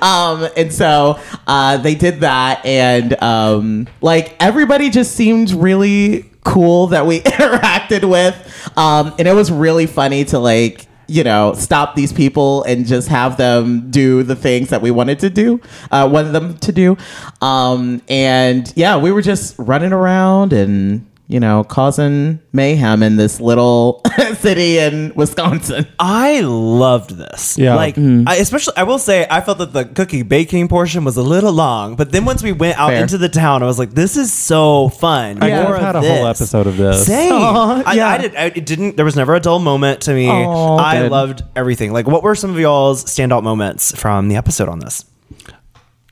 um, 0.06 0.48
and 0.56 0.72
so 0.72 1.18
uh, 1.46 1.76
they 1.78 1.94
did 1.94 2.20
that, 2.20 2.64
and 2.64 3.20
um, 3.22 3.86
like 4.00 4.36
everybody 4.40 4.90
just 4.90 5.12
seemed 5.14 5.50
really 5.52 6.26
cool 6.44 6.88
that 6.88 7.06
we 7.06 7.20
interacted 7.38 8.08
with, 8.08 8.34
um, 8.76 9.14
and 9.18 9.28
it 9.28 9.34
was 9.34 9.50
really 9.52 9.86
funny 9.86 10.24
to 10.26 10.38
like 10.38 10.86
you 11.10 11.24
know 11.24 11.52
stop 11.54 11.94
these 11.96 12.12
people 12.12 12.62
and 12.62 12.86
just 12.86 13.08
have 13.08 13.36
them 13.36 13.90
do 13.90 14.22
the 14.22 14.36
things 14.36 14.70
that 14.70 14.80
we 14.80 14.90
wanted 14.90 15.18
to 15.20 15.30
do, 15.30 15.60
uh, 15.90 16.08
wanted 16.10 16.30
them 16.30 16.56
to 16.58 16.72
do, 16.72 16.96
um, 17.42 18.00
and 18.08 18.72
yeah, 18.76 18.96
we 18.96 19.10
were 19.10 19.22
just 19.22 19.56
running 19.58 19.92
around 19.92 20.52
and. 20.52 21.09
You 21.30 21.38
know, 21.38 21.62
causing 21.62 22.40
mayhem 22.52 23.04
in 23.04 23.14
this 23.14 23.40
little 23.40 24.02
city 24.38 24.78
in 24.78 25.12
Wisconsin. 25.14 25.86
I 26.00 26.40
loved 26.40 27.10
this. 27.10 27.56
Yeah. 27.56 27.76
Like, 27.76 27.94
mm-hmm. 27.94 28.28
I, 28.28 28.34
especially, 28.36 28.76
I 28.76 28.82
will 28.82 28.98
say, 28.98 29.28
I 29.30 29.40
felt 29.40 29.58
that 29.58 29.72
the 29.72 29.84
cookie 29.84 30.22
baking 30.22 30.66
portion 30.66 31.04
was 31.04 31.16
a 31.16 31.22
little 31.22 31.52
long, 31.52 31.94
but 31.94 32.10
then 32.10 32.24
once 32.24 32.42
we 32.42 32.50
went 32.50 32.78
out 32.78 32.88
Fair. 32.88 33.02
into 33.02 33.16
the 33.16 33.28
town, 33.28 33.62
I 33.62 33.66
was 33.66 33.78
like, 33.78 33.92
this 33.92 34.16
is 34.16 34.32
so 34.32 34.88
fun. 34.88 35.40
I 35.40 35.62
More 35.62 35.74
could 35.74 35.82
had 35.82 35.94
of 35.94 36.02
a 36.02 36.08
whole 36.08 36.26
episode 36.26 36.66
of 36.66 36.76
this. 36.76 37.06
Same. 37.06 37.32
Aw, 37.32 37.82
I, 37.86 37.92
yeah. 37.94 38.08
I 38.08 38.18
did. 38.18 38.34
I, 38.34 38.44
it 38.46 38.66
didn't. 38.66 38.96
There 38.96 39.04
was 39.04 39.14
never 39.14 39.36
a 39.36 39.40
dull 39.40 39.60
moment 39.60 40.00
to 40.02 40.12
me. 40.12 40.28
Aw, 40.28 40.76
I 40.78 41.02
good. 41.02 41.12
loved 41.12 41.44
everything. 41.54 41.92
Like, 41.92 42.08
what 42.08 42.24
were 42.24 42.34
some 42.34 42.50
of 42.50 42.58
y'all's 42.58 43.04
standout 43.04 43.44
moments 43.44 43.96
from 43.96 44.28
the 44.28 44.34
episode 44.34 44.68
on 44.68 44.80
this? 44.80 45.04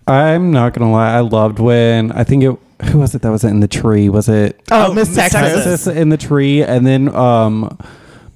I'm 0.07 0.53
not 0.53 0.75
gonna 0.75 0.93
lie. 0.93 1.13
I 1.13 1.21
loved 1.21 1.59
when 1.59 2.13
I 2.13 2.23
think 2.23 2.45
it. 2.45 2.57
Who 2.91 2.99
was 2.99 3.15
it 3.15 3.23
that 3.23 3.31
was 3.31 3.45
in 3.45 3.61
the 3.61 3.69
tree? 3.69 4.09
Was 4.09 4.29
it 4.29 4.61
Oh, 4.71 4.87
Oh, 4.91 4.95
Miss 4.95 5.09
Miss 5.09 5.17
Texas. 5.17 5.41
Texas. 5.41 5.65
Texas 5.65 5.87
in 5.97 6.09
the 6.11 6.17
tree? 6.17 6.63
And 6.63 6.87
then 6.87 7.15
um, 7.15 7.77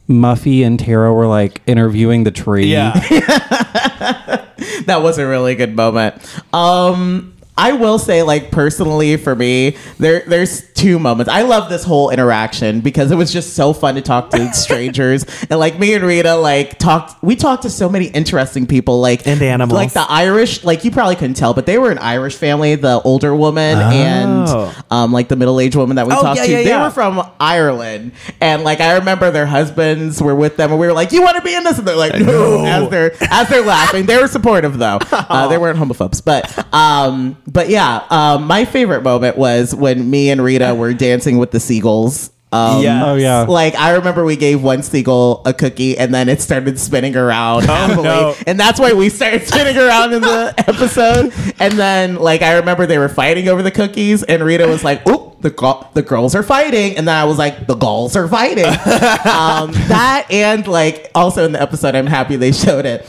Muffy 0.08 0.64
and 0.66 0.78
Tara 0.78 1.12
were 1.12 1.26
like 1.26 1.62
interviewing 1.66 2.24
the 2.24 2.30
tree. 2.32 2.66
Yeah. 2.66 2.92
that 4.86 5.00
was 5.02 5.18
a 5.18 5.26
really 5.26 5.54
good 5.54 5.76
moment. 5.76 6.16
Um, 6.52 7.34
I 7.56 7.72
will 7.72 7.98
say, 7.98 8.22
like 8.22 8.50
personally, 8.50 9.16
for 9.18 9.34
me, 9.36 9.76
there 9.98 10.22
there's 10.26 10.72
two 10.72 10.98
moments. 10.98 11.30
I 11.30 11.42
love 11.42 11.68
this 11.68 11.84
whole 11.84 12.10
interaction 12.10 12.80
because 12.80 13.10
it 13.10 13.16
was 13.16 13.30
just 13.32 13.54
so 13.54 13.72
fun 13.74 13.94
to 13.96 14.00
talk 14.00 14.30
to 14.30 14.52
strangers 14.54 15.24
and 15.50 15.60
like 15.60 15.78
me 15.78 15.92
and 15.94 16.02
Rita 16.02 16.34
like 16.36 16.78
talked. 16.78 17.22
We 17.22 17.36
talked 17.36 17.62
to 17.64 17.70
so 17.70 17.88
many 17.90 18.06
interesting 18.06 18.66
people, 18.66 19.00
like 19.00 19.26
And 19.26 19.40
animals. 19.42 19.76
like 19.76 19.92
the 19.92 20.06
Irish. 20.08 20.64
Like 20.64 20.84
you 20.84 20.90
probably 20.90 21.14
couldn't 21.14 21.34
tell, 21.34 21.52
but 21.52 21.66
they 21.66 21.76
were 21.78 21.90
an 21.90 21.98
Irish 21.98 22.36
family. 22.36 22.74
The 22.74 23.00
older 23.02 23.34
woman 23.36 23.76
and 23.78 24.48
Oh. 24.48 24.74
um, 24.90 25.12
like 25.12 25.28
the 25.28 25.36
middle 25.36 25.60
aged 25.60 25.76
woman 25.76 25.96
that 25.96 26.06
we 26.06 26.14
Oh, 26.14 26.22
talked 26.22 26.38
yeah, 26.40 26.46
to. 26.46 26.50
yeah, 26.50 26.56
they 26.58 26.68
yeah. 26.70 26.82
were 26.84 26.90
from 26.90 27.22
Ireland, 27.38 28.12
and 28.40 28.64
like 28.64 28.80
I 28.80 28.94
remember 28.96 29.30
their 29.30 29.46
husbands 29.46 30.20
were 30.22 30.34
with 30.34 30.56
them, 30.56 30.70
and 30.72 30.80
we 30.80 30.86
were 30.86 30.92
like, 30.94 31.12
"You 31.12 31.22
want 31.22 31.36
to 31.36 31.42
be 31.42 31.54
in 31.54 31.64
this?" 31.64 31.78
And 31.78 31.86
they're 31.86 31.96
like, 31.96 32.18
"No." 32.18 32.64
As 32.64 32.88
they're 32.90 33.12
as 33.30 33.48
they're 33.48 33.62
laughing, 33.64 34.06
they 34.06 34.16
were 34.18 34.26
supportive 34.28 34.78
though. 34.78 34.98
Uh, 35.32 35.48
they 35.48 35.56
weren't 35.56 35.78
homophobes, 35.78 36.22
but 36.22 36.44
um, 36.74 37.36
but 37.46 37.68
yeah, 37.68 38.04
um, 38.10 38.46
my 38.46 38.64
favorite 38.64 39.02
moment 39.02 39.36
was 39.36 39.74
when 39.74 40.08
me 40.10 40.30
and 40.30 40.42
Rita 40.42 40.74
were 40.74 40.92
dancing 40.94 41.38
with 41.38 41.50
the 41.50 41.60
seagulls. 41.60 42.30
Um, 42.54 42.82
Yes. 42.82 43.02
Oh 43.06 43.14
yeah. 43.14 43.40
like 43.48 43.74
I 43.76 43.92
remember 43.94 44.26
we 44.26 44.36
gave 44.36 44.62
one 44.62 44.82
seagull 44.82 45.40
a 45.46 45.54
cookie 45.54 45.96
and 45.96 46.12
then 46.12 46.28
it 46.28 46.42
started 46.42 46.78
spinning 46.78 47.16
around 47.16 47.62
happily. 47.66 48.02
no. 48.02 48.34
And 48.46 48.60
that's 48.60 48.78
why 48.78 48.92
we 48.92 49.08
started 49.08 49.46
spinning 49.46 49.78
around 49.78 50.12
in 50.12 50.20
the 50.20 50.52
episode. 50.58 51.32
And 51.58 51.72
then 51.78 52.16
like 52.16 52.42
I 52.42 52.56
remember 52.58 52.84
they 52.84 52.98
were 52.98 53.08
fighting 53.08 53.48
over 53.48 53.62
the 53.62 53.70
cookies 53.70 54.22
and 54.22 54.42
Rita 54.44 54.66
was 54.68 54.84
like, 54.84 55.06
"Oop, 55.08 55.40
the 55.40 55.48
gu- 55.48 55.86
the 55.94 56.02
girls 56.02 56.34
are 56.34 56.42
fighting." 56.42 56.98
And 56.98 57.08
then 57.08 57.16
I 57.16 57.24
was 57.24 57.38
like, 57.38 57.66
"The 57.66 57.74
gulls 57.74 58.16
are 58.16 58.28
fighting." 58.28 58.66
um, 58.66 59.72
that 59.88 60.26
and 60.30 60.66
like 60.68 61.10
also 61.14 61.46
in 61.46 61.52
the 61.52 61.62
episode 61.62 61.94
I'm 61.94 62.06
happy 62.06 62.36
they 62.36 62.52
showed 62.52 62.84
it. 62.84 63.06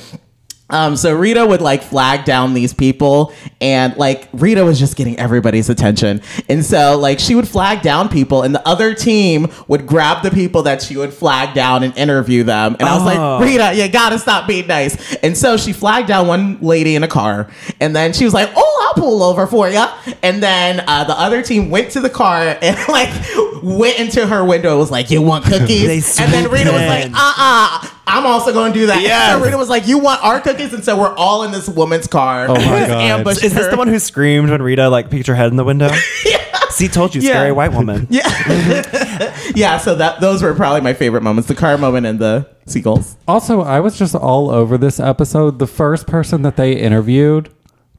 Um, 0.69 0.95
so 0.95 1.13
Rita 1.13 1.45
would 1.45 1.61
like 1.61 1.83
flag 1.83 2.25
down 2.25 2.53
these 2.55 2.73
people, 2.73 3.31
and 3.61 3.95
like 3.97 4.27
Rita 4.33 4.63
was 4.65 4.79
just 4.79 4.95
getting 4.95 5.19
everybody's 5.19 5.69
attention. 5.69 6.21
And 6.49 6.65
so 6.65 6.97
like 6.97 7.19
she 7.19 7.35
would 7.35 7.47
flag 7.47 7.81
down 7.83 8.09
people, 8.09 8.41
and 8.41 8.55
the 8.55 8.67
other 8.67 8.95
team 8.95 9.51
would 9.67 9.85
grab 9.85 10.23
the 10.23 10.31
people 10.31 10.63
that 10.63 10.81
she 10.81 10.97
would 10.97 11.13
flag 11.13 11.53
down 11.53 11.83
and 11.83 11.95
interview 11.95 12.43
them. 12.43 12.75
And 12.79 12.89
I 12.89 12.93
was 12.95 13.03
Oh. 13.03 13.37
like, 13.37 13.45
Rita, 13.45 13.73
you 13.75 13.87
gotta 13.89 14.17
stop 14.17 14.47
being 14.47 14.65
nice. 14.65 15.15
And 15.17 15.37
so 15.37 15.57
she 15.57 15.73
flagged 15.73 16.07
down 16.07 16.27
one 16.27 16.57
lady 16.61 16.95
in 16.95 17.03
a 17.03 17.07
car, 17.09 17.51
and 17.79 17.95
then 17.95 18.13
she 18.13 18.23
was 18.25 18.33
like, 18.33 18.49
Oh, 18.55 18.87
I'll 18.87 19.01
pull 19.03 19.21
over 19.21 19.45
for 19.45 19.69
you. 19.69 19.85
And 20.23 20.41
then 20.41 20.83
uh, 20.87 21.03
the 21.03 21.19
other 21.19 21.43
team 21.43 21.69
went 21.69 21.91
to 21.91 21.99
the 21.99 22.09
car 22.09 22.57
and 22.61 22.77
like 22.87 23.09
went 23.61 23.99
into 23.99 24.25
her 24.25 24.43
window. 24.43 24.69
and 24.71 24.79
Was 24.79 24.89
like, 24.91 25.11
You 25.11 25.21
want 25.21 25.45
cookies? 25.45 26.15
They 26.15 26.23
and 26.23 26.33
then 26.33 26.49
Rita 26.49 26.71
was 26.71 26.81
like, 26.81 27.05
in. 27.05 27.13
Uh 27.13 27.17
uh-uh, 27.17 27.79
uh, 27.83 27.89
I'm 28.05 28.25
also 28.25 28.51
going 28.51 28.73
to 28.73 28.79
do 28.79 28.85
that. 28.87 29.01
Yeah. 29.01 29.37
So 29.37 29.43
Rita 29.45 29.57
was 29.57 29.69
like, 29.69 29.87
"You 29.87 29.97
want 29.97 30.23
our 30.23 30.39
cookies?" 30.41 30.73
And 30.73 30.83
so 30.83 30.97
we're 30.99 31.15
all 31.15 31.43
in 31.43 31.51
this 31.51 31.67
woman's 31.69 32.07
car. 32.07 32.45
Oh 32.49 32.53
my 32.55 32.59
God. 32.63 32.91
ambushed 32.91 33.43
Is 33.43 33.53
this 33.53 33.67
the 33.67 33.77
one 33.77 33.87
who 33.87 33.97
screamed 33.99 34.49
when 34.49 34.61
Rita 34.61 34.89
like 34.89 35.09
peeked 35.09 35.27
her 35.27 35.35
head 35.35 35.47
in 35.51 35.55
the 35.57 35.63
window? 35.63 35.89
yeah. 36.25 36.39
See, 36.69 36.87
told 36.87 37.13
you, 37.15 37.21
Yeah. 37.21 37.29
scary 37.31 37.51
white 37.51 37.71
woman. 37.71 38.07
Yeah, 38.09 38.27
yeah. 39.55 39.77
So 39.77 39.95
that 39.95 40.19
those 40.21 40.41
were 40.41 40.53
probably 40.53 40.81
my 40.81 40.93
favorite 40.93 41.21
moments: 41.23 41.47
the 41.47 41.55
car 41.55 41.77
moment 41.77 42.05
and 42.05 42.19
the 42.19 42.49
seagulls. 42.65 43.15
Also, 43.27 43.61
I 43.61 43.79
was 43.79 43.97
just 43.97 44.15
all 44.15 44.49
over 44.49 44.77
this 44.77 44.99
episode. 44.99 45.59
The 45.59 45.67
first 45.67 46.07
person 46.07 46.41
that 46.43 46.55
they 46.57 46.73
interviewed 46.73 47.49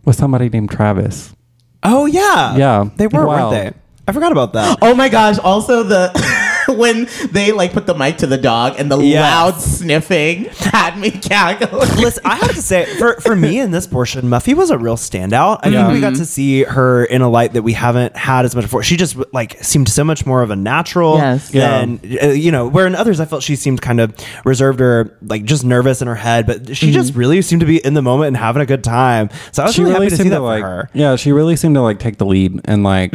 was 0.04 0.16
somebody 0.16 0.48
named 0.48 0.70
Travis. 0.70 1.34
Oh 1.82 2.06
yeah, 2.06 2.56
Yeah. 2.56 2.88
They 2.96 3.06
were, 3.06 3.26
Wow. 3.26 3.50
weren't 3.50 3.74
they? 3.74 3.78
I 4.08 4.12
forgot 4.12 4.32
about 4.32 4.52
that. 4.54 4.78
Oh 4.82 4.94
my 4.94 5.08
gosh! 5.08 5.38
Also 5.38 5.82
the 5.82 6.10
when 6.76 7.08
they 7.30 7.52
like 7.52 7.72
put 7.72 7.86
the 7.86 7.94
mic 7.94 8.18
to 8.18 8.26
the 8.26 8.38
dog 8.38 8.74
and 8.78 8.90
the 8.90 8.98
Yes. 8.98 9.20
loud 9.22 9.60
sniffing 9.60 10.44
had 10.58 10.98
me 10.98 11.10
cackling. 11.10 11.88
Listen, 11.98 12.22
I 12.24 12.36
have 12.36 12.54
to 12.54 12.62
say, 12.62 12.84
for, 12.98 13.20
for 13.20 13.36
me 13.36 13.58
in 13.60 13.70
this 13.70 13.86
portion, 13.86 14.22
Muffy 14.26 14.54
was 14.54 14.70
a 14.70 14.78
real 14.78 14.96
standout. 14.96 15.60
I 15.62 15.68
Yeah. 15.68 15.84
think 15.84 15.94
we 15.94 16.00
got 16.00 16.14
to 16.16 16.24
see 16.24 16.62
her 16.64 17.04
in 17.04 17.22
a 17.22 17.28
light 17.28 17.52
that 17.54 17.62
we 17.62 17.72
haven't 17.72 18.16
had 18.16 18.44
as 18.44 18.54
much 18.54 18.64
before. 18.64 18.82
She 18.82 18.96
just 18.96 19.16
like 19.32 19.62
seemed 19.62 19.88
so 19.88 20.04
much 20.04 20.24
more 20.26 20.42
of 20.42 20.50
a 20.50 20.56
natural 20.56 21.16
Yes. 21.16 21.50
than 21.50 22.00
uh, 22.22 22.28
you 22.28 22.50
know. 22.52 22.68
Where 22.68 22.86
in 22.86 22.94
others, 22.94 23.20
I 23.20 23.24
felt 23.26 23.42
she 23.42 23.56
seemed 23.56 23.82
kind 23.82 24.00
of 24.00 24.14
reserved 24.44 24.80
or 24.80 25.16
like 25.22 25.44
just 25.44 25.64
nervous 25.64 26.00
in 26.02 26.08
her 26.08 26.14
head, 26.14 26.46
but 26.46 26.76
she 26.76 26.90
just 26.92 27.14
really 27.14 27.42
seemed 27.42 27.60
to 27.60 27.66
be 27.66 27.84
in 27.84 27.94
the 27.94 28.02
moment 28.02 28.28
and 28.28 28.36
having 28.36 28.62
a 28.62 28.66
good 28.66 28.82
time. 28.84 29.28
So 29.52 29.62
I 29.62 29.66
was 29.66 29.78
really, 29.78 29.92
happy 29.92 30.08
to 30.08 30.16
see 30.16 30.28
that 30.30 30.40
like 30.40 30.62
for 30.62 30.68
her. 30.68 30.90
yeah, 30.94 31.16
she 31.16 31.32
really 31.32 31.56
seemed 31.56 31.74
to 31.74 31.82
like 31.82 31.98
take 31.98 32.18
the 32.18 32.26
lead 32.26 32.60
and 32.64 32.82
like 32.84 33.12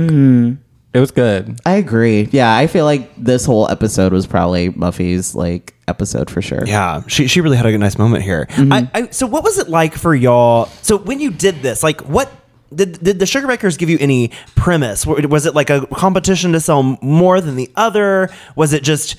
it 0.93 0.99
was 0.99 1.11
good. 1.11 1.59
I 1.65 1.73
agree. 1.73 2.27
Yeah, 2.31 2.55
I 2.55 2.67
feel 2.67 2.85
like 2.85 3.15
this 3.15 3.45
whole 3.45 3.69
episode 3.69 4.11
was 4.11 4.25
probably 4.25 4.69
Muffy's 4.69 5.35
like 5.35 5.75
episode 5.87 6.29
for 6.29 6.41
sure. 6.41 6.65
Yeah, 6.65 7.03
she 7.07 7.27
she 7.27 7.41
really 7.41 7.57
had 7.57 7.65
a 7.65 7.77
nice 7.77 7.97
moment 7.97 8.23
here. 8.23 8.47
Mm-hmm. 8.51 8.73
I, 8.73 8.89
I, 8.93 9.09
so 9.09 9.27
what 9.27 9.43
was 9.43 9.59
it 9.59 9.69
like 9.69 9.95
for 9.95 10.15
y'all? 10.15 10.65
So 10.81 10.97
when 10.97 11.19
you 11.19 11.31
did 11.31 11.61
this, 11.61 11.83
like 11.83 12.01
what 12.01 12.31
did, 12.73 13.03
did 13.03 13.19
the 13.19 13.25
sugar 13.25 13.47
bakers 13.47 13.77
give 13.77 13.89
you 13.89 13.97
any 13.99 14.31
premise? 14.55 15.05
Was 15.05 15.45
it 15.45 15.55
like 15.55 15.69
a 15.69 15.85
competition 15.87 16.53
to 16.53 16.59
sell 16.59 16.97
more 17.01 17.41
than 17.41 17.55
the 17.55 17.69
other? 17.75 18.29
Was 18.55 18.73
it 18.73 18.83
just 18.83 19.15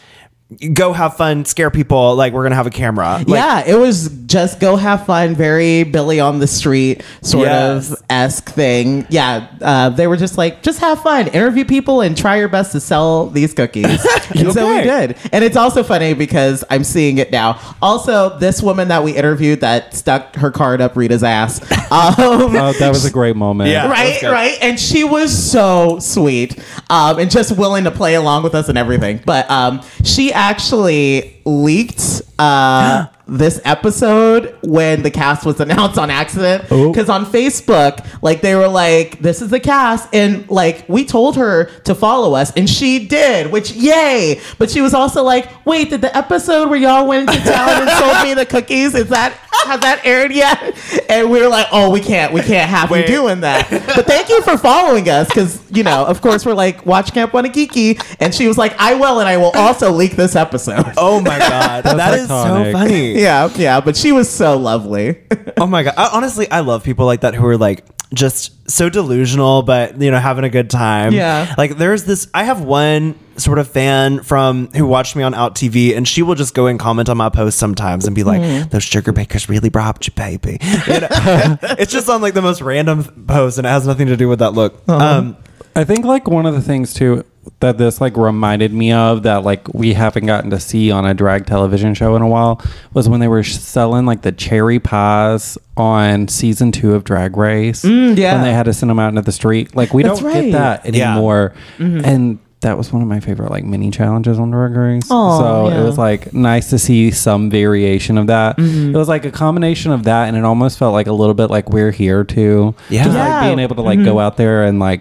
go 0.72 0.92
have 0.92 1.16
fun, 1.16 1.44
scare 1.44 1.70
people? 1.70 2.16
Like 2.16 2.32
we're 2.32 2.42
gonna 2.42 2.54
have 2.56 2.66
a 2.66 2.70
camera. 2.70 3.18
Like, 3.18 3.28
yeah, 3.28 3.64
it 3.66 3.76
was 3.78 4.08
just 4.26 4.60
go 4.60 4.76
have 4.76 5.06
fun, 5.06 5.34
very 5.34 5.84
Billy 5.84 6.20
on 6.20 6.38
the 6.38 6.46
street 6.46 7.02
sort 7.22 7.46
Yes. 7.46 7.92
of 7.92 8.02
esque 8.10 8.48
thing. 8.50 9.06
Yeah, 9.10 9.46
uh, 9.62 9.90
they 9.90 10.06
were 10.06 10.16
just 10.16 10.36
like, 10.38 10.62
just 10.62 10.80
have 10.80 11.00
fun, 11.02 11.28
interview 11.28 11.64
people, 11.64 12.00
and 12.00 12.16
try 12.16 12.36
your 12.36 12.48
best 12.48 12.72
to 12.72 12.80
sell 12.80 13.26
these 13.28 13.54
cookies. 13.54 13.84
and 14.34 14.52
so 14.52 14.66
we 14.68 14.80
Okay. 14.80 15.06
did. 15.06 15.16
And 15.32 15.44
it's 15.44 15.56
also 15.56 15.82
funny 15.82 16.14
because 16.14 16.64
I'm 16.70 16.84
seeing 16.84 17.18
it 17.18 17.30
now. 17.32 17.60
Also, 17.82 18.38
this 18.38 18.62
woman 18.62 18.88
that 18.88 19.02
we 19.04 19.12
interviewed 19.16 19.60
that 19.60 19.94
stuck 19.94 20.34
her 20.36 20.50
card 20.50 20.80
up 20.80 20.96
Rita's 20.96 21.22
ass. 21.24 21.60
Um, 21.90 22.14
Oh, 22.18 22.72
that 22.78 22.88
was 22.90 23.04
a 23.04 23.10
great 23.10 23.34
moment. 23.34 23.68
Yeah. 23.70 23.90
right 23.90 24.22
right 24.22 24.56
and 24.62 24.78
she 24.78 25.02
was 25.02 25.36
so 25.50 25.98
sweet 25.98 26.56
um 26.88 27.18
and 27.18 27.28
just 27.28 27.56
willing 27.56 27.82
to 27.82 27.90
play 27.90 28.14
along 28.14 28.44
with 28.44 28.54
us 28.54 28.68
and 28.68 28.78
everything 28.78 29.20
but 29.26 29.50
um 29.50 29.82
she 30.04 30.32
actually 30.40 31.36
leaked 31.44 32.22
uh 32.38 33.06
this 33.30 33.60
episode 33.64 34.56
when 34.62 35.02
the 35.02 35.10
cast 35.10 35.46
was 35.46 35.60
announced 35.60 35.98
on 35.98 36.10
accident 36.10 36.64
Oh. 36.70 36.90
because 36.92 37.08
on 37.08 37.24
facebook 37.24 38.04
like 38.22 38.40
they 38.40 38.54
were 38.56 38.66
like 38.68 39.20
this 39.20 39.40
is 39.40 39.50
the 39.50 39.60
cast 39.60 40.12
and 40.12 40.48
like 40.50 40.84
we 40.88 41.04
told 41.04 41.36
her 41.36 41.66
to 41.84 41.94
follow 41.94 42.34
us 42.34 42.52
and 42.56 42.68
she 42.68 43.06
did 43.06 43.52
which 43.52 43.72
yay 43.72 44.40
but 44.58 44.70
she 44.70 44.80
was 44.80 44.94
also 44.94 45.22
like 45.22 45.48
wait 45.64 45.90
did 45.90 46.00
the 46.00 46.14
episode 46.16 46.68
where 46.68 46.78
y'all 46.78 47.06
went 47.06 47.28
into 47.30 47.40
town 47.44 47.82
and 47.82 47.90
sold 47.98 48.22
me 48.24 48.34
the 48.34 48.44
cookies 48.46 48.94
is 48.94 49.08
that 49.10 49.32
has 49.64 49.80
that 49.80 50.04
aired 50.04 50.32
yet 50.32 50.76
and 51.08 51.30
we 51.30 51.40
were 51.40 51.48
like 51.48 51.66
oh 51.72 51.90
we 51.90 52.00
can't 52.00 52.32
we 52.32 52.40
can't 52.40 52.68
have 52.68 52.90
Wait. 52.90 53.02
you 53.08 53.14
doing 53.14 53.40
that 53.42 53.68
but 53.94 54.06
thank 54.06 54.28
you 54.28 54.42
for 54.42 54.56
following 54.58 55.08
us 55.08 55.28
because 55.28 55.60
you 55.70 55.82
know 55.84 56.04
of 56.04 56.20
course 56.20 56.44
we're 56.44 56.54
like 56.54 56.84
watch 56.84 57.12
camp 57.12 57.32
wannakiki 57.32 58.00
and 58.20 58.34
she 58.34 58.48
was 58.48 58.58
like 58.58 58.74
i 58.78 58.94
will 58.94 59.20
and 59.20 59.28
i 59.28 59.36
will 59.36 59.52
also 59.54 59.92
leak 59.92 60.16
this 60.16 60.34
episode 60.34 60.84
Oh 60.96 61.20
my 61.20 61.38
god, 61.38 61.84
that 61.84 62.18
is 62.18 62.28
so 62.28 62.34
iconic. 62.34 62.72
funny. 62.72 63.19
Yeah 63.20 63.50
yeah 63.56 63.80
but 63.80 63.96
she 63.96 64.12
was 64.12 64.28
so 64.28 64.56
lovely 64.56 65.18
Oh 65.56 65.66
my 65.66 65.82
god! 65.82 65.94
I, 65.96 66.08
honestly, 66.12 66.50
I 66.50 66.60
love 66.60 66.84
people 66.84 67.04
like 67.04 67.20
that 67.20 67.34
who 67.34 67.44
are 67.46 67.58
like 67.58 67.84
just 68.14 68.70
so 68.70 68.88
delusional, 68.88 69.62
but 69.62 70.00
you 70.00 70.10
know, 70.10 70.18
having 70.18 70.44
a 70.44 70.48
good 70.48 70.70
time. 70.70 71.12
Yeah. 71.12 71.54
Like 71.58 71.76
there's 71.76 72.04
this. 72.04 72.28
I 72.32 72.44
have 72.44 72.62
one 72.62 73.18
sort 73.36 73.58
of 73.58 73.68
fan 73.68 74.22
from 74.22 74.68
who 74.68 74.86
watched 74.86 75.16
me 75.16 75.22
on 75.22 75.34
Out 75.34 75.54
TV, 75.54 75.94
and 75.96 76.08
she 76.08 76.22
will 76.22 76.34
just 76.34 76.54
go 76.54 76.66
and 76.66 76.78
comment 76.78 77.08
on 77.10 77.16
my 77.18 77.28
posts 77.28 77.60
sometimes 77.60 78.06
and 78.06 78.14
be 78.16 78.24
like, 78.24 78.40
Mm. 78.40 78.70
"Those 78.70 78.84
sugar 78.84 79.12
bakers 79.12 79.48
really 79.50 79.68
robbed 79.68 80.06
you, 80.06 80.12
baby." 80.14 80.58
You 80.86 81.00
know? 81.00 81.08
it's 81.78 81.92
just 81.92 82.08
on 82.08 82.22
like 82.22 82.34
the 82.34 82.42
most 82.42 82.62
random 82.62 83.04
post, 83.26 83.58
and 83.58 83.66
it 83.66 83.70
has 83.70 83.86
nothing 83.86 84.06
to 84.06 84.16
do 84.16 84.28
with 84.28 84.38
that 84.38 84.52
look. 84.54 84.82
Uh-huh. 84.88 85.04
Um, 85.04 85.36
I 85.76 85.84
think 85.84 86.04
like 86.06 86.26
one 86.26 86.46
of 86.46 86.54
the 86.54 86.62
things 86.62 86.94
too 86.94 87.24
that 87.60 87.78
this 87.78 88.00
like 88.00 88.16
reminded 88.16 88.72
me 88.72 88.92
of 88.92 89.22
that 89.22 89.44
like 89.44 89.72
we 89.74 89.92
haven't 89.94 90.26
gotten 90.26 90.50
to 90.50 90.60
see 90.60 90.90
on 90.90 91.04
a 91.06 91.14
drag 91.14 91.46
television 91.46 91.94
show 91.94 92.14
in 92.16 92.22
a 92.22 92.28
while 92.28 92.60
was 92.94 93.08
when 93.08 93.20
they 93.20 93.28
were 93.28 93.42
selling 93.42 94.06
like 94.06 94.22
the 94.22 94.32
cherry 94.32 94.78
pies 94.78 95.56
on 95.76 96.28
season 96.28 96.70
two 96.72 96.94
of 96.94 97.04
Drag 97.04 97.36
Race. 97.36 97.82
Mm, 97.82 98.16
yeah. 98.16 98.34
when 98.34 98.44
they 98.44 98.52
had 98.52 98.64
to 98.64 98.72
send 98.74 98.90
them 98.90 98.98
out 98.98 99.08
into 99.08 99.22
the 99.22 99.32
street. 99.32 99.74
Like 99.74 99.92
we 99.94 100.02
That's 100.02 100.20
don't 100.20 100.28
right. 100.32 100.42
get 100.44 100.52
that 100.52 100.94
Yeah. 100.94 101.12
anymore, 101.12 101.54
and. 101.78 102.38
That 102.62 102.76
was 102.76 102.92
one 102.92 103.00
of 103.00 103.08
my 103.08 103.20
favorite 103.20 103.50
like 103.50 103.64
mini 103.64 103.90
challenges 103.90 104.38
on 104.38 104.50
Drag 104.50 104.76
Race. 104.76 105.10
Aw, 105.10 105.38
so 105.38 105.68
yeah. 105.70 105.80
it 105.80 105.82
was 105.82 105.96
like 105.96 106.34
nice 106.34 106.68
to 106.68 106.78
see 106.78 107.10
some 107.10 107.48
variation 107.48 108.18
of 108.18 108.26
that. 108.26 108.58
Mm-hmm. 108.58 108.94
It 108.94 108.98
was 108.98 109.08
like 109.08 109.24
a 109.24 109.30
combination 109.30 109.92
of 109.92 110.02
that, 110.04 110.28
and 110.28 110.36
it 110.36 110.44
almost 110.44 110.76
felt 110.78 110.92
like 110.92 111.06
a 111.06 111.12
little 111.14 111.32
bit 111.32 111.48
like 111.48 111.70
we're 111.70 111.90
here 111.90 112.22
too. 112.22 112.74
Yeah. 112.90 113.04
Just 113.04 113.16
Yeah. 113.16 113.28
like 113.40 113.46
being 113.48 113.60
able 113.60 113.76
to 113.76 113.80
like 113.80 114.04
go 114.04 114.18
out 114.18 114.36
there 114.36 114.64
and 114.64 114.78
like 114.78 115.00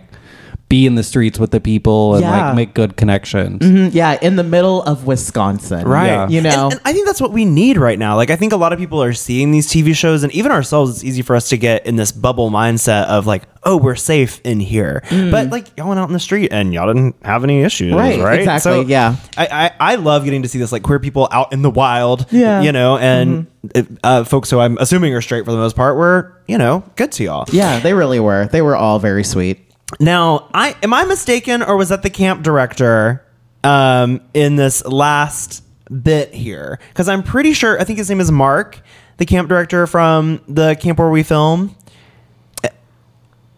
be 0.69 0.85
in 0.85 0.93
the 0.95 1.03
streets 1.03 1.39
with 1.39 1.49
the 1.51 1.59
people 1.59 2.13
and 2.15 2.23
Yeah. 2.23 2.45
like 2.47 2.55
make 2.55 2.73
good 2.75 2.95
connections. 2.95 3.61
Mm, 3.61 3.93
yeah 3.93 4.17
in 4.21 4.35
the 4.35 4.43
middle 4.43 4.83
of 4.83 5.05
wisconsin 5.07 5.83
Right. 5.87 6.05
Yeah. 6.07 6.27
you 6.29 6.41
know 6.41 6.65
And, 6.65 6.73
and 6.73 6.81
I 6.85 6.93
think 6.93 7.07
that's 7.07 7.19
what 7.19 7.31
we 7.31 7.43
need 7.45 7.77
right 7.77 7.97
now. 7.97 8.15
Like, 8.15 8.29
I 8.29 8.35
think 8.35 8.53
a 8.53 8.57
lot 8.57 8.71
of 8.73 8.79
people 8.79 9.01
are 9.01 9.13
seeing 9.13 9.51
these 9.51 9.67
TV 9.67 9.95
shows, 9.95 10.23
and 10.23 10.31
even 10.33 10.51
ourselves, 10.51 10.91
it's 10.91 11.03
easy 11.03 11.21
for 11.23 11.35
us 11.35 11.49
to 11.49 11.57
get 11.57 11.85
in 11.85 11.95
this 11.95 12.11
bubble 12.11 12.49
mindset 12.51 13.05
of 13.05 13.25
like, 13.27 13.43
oh, 13.63 13.77
we're 13.77 13.95
safe 13.95 14.39
in 14.45 14.59
here. 14.59 15.03
But 15.09 15.49
like, 15.49 15.67
y'all 15.77 15.87
went 15.89 15.99
out 15.99 16.07
in 16.07 16.13
the 16.13 16.19
street 16.19 16.53
and 16.53 16.73
y'all 16.73 16.87
didn't 16.87 17.15
have 17.23 17.43
any 17.43 17.61
issues, 17.63 17.93
Right, 17.93 18.19
right? 18.19 18.39
exactly, 18.39 18.83
yeah. 18.83 19.15
I, 19.37 19.47
I, 19.79 19.93
I 19.93 19.95
love 19.95 20.23
getting 20.23 20.43
to 20.43 20.47
see 20.47 20.59
this, 20.59 20.71
like, 20.71 20.83
queer 20.83 20.99
people 20.99 21.27
out 21.31 21.51
in 21.51 21.61
the 21.63 21.69
wild, 21.71 22.25
Yeah. 22.31 22.57
Mm-hmm. 22.57 22.65
you 22.65 22.71
know, 22.71 22.97
and 22.97 23.47
it, 23.75 23.87
uh, 24.03 24.23
folks 24.23 24.49
who 24.51 24.59
I'm 24.59 24.77
assuming 24.77 25.13
are 25.15 25.21
straight 25.21 25.45
for 25.45 25.51
the 25.51 25.57
most 25.57 25.75
part 25.75 25.97
were, 25.97 26.37
you 26.47 26.57
know, 26.57 26.83
good 26.95 27.11
to 27.13 27.23
y'all. 27.23 27.45
yeah 27.51 27.79
they 27.79 27.93
really 27.93 28.19
were 28.19 28.47
they 28.51 28.61
were 28.61 28.75
all 28.75 28.99
very 28.99 29.23
sweet 29.23 29.59
Now, 29.99 30.49
I 30.53 30.75
am 30.83 30.93
I 30.93 31.05
mistaken, 31.05 31.61
or 31.63 31.77
was 31.77 31.89
that 31.89 32.03
the 32.03 32.09
camp 32.09 32.43
director 32.43 33.25
um, 33.63 34.21
in 34.33 34.55
this 34.55 34.85
last 34.85 35.63
bit 36.03 36.33
here? 36.33 36.79
Because 36.89 37.09
I'm 37.09 37.23
pretty 37.23 37.53
sure 37.53 37.79
I 37.79 37.83
think 37.83 37.97
his 37.97 38.09
name 38.09 38.19
is 38.19 38.31
Mark, 38.31 38.81
the 39.17 39.25
camp 39.25 39.49
director 39.49 39.87
from 39.87 40.41
the 40.47 40.75
camp 40.75 40.99
where 40.99 41.09
we 41.09 41.23
film. 41.23 41.75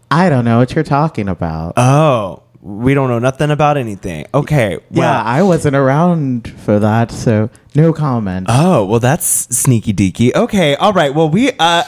i 0.10 0.30
don't 0.30 0.46
know 0.46 0.60
what 0.60 0.74
you're 0.76 0.84
talking 0.84 1.28
about 1.30 1.74
Oh, 1.78 2.44
we 2.62 2.94
don't 2.94 3.10
know 3.10 3.20
nothing 3.20 3.50
about 3.52 3.76
anything. 3.78 4.26
Okay, 4.34 4.78
well, 4.92 5.14
yeah 5.14 5.22
i 5.24 5.42
wasn't 5.44 5.76
around 5.76 6.48
for 6.62 6.80
that 6.80 7.12
so 7.12 7.50
no 7.76 7.94
comment 7.94 8.48
Oh, 8.50 8.86
well, 8.86 9.00
that's 9.00 9.26
sneaky 9.56 9.94
deaky. 9.94 10.34
Okay, 10.36 10.76
all 10.76 10.92
right. 10.94 11.14
Well, 11.14 11.30
we, 11.30 11.52
uh, 11.58 11.84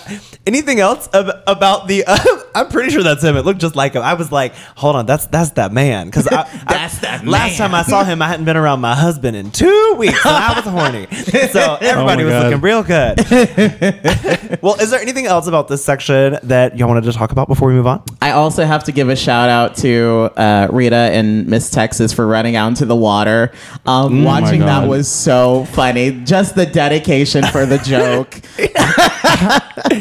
anything 0.47 0.79
else 0.79 1.09
ab- 1.13 1.43
about 1.45 1.87
the, 1.87 2.03
uh, 2.05 2.17
I'm 2.55 2.69
pretty 2.69 2.89
sure 2.91 3.03
that's 3.03 3.23
him. 3.23 3.35
It 3.35 3.41
looked 3.45 3.59
just 3.59 3.75
like 3.75 3.93
him. 3.93 4.01
I 4.01 4.13
was 4.13 4.31
like, 4.31 4.53
hold 4.75 4.95
on, 4.95 5.05
that's, 5.05 5.25
that's 5.27 5.51
that 5.51 5.73
man. 5.73 6.09
Cause 6.11 6.27
I, 6.27 6.43
That's 6.69 6.97
I- 6.99 7.01
that 7.01 7.25
last 7.25 7.59
man. 7.59 7.69
time 7.69 7.75
I 7.75 7.83
saw 7.83 8.03
him, 8.03 8.21
I 8.21 8.27
hadn't 8.27 8.45
been 8.45 8.55
around 8.57 8.79
my 8.81 8.95
husband 8.95 9.35
in 9.35 9.51
two 9.51 9.95
weeks 9.97 10.25
and 10.25 10.35
I 10.35 10.53
was 10.55 10.65
horny. 10.65 11.07
So 11.53 11.77
everybody 11.81 12.23
Oh 12.23 12.25
was 12.25 12.33
God. 12.33 12.43
looking 12.45 12.61
real 12.61 12.83
good. 12.83 14.59
well, 14.61 14.75
is 14.79 14.89
there 14.91 14.99
anything 15.01 15.25
else 15.25 15.47
about 15.47 15.67
this 15.67 15.83
section 15.83 16.37
that 16.43 16.77
y'all 16.77 16.87
wanted 16.87 17.03
to 17.05 17.11
talk 17.13 17.31
about 17.31 17.47
before 17.47 17.67
we 17.67 17.73
move 17.73 17.87
on? 17.87 18.03
I 18.21 18.31
also 18.31 18.63
have 18.65 18.83
to 18.85 18.91
give 18.91 19.09
a 19.09 19.15
shout 19.15 19.49
out 19.49 19.75
to 19.77 20.31
uh, 20.37 20.67
Rita 20.71 20.95
and 20.95 21.47
Miss 21.47 21.69
Texas 21.69 22.13
for 22.13 22.25
running 22.25 22.55
out 22.55 22.67
into 22.69 22.85
the 22.85 22.95
water. 22.95 23.51
Um, 23.85 24.23
watching 24.23 24.61
that 24.61 24.87
was 24.87 25.07
so 25.11 25.65
funny. 25.73 26.11
Just 26.23 26.55
the 26.55 26.65
dedication 26.65 27.43
for 27.47 27.65
the 27.65 27.77
joke. 27.79 28.39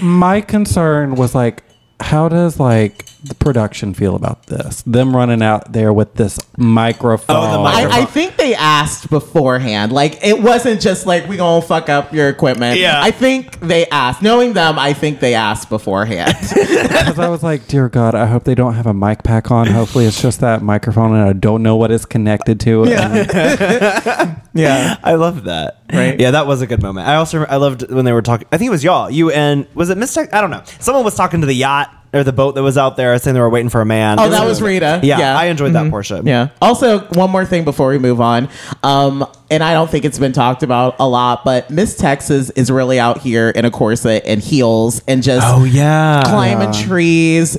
My 0.03 0.41
concern 0.41 1.15
was 1.15 1.35
like, 1.35 1.63
how 2.01 2.29
does 2.29 2.59
like 2.61 3.07
the 3.25 3.35
production 3.35 3.95
feel 3.95 4.17
about 4.17 4.47
this? 4.47 4.83
Them 4.83 5.15
running 5.15 5.43
out 5.43 5.73
there 5.73 5.93
with 5.93 6.15
this 6.15 6.39
microphone. 6.57 7.37
Oh, 7.37 7.41
the 7.41 7.59
I, 7.59 7.63
microphone. 7.63 8.03
I 8.03 8.05
think 8.07 8.37
they 8.37 8.55
asked 8.55 9.11
beforehand. 9.11 9.93
Like 9.93 10.25
it 10.25 10.41
wasn't 10.41 10.81
just 10.81 11.07
like 11.07 11.29
we 11.29 11.37
gonna 11.37 11.65
fuck 11.65 11.89
up 11.89 12.13
your 12.13 12.29
equipment. 12.29 12.79
Yeah. 12.79 13.01
I 13.03 13.11
think 13.11 13.61
they 13.61 13.87
asked. 13.89 14.23
Knowing 14.23 14.53
them, 14.53 14.79
I 14.79 14.93
think 14.93 15.21
they 15.21 15.35
asked 15.35 15.69
beforehand. 15.69 16.37
Because 16.83 17.19
I 17.19 17.29
was 17.29 17.43
like, 17.43 17.67
dear 17.69 17.89
God, 17.89 18.15
I 18.15 18.27
hope 18.27 18.45
they 18.45 18.55
don't 18.55 18.75
have 18.75 18.87
a 18.87 18.95
mic 18.95 19.23
pack 19.23 19.51
on. 19.51 19.67
Hopefully, 19.67 20.07
it's 20.07 20.21
just 20.21 20.41
that 20.41 20.63
microphone, 20.63 21.15
and 21.15 21.29
I 21.29 21.33
don't 21.33 21.63
know 21.63 21.77
what 21.77 21.91
it's 21.91 22.05
connected 22.05 22.61
to. 22.61 22.85
And 22.85 22.93
yeah. 24.55 24.97
I 25.03 25.15
love 25.15 25.45
that. 25.45 25.83
Right. 25.93 26.19
Yeah, 26.19 26.33
that 26.33 26.47
was 26.47 26.63
a 26.63 26.67
good 26.67 26.83
moment. 26.83 27.09
I 27.09 27.17
also 27.17 27.45
I 27.45 27.57
loved 27.57 27.91
when 27.91 28.05
they 28.05 28.13
were 28.13 28.23
talking. 28.23 28.47
I 28.53 28.59
think 28.59 28.69
it 28.69 28.71
was 28.71 28.85
y'all, 28.85 29.11
you 29.11 29.31
and 29.31 29.67
was 29.75 29.91
it 29.91 29.99
Miss 29.99 30.15
Tech? 30.15 30.33
I 30.33 30.41
don't 30.41 30.51
know. 30.51 30.63
Someone 30.81 31.05
was 31.05 31.15
talking 31.15 31.41
to 31.41 31.47
the 31.47 31.55
yacht 31.55 31.91
or 32.15 32.23
the 32.25 32.33
boat 32.33 32.55
that 32.57 32.63
was 32.63 32.77
out 32.77 32.97
there, 32.97 33.17
saying 33.19 33.35
they 33.35 33.41
were 33.41 33.49
waiting 33.51 33.69
for 33.71 33.81
a 33.81 33.87
man. 33.87 34.19
Oh, 34.21 34.29
that 34.29 34.45
was 34.45 34.61
Rita. 34.61 35.01
Yeah, 35.03 35.19
Yeah. 35.19 35.39
I 35.39 35.47
enjoyed 35.47 35.73
that 35.73 35.85
Mhm. 35.87 35.91
portion. 35.91 36.27
Yeah. 36.27 36.49
Also, 36.61 37.01
one 37.15 37.31
more 37.31 37.45
thing 37.47 37.65
before 37.65 37.89
we 37.89 37.99
move 37.99 38.21
on, 38.21 38.49
um, 38.83 39.27
and 39.51 39.63
I 39.65 39.73
don't 39.73 39.91
think 39.91 40.05
it's 40.05 40.19
been 40.19 40.33
talked 40.33 40.63
about 40.63 40.97
a 41.01 41.09
lot, 41.09 41.45
but 41.45 41.71
Miss 41.71 41.97
Texas 41.97 42.51
is 42.51 42.71
really 42.71 43.01
out 43.01 43.19
here 43.19 43.49
in 43.51 43.65
a 43.65 43.71
corset 43.71 44.25
and 44.27 44.41
heels 44.43 45.01
and 45.09 45.23
just 45.23 45.47
Oh 45.49 45.65
yeah. 45.65 46.23
climbing 46.27 46.73
trees, 46.73 47.57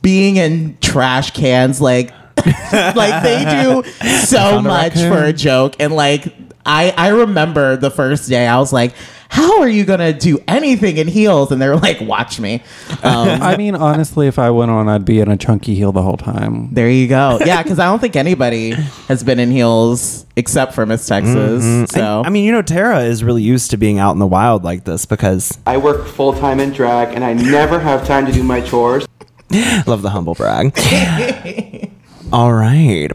being 0.00 0.36
in 0.36 0.76
trash 0.80 1.30
cans, 1.32 1.80
like. 1.80 2.12
like 2.72 3.22
they 3.22 3.44
do 3.62 3.82
so 4.24 4.60
much 4.62 4.94
for 4.94 5.22
a 5.24 5.32
joke, 5.34 5.74
and 5.78 5.92
like 5.92 6.32
I 6.64 6.92
I 6.96 7.08
remember 7.08 7.76
the 7.76 7.90
first 7.90 8.28
day 8.30 8.46
I 8.48 8.58
was 8.58 8.72
like, 8.72 8.94
how 9.32 9.60
are 9.60 9.68
you 9.68 9.86
gonna 9.86 10.12
do 10.12 10.38
anything 10.46 10.98
in 10.98 11.08
heels? 11.08 11.50
And 11.50 11.60
they're 11.60 11.74
like, 11.74 12.02
watch 12.02 12.38
me. 12.38 12.62
Um, 13.02 13.02
I 13.42 13.56
mean, 13.56 13.74
honestly, 13.74 14.26
if 14.26 14.38
I 14.38 14.50
went 14.50 14.70
on, 14.70 14.90
I'd 14.90 15.06
be 15.06 15.20
in 15.20 15.30
a 15.30 15.38
chunky 15.38 15.74
heel 15.74 15.90
the 15.90 16.02
whole 16.02 16.18
time. 16.18 16.68
there 16.74 16.90
you 16.90 17.08
go. 17.08 17.38
Yeah, 17.42 17.62
because 17.62 17.78
I 17.78 17.86
don't 17.86 17.98
think 17.98 18.14
anybody 18.14 18.72
has 19.08 19.24
been 19.24 19.38
in 19.38 19.50
heels 19.50 20.26
except 20.36 20.74
for 20.74 20.84
Miss 20.84 21.06
Texas. 21.06 21.90
So 21.90 22.22
I 22.22 22.28
mean, 22.28 22.44
you 22.44 22.52
know, 22.52 22.60
Tara 22.60 23.00
is 23.00 23.24
really 23.24 23.42
used 23.42 23.70
to 23.70 23.78
being 23.78 23.98
out 23.98 24.12
in 24.12 24.18
the 24.18 24.26
wild 24.26 24.64
like 24.64 24.84
this 24.84 25.06
because 25.06 25.58
I 25.66 25.78
work 25.78 26.06
full 26.06 26.34
time 26.34 26.60
in 26.60 26.70
drag 26.70 27.14
and 27.14 27.24
I 27.24 27.32
never 27.32 27.80
have 27.80 28.06
time 28.06 28.26
to 28.26 28.32
do 28.32 28.42
my 28.42 28.60
chores. 28.60 29.06
love 29.86 30.02
the 30.02 30.10
humble 30.10 30.34
brag. 30.34 30.78
All 32.32 32.52
right. 32.52 33.10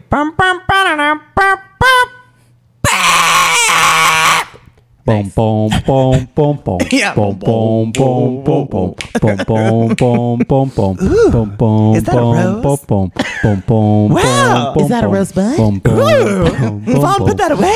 Boom, 5.08 5.30
boom, 5.34 5.70
boom, 5.86 6.28
boom, 6.34 6.56
boom. 6.62 6.78
Yeah. 6.90 7.14
Boom, 7.14 7.38
boom, 7.38 7.92
boom, 7.92 8.44
boom, 8.44 8.66
boom. 8.66 8.94
Boom, 9.18 9.36
boom, 9.46 9.94
boom, 9.94 10.38
boom, 10.44 10.68
boom. 10.68 10.96
Boom, 11.32 11.56
boom, 11.56 11.96
is 11.96 12.04
that 12.04 12.14
a 12.14 12.20
boom, 12.20 12.34
rose? 12.34 12.62
boom, 12.62 12.76
boom. 12.86 13.12
Boom, 13.42 13.60
boom, 13.66 14.12
Wow. 14.12 14.72
boom, 14.74 14.82
Is 14.84 14.90
that 14.90 15.04
a 15.04 15.06
boom, 15.06 15.14
rosebud? 15.14 15.56
Boom, 15.56 15.78
boom, 15.78 15.96
boom, 16.58 16.84
boom, 16.84 17.00
Fawn, 17.00 17.18
boom. 17.20 17.26
put 17.28 17.36
that 17.38 17.52
away. 17.52 17.70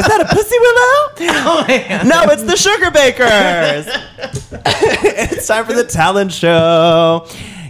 is 0.00 0.06
that 0.06 0.20
a 0.22 0.34
pussy 0.34 0.58
willow? 0.58 0.96
Oh, 1.44 1.64
No, 2.06 2.22
it's 2.32 2.44
the 2.44 2.56
Sugar 2.56 2.90
Bakers. 2.90 3.86
it's 5.34 5.46
time 5.46 5.66
for 5.66 5.74
the 5.74 5.84
talent 5.84 6.32
show. 6.32 7.26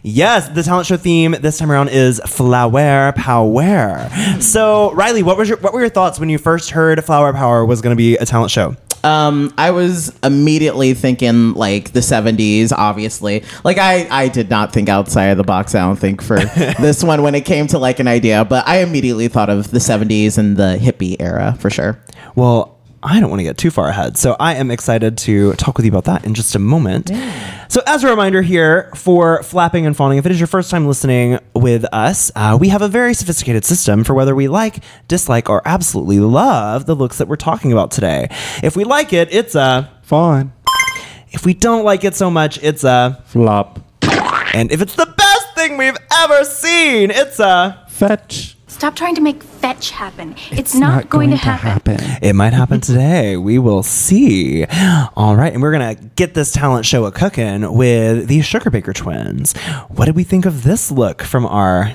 Yes, 0.09 0.49
the 0.51 0.63
talent 0.63 0.87
show 0.87 0.97
theme 0.97 1.33
this 1.33 1.59
time 1.59 1.69
around 1.69 1.89
is 1.89 2.21
flower 2.27 3.13
power. 3.17 4.09
So, 4.41 4.93
Riley, 4.93 5.25
what 5.25 5.37
was 5.37 5.49
your 5.49 5.59
what 5.59 5.73
were 5.73 5.81
your 5.81 5.89
thoughts 5.89 6.21
when 6.21 6.29
you 6.29 6.39
first 6.39 6.71
heard 6.71 7.05
flower 7.05 7.33
power 7.33 7.67
was 7.67 7.81
going 7.81 7.91
to 7.91 7.97
be 7.97 8.17
a 8.17 8.25
talent 8.25 8.53
show? 8.53 8.77
Um, 9.03 9.53
I 9.59 9.73
was 9.73 10.17
immediately 10.23 10.95
thinking 10.95 11.55
like 11.55 11.93
the 11.93 12.01
70s, 12.01 12.71
obviously. 12.71 13.43
Like 13.65 13.79
I, 13.79 14.07
I 14.09 14.29
did 14.29 14.49
not 14.49 14.73
think 14.73 14.89
outside 14.89 15.27
of 15.27 15.39
the 15.39 15.45
box, 15.45 15.75
I 15.75 15.81
don't 15.81 15.97
think, 15.97 16.23
for 16.23 16.39
this 16.81 17.03
one 17.03 17.23
when 17.23 17.35
it 17.35 17.45
came 17.45 17.67
to 17.69 17.79
like 17.81 17.99
an 17.99 18.07
idea, 18.07 18.45
but 18.45 18.67
I 18.69 18.83
immediately 18.83 19.27
thought 19.27 19.51
of 19.51 19.73
the 19.73 19.81
70s 19.81 20.39
and 20.39 20.57
the 20.57 20.79
hippie 20.81 21.17
era 21.19 21.57
for 21.59 21.69
sure. 21.69 22.01
Well, 22.37 22.76
I 23.07 23.21
don't 23.21 23.31
want 23.31 23.39
to 23.39 23.45
get 23.45 23.57
too 23.57 23.71
far 23.71 23.89
ahead, 23.89 24.19
so 24.19 24.35
I 24.41 24.57
am 24.57 24.69
excited 24.73 25.17
to 25.19 25.53
talk 25.53 25.77
with 25.77 25.87
you 25.87 25.93
about 25.93 26.05
that 26.07 26.25
in 26.25 26.35
just 26.35 26.57
a 26.57 26.59
moment. 26.59 27.09
So, 27.69 27.81
as 27.87 28.03
a 28.03 28.09
reminder 28.09 28.43
here 28.43 28.91
for 28.97 29.45
flapping 29.45 29.87
and 29.87 29.97
fawning, 29.97 30.19
if 30.19 30.27
it 30.27 30.33
is 30.33 30.41
your 30.41 30.49
first 30.49 30.73
time 30.73 30.89
listening 30.89 31.39
with 31.55 31.85
us, 31.93 32.33
uh, 32.35 32.59
we 32.61 32.69
have 32.71 32.83
a 32.83 32.89
very 32.89 33.15
sophisticated 33.15 33.65
system 33.65 34.03
for 34.03 34.15
whether 34.15 34.35
we 34.35 34.49
like, 34.49 34.83
dislike, 35.07 35.49
or 35.49 35.63
absolutely 35.65 36.19
love 36.19 36.87
the 36.87 36.97
looks 36.97 37.19
that 37.19 37.29
we're 37.29 37.37
talking 37.37 37.71
about 37.71 37.93
today. 37.93 38.27
If 38.65 38.75
we 38.75 38.83
like 38.83 39.13
it, 39.13 39.33
it's 39.33 39.55
a. 39.55 39.89
Fine. 40.03 40.53
If 41.31 41.47
we 41.47 41.55
don't 41.55 41.85
like 41.85 42.03
it 42.03 42.17
so 42.17 42.29
much, 42.29 42.59
it's 42.61 42.83
a. 42.83 43.23
Flop. 43.27 43.79
And 44.53 44.73
if 44.73 44.83
it's 44.83 44.97
the 44.97 45.07
best 45.07 45.55
thing 45.55 45.77
we've 45.77 45.99
ever 46.13 46.45
seen, 46.45 47.13
it's 47.13 47.39
a. 47.39 47.87
Fetch. 47.89 48.56
Stop 48.77 48.95
trying 48.95 49.15
to 49.15 49.23
make 49.23 49.43
fetch 49.43 49.91
happen. 49.91 50.35
It's, 50.51 50.75
not, 50.75 51.09
going, 51.09 51.31
to 51.31 51.37
happen. 51.37 51.97
It 52.21 52.35
might 52.35 52.53
happen 52.53 52.83
today. 52.83 53.39
We 53.39 53.59
will 53.59 53.83
see. 53.83 54.67
All 55.17 55.35
right, 55.35 55.51
and 55.51 55.63
we're 55.63 55.73
gonna 55.73 55.95
get 55.95 56.35
this 56.35 56.53
talent 56.53 56.85
show 56.85 57.07
a 57.07 57.11
cooking 57.11 57.73
with 57.73 58.29
the 58.29 58.43
Sugar 58.43 58.69
Baker 58.69 58.93
twins. 58.93 59.57
What 59.89 60.05
did 60.05 60.15
we 60.15 60.25
think 60.25 60.45
of 60.45 60.63
this 60.63 60.91
look 60.91 61.23
from 61.23 61.47
our 61.47 61.95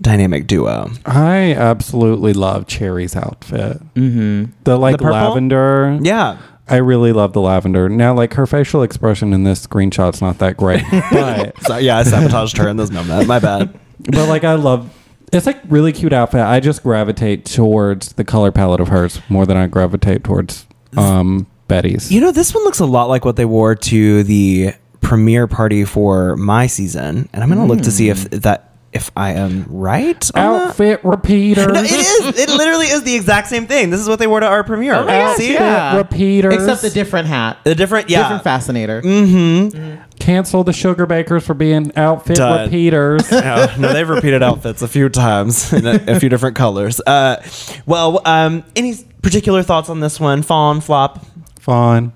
dynamic 0.00 0.46
duo? 0.46 0.92
I 1.04 1.52
absolutely 1.52 2.32
love 2.32 2.68
Cherry's 2.68 3.16
outfit. 3.16 3.78
Mm-hmm. 3.94 4.52
The 4.62 4.78
like 4.78 4.98
The 4.98 5.10
lavender. 5.10 5.98
Yeah. 6.00 6.38
I 6.68 6.76
really 6.76 7.10
love 7.12 7.32
the 7.32 7.40
lavender. 7.40 7.88
Now, 7.88 8.14
like 8.14 8.34
her 8.34 8.46
facial 8.46 8.84
expression 8.84 9.32
in 9.32 9.42
this 9.42 9.66
screenshot's 9.66 10.22
not 10.22 10.38
that 10.38 10.56
great, 10.56 10.84
but 11.10 11.60
So 11.64 11.76
yeah, 11.78 11.98
I 11.98 12.04
sabotaged 12.04 12.56
her 12.58 12.68
in 12.68 12.76
this 12.76 12.92
moment. 12.92 13.26
My 13.26 13.40
bad. 13.40 13.76
but 13.98 14.28
like 14.28 14.44
I 14.44 14.54
love. 14.54 14.88
It's 15.34 15.46
like 15.46 15.60
really 15.68 15.92
cute 15.92 16.12
outfit. 16.12 16.40
I 16.40 16.60
just 16.60 16.82
gravitate 16.82 17.44
towards 17.44 18.12
the 18.14 18.24
color 18.24 18.52
palette 18.52 18.80
of 18.80 18.88
hers 18.88 19.20
more 19.28 19.46
than 19.46 19.56
I 19.56 19.66
gravitate 19.66 20.24
towards 20.24 20.66
um 20.96 21.46
Betty's. 21.68 22.12
You 22.12 22.20
know, 22.20 22.30
this 22.32 22.54
one 22.54 22.64
looks 22.64 22.80
a 22.80 22.86
lot 22.86 23.08
like 23.08 23.24
what 23.24 23.36
they 23.36 23.44
wore 23.44 23.74
to 23.74 24.22
the 24.24 24.74
premiere 25.00 25.46
party 25.46 25.84
for 25.84 26.36
my 26.36 26.66
season, 26.66 27.28
and 27.32 27.42
I'm 27.42 27.48
gonna 27.48 27.66
look 27.66 27.82
to 27.82 27.90
see 27.90 28.08
if 28.08 28.30
that 28.30 28.73
if 28.94 29.10
I 29.16 29.32
am 29.32 29.66
right. 29.68 30.30
on 30.34 30.52
that. 30.58 30.68
Outfit 30.68 31.04
repeaters. 31.04 31.66
No, 31.74 31.82
it 31.82 31.90
is. 31.90 32.38
It 32.38 32.48
literally 32.48 32.86
is 32.86 33.02
the 33.02 33.14
exact 33.14 33.48
same 33.48 33.66
thing. 33.66 33.90
This 33.90 34.00
is 34.00 34.08
what 34.08 34.18
they 34.20 34.26
wore 34.26 34.40
to 34.40 34.46
our 34.46 34.62
premiere. 34.62 34.94
yes, 34.94 35.36
See? 35.36 35.52
yeah. 35.52 35.96
repeaters. 35.96 36.54
Except 36.54 36.82
the 36.82 36.90
different 36.90 37.26
hat. 37.26 37.58
The 37.64 37.74
different, 37.74 38.08
yeah. 38.08 38.22
Different 38.22 38.44
fascinator. 38.44 39.02
Mm-hmm. 39.02 40.02
Cancel 40.20 40.62
the 40.62 40.72
sugar 40.72 41.06
bakers 41.06 41.44
for 41.44 41.54
being 41.54 41.90
outfit 41.96 42.36
Done. 42.36 42.64
repeaters. 42.66 43.30
no, 43.32 43.74
no, 43.78 43.92
they've 43.92 44.08
repeated 44.08 44.42
outfits 44.42 44.82
a 44.82 44.88
few 44.88 45.08
times 45.08 45.72
in 45.72 45.86
a, 45.86 46.02
a 46.06 46.20
few 46.20 46.28
different 46.28 46.54
colors. 46.56 47.00
Uh, 47.00 47.42
well, 47.86 48.22
um, 48.24 48.62
any 48.76 48.94
particular 49.22 49.62
thoughts 49.62 49.88
on 49.88 50.00
this 50.00 50.20
one? 50.20 50.42
Fawn, 50.42 50.80
flop. 50.80 51.24
Fun. 51.58 52.12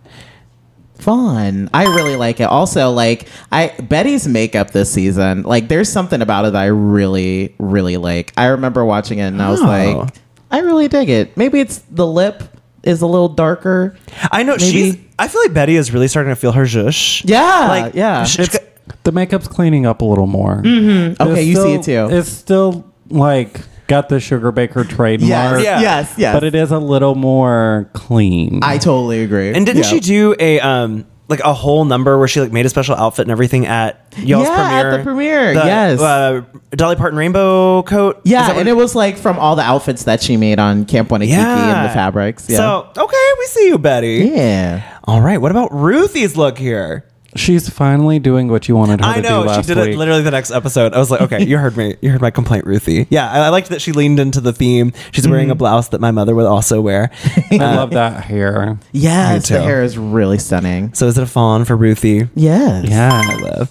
Fun. 1.08 1.70
I 1.72 1.84
really 1.84 2.16
like 2.16 2.38
it. 2.40 2.44
Also, 2.44 2.90
like 2.90 3.26
I 3.50 3.68
Betty's 3.82 4.28
makeup 4.28 4.72
this 4.72 4.92
season, 4.92 5.42
like 5.42 5.68
there's 5.68 5.88
something 5.90 6.20
about 6.20 6.44
it 6.44 6.52
that 6.52 6.60
I 6.62 6.66
really, 6.66 7.54
really 7.58 7.96
like. 7.96 8.32
I 8.36 8.46
remember 8.48 8.84
watching 8.84 9.18
it 9.18 9.22
and 9.28 9.40
I 9.40 9.50
was 9.50 9.60
Oh. 9.62 9.64
like, 9.64 10.14
I 10.50 10.58
really 10.60 10.86
dig 10.88 11.08
it. 11.08 11.36
Maybe 11.36 11.60
it's 11.60 11.78
the 11.90 12.06
lip 12.06 12.42
is 12.82 13.00
a 13.00 13.06
little 13.06 13.28
darker. 13.30 13.96
I 14.30 14.42
know 14.42 14.56
Maybe- 14.56 14.70
she's. 14.70 14.96
I 15.18 15.28
feel 15.28 15.40
like 15.42 15.54
Betty 15.54 15.76
is 15.76 15.92
really 15.92 16.08
starting 16.08 16.30
to 16.30 16.36
feel 16.36 16.52
her 16.52 16.64
zhush. 16.64 17.22
Yeah, 17.24 17.66
like 17.68 17.94
yeah. 17.94 18.24
sh- 18.24 18.38
It's, 18.40 18.58
the 19.04 19.10
makeup's 19.12 19.48
cleaning 19.48 19.86
up 19.86 20.02
a 20.02 20.04
little 20.04 20.26
more. 20.26 20.62
Mm-hmm. 20.62 21.20
Okay, 21.22 21.42
you 21.42 21.56
see 21.56 21.72
it 21.74 21.82
too. 21.84 22.08
It's 22.14 22.28
still 22.28 22.84
like 23.08 23.60
got 23.88 24.08
the 24.08 24.20
sugar 24.20 24.52
baker 24.52 24.84
trademark. 24.84 25.60
Yes, 25.60 25.64
Yeah. 25.64 25.80
yes, 25.80 26.14
yes. 26.16 26.34
But 26.34 26.44
it 26.44 26.54
is 26.54 26.70
a 26.70 26.78
little 26.78 27.14
more 27.16 27.90
clean. 27.94 28.60
I 28.62 28.78
totally 28.78 29.22
agree. 29.24 29.52
and 29.52 29.66
didn't 29.66 29.82
Yeah. 29.84 29.88
she 29.90 30.00
do 30.00 30.34
a 30.38 30.60
um 30.60 31.06
like 31.30 31.40
a 31.40 31.52
whole 31.52 31.84
number 31.84 32.16
where 32.16 32.26
she 32.26 32.40
like 32.40 32.52
made 32.52 32.64
a 32.64 32.70
special 32.70 32.94
outfit 32.94 33.24
and 33.24 33.30
everything 33.30 33.66
at 33.66 34.14
y'all's 34.16 34.44
Yeah, 34.48 34.54
at 34.72 34.96
the 34.96 35.02
premiere, 35.02 35.52
The, 35.52 35.60
yes. 35.62 36.00
uh, 36.00 36.40
Dolly 36.70 36.96
Parton 36.96 37.18
rainbow 37.18 37.82
coat. 37.82 38.22
Yeah, 38.24 38.52
and 38.52 38.66
it 38.66 38.72
was 38.72 38.94
like 38.94 39.18
from 39.18 39.38
all 39.38 39.54
the 39.54 39.60
outfits 39.62 40.04
that 40.04 40.22
she 40.22 40.38
made 40.38 40.58
on 40.58 40.86
Camp 40.86 41.10
Wannakiki 41.10 41.32
and 41.34 41.84
the 41.86 41.92
fabrics. 41.92 42.48
Yeah. 42.48 42.56
So 42.56 42.88
okay, 42.96 43.26
we 43.40 43.44
see 43.46 43.66
you, 43.68 43.76
Betty. 43.78 44.30
yeah. 44.34 44.82
All 45.04 45.20
right. 45.20 45.38
What 45.38 45.50
about 45.50 45.68
Ruthie's 45.74 46.34
look 46.36 46.56
here? 46.56 47.04
She's 47.38 47.68
finally 47.68 48.18
doing 48.18 48.48
what 48.48 48.68
you 48.68 48.76
wanted 48.76 49.00
her 49.04 49.06
to 49.06 49.12
do. 49.14 49.18
I 49.18 49.22
to 49.22 49.28
know 49.28 49.44
do 49.44 49.54
she 49.54 49.62
did 49.62 49.76
week. 49.78 49.94
it 49.94 49.96
literally 49.98 50.22
the 50.22 50.30
next 50.30 50.50
episode. 50.50 50.92
I 50.94 50.98
was 50.98 51.10
like, 51.10 51.20
okay, 51.22 51.44
you 51.44 51.56
heard 51.58 51.76
me. 51.76 51.96
You 52.02 52.10
heard 52.10 52.20
my 52.20 52.30
complaint, 52.30 52.66
Ruthie. 52.66 53.06
Yeah, 53.10 53.30
I, 53.30 53.46
I 53.46 53.48
liked 53.48 53.68
that 53.70 53.80
she 53.80 53.92
leaned 53.92 54.18
into 54.20 54.40
the 54.40 54.52
theme. 54.52 54.92
She's 55.12 55.26
wearing 55.26 55.50
a 55.50 55.54
Mm-hmm. 55.54 55.58
blouse 55.58 55.88
that 55.90 56.00
my 56.00 56.10
mother 56.10 56.34
would 56.34 56.46
also 56.46 56.80
wear. 56.80 57.10
I 57.50 57.56
love 57.76 57.90
that 57.92 58.24
hair. 58.24 58.78
Yes, 58.92 59.50
Me 59.50 59.56
the 59.56 59.60
too. 59.62 59.66
hair 59.66 59.82
is 59.82 59.96
really 59.96 60.38
stunning. 60.38 60.92
so 60.94 61.06
is 61.06 61.16
it 61.16 61.22
a 61.22 61.26
fawn 61.26 61.64
for 61.64 61.76
Ruthie? 61.76 62.28
Yes. 62.34 62.86
Yeah. 62.88 63.10
I 63.24 63.34
love. 63.40 63.70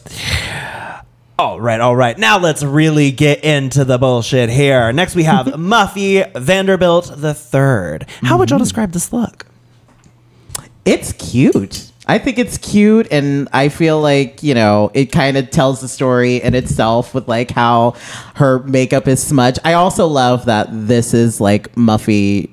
All 1.40 1.62
right, 1.62 1.80
all 1.80 1.96
right. 1.96 2.18
Now 2.18 2.40
let's 2.40 2.64
really 2.64 3.12
get 3.12 3.44
into 3.44 3.86
the 3.86 4.00
bullshit 4.00 4.50
here. 4.50 4.92
Next 4.92 5.14
we 5.16 5.24
have 5.24 5.46
Muffy 5.58 6.26
Vanderbilt 6.36 7.12
the 7.16 7.34
third. 7.36 8.08
How 8.24 8.40
would 8.40 8.50
y'all 8.50 8.58
describe 8.58 8.92
this 8.92 9.14
look? 9.14 9.46
It's 10.84 11.14
cute. 11.14 11.92
I 12.08 12.20
think 12.20 12.40
it's 12.40 12.58
cute, 12.58 13.08
and 13.12 13.50
I 13.52 13.70
feel 13.70 14.00
like 14.00 14.42
you 14.42 14.54
know 14.54 14.92
it 14.94 15.08
kind 15.12 15.38
of 15.38 15.50
tells 15.50 15.82
the 15.82 15.88
story 15.88 16.38
in 16.38 16.56
itself 16.56 17.14
with 17.14 17.28
like 17.28 17.52
how 17.52 17.96
her 18.36 18.60
makeup 18.60 19.08
is 19.08 19.22
smudged. 19.22 19.60
I 19.66 19.74
also 19.74 20.08
love 20.08 20.46
that 20.46 20.68
this 20.72 21.14
is 21.14 21.42
like 21.42 21.76
Muffy 21.76 22.52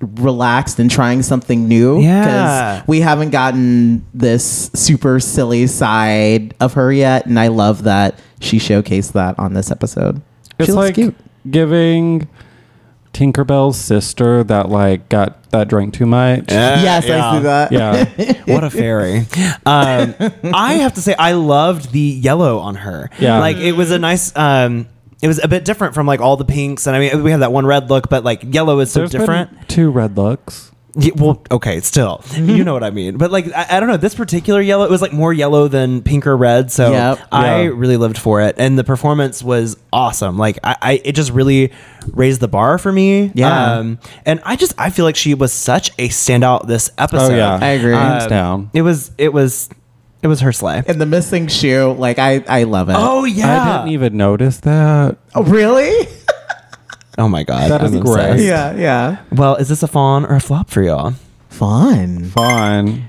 relaxed 0.00 0.78
and 0.78 0.90
trying 0.90 1.22
something 1.22 1.66
new. 1.66 2.00
Yeah. 2.00 2.82
we 2.86 3.00
haven't 3.00 3.30
gotten 3.30 4.04
this 4.12 4.70
super 4.74 5.18
silly 5.18 5.66
side 5.66 6.54
of 6.60 6.74
her 6.74 6.92
yet, 6.92 7.26
and 7.26 7.38
I 7.38 7.48
love 7.48 7.84
that 7.84 8.18
she 8.40 8.58
showcased 8.58 9.12
that 9.12 9.38
on 9.38 9.54
this 9.54 9.70
episode. 9.70 10.20
It's 10.58 10.66
she 10.66 10.72
looks 10.72 10.86
like 10.88 10.94
cute. 10.94 11.16
giving 11.50 12.28
Tinkerbell's 13.14 13.78
sister 13.78 14.44
that 14.44 14.68
like 14.68 15.08
got 15.08 15.50
that 15.50 15.68
drank 15.68 15.94
too 15.94 16.04
much. 16.04 16.44
yes, 16.50 17.04
I 17.04 17.36
see 17.38 17.42
that. 17.44 17.72
Yeah. 17.72 18.42
What 18.54 18.62
a 18.64 18.68
fairy. 18.70 19.20
Um, 19.64 20.14
I 20.54 20.74
have 20.82 20.94
to 20.94 21.00
say, 21.00 21.14
I 21.14 21.32
loved 21.32 21.92
the 21.92 21.98
yellow 22.00 22.58
on 22.58 22.74
her. 22.74 23.08
Yeah. 23.18 23.38
Like, 23.38 23.56
it 23.56 23.72
was 23.72 23.90
a 23.90 23.98
nice. 23.98 24.36
Um, 24.36 24.86
it 25.22 25.28
was 25.28 25.42
a 25.42 25.48
bit 25.48 25.64
different 25.64 25.94
from 25.94 26.06
like 26.06 26.20
all 26.20 26.36
the 26.36 26.44
pinks, 26.44 26.86
and 26.86 26.94
I 26.94 26.98
mean 26.98 27.22
we 27.22 27.30
have 27.30 27.40
that 27.40 27.52
one 27.52 27.64
red 27.64 27.88
look, 27.88 28.10
but 28.10 28.24
like 28.24 28.42
yellow 28.44 28.80
is 28.80 28.92
so 28.92 29.00
There's 29.00 29.12
been 29.12 29.20
different. 29.20 29.68
two 29.70 29.90
red 29.90 30.18
looks. 30.18 30.70
Yeah, 30.96 31.10
well, 31.16 31.42
okay, 31.50 31.80
still, 31.80 32.22
you 32.36 32.62
know 32.62 32.72
what 32.72 32.84
I 32.84 32.90
mean. 32.90 33.16
But 33.16 33.32
like, 33.32 33.46
I, 33.52 33.66
I 33.70 33.80
don't 33.80 33.88
know. 33.88 33.96
This 33.96 34.14
particular 34.14 34.60
yellow, 34.60 34.84
it 34.84 34.90
was 34.90 35.02
like 35.02 35.12
more 35.12 35.32
yellow 35.32 35.66
than 35.66 36.02
pink 36.02 36.26
or 36.26 36.36
red. 36.36 36.70
So 36.70 36.92
Yep. 36.92 37.18
I 37.32 37.62
Yeah. 37.62 37.70
really 37.74 37.96
lived 37.96 38.16
for 38.16 38.40
it, 38.42 38.54
and 38.58 38.78
the 38.78 38.84
performance 38.84 39.42
was 39.42 39.76
awesome. 39.92 40.38
Like, 40.38 40.58
I, 40.62 40.76
I 40.80 40.92
it 41.04 41.12
just 41.16 41.32
really 41.32 41.72
raised 42.12 42.40
the 42.40 42.46
bar 42.48 42.78
for 42.78 42.92
me. 42.92 43.32
Yeah. 43.34 43.74
um, 43.78 43.98
and 44.24 44.40
I 44.44 44.54
just 44.56 44.72
I 44.78 44.90
feel 44.90 45.04
like 45.04 45.16
she 45.16 45.34
was 45.34 45.52
such 45.52 45.90
a 45.98 46.08
standout 46.10 46.66
this 46.68 46.90
episode. 46.96 47.32
Oh, 47.32 47.36
yeah. 47.36 47.58
I 47.60 47.70
agree. 47.70 47.92
Hands 47.94 48.26
down. 48.28 48.70
It 48.72 48.82
was 48.82 49.10
it 49.18 49.32
was 49.32 49.68
it 50.22 50.28
was 50.28 50.40
her 50.40 50.52
sleigh. 50.52 50.82
And 50.86 51.00
the 51.00 51.06
missing 51.06 51.48
shoe, 51.48 51.92
like 51.98 52.18
I, 52.18 52.44
I 52.48 52.62
love 52.64 52.88
it. 52.88 52.94
Oh 52.96 53.24
yeah. 53.24 53.60
I 53.62 53.76
didn't 53.78 53.92
even 53.94 54.16
notice 54.16 54.58
that. 54.60 55.16
Oh, 55.34 55.42
really? 55.42 56.06
oh 57.18 57.28
my 57.28 57.42
god. 57.44 57.70
That 57.70 57.82
is 57.82 57.94
I'm 57.94 58.00
great. 58.00 58.30
obsessed. 58.30 58.44
yeah, 58.44 58.74
yeah. 58.74 59.16
Well, 59.32 59.56
is 59.56 59.68
this 59.68 59.82
a 59.82 59.88
fawn 59.88 60.24
or 60.24 60.34
a 60.36 60.40
flop 60.40 60.70
for 60.70 60.82
y'all? 60.82 61.14
Fun. 61.48 62.24
Fun. 62.24 63.08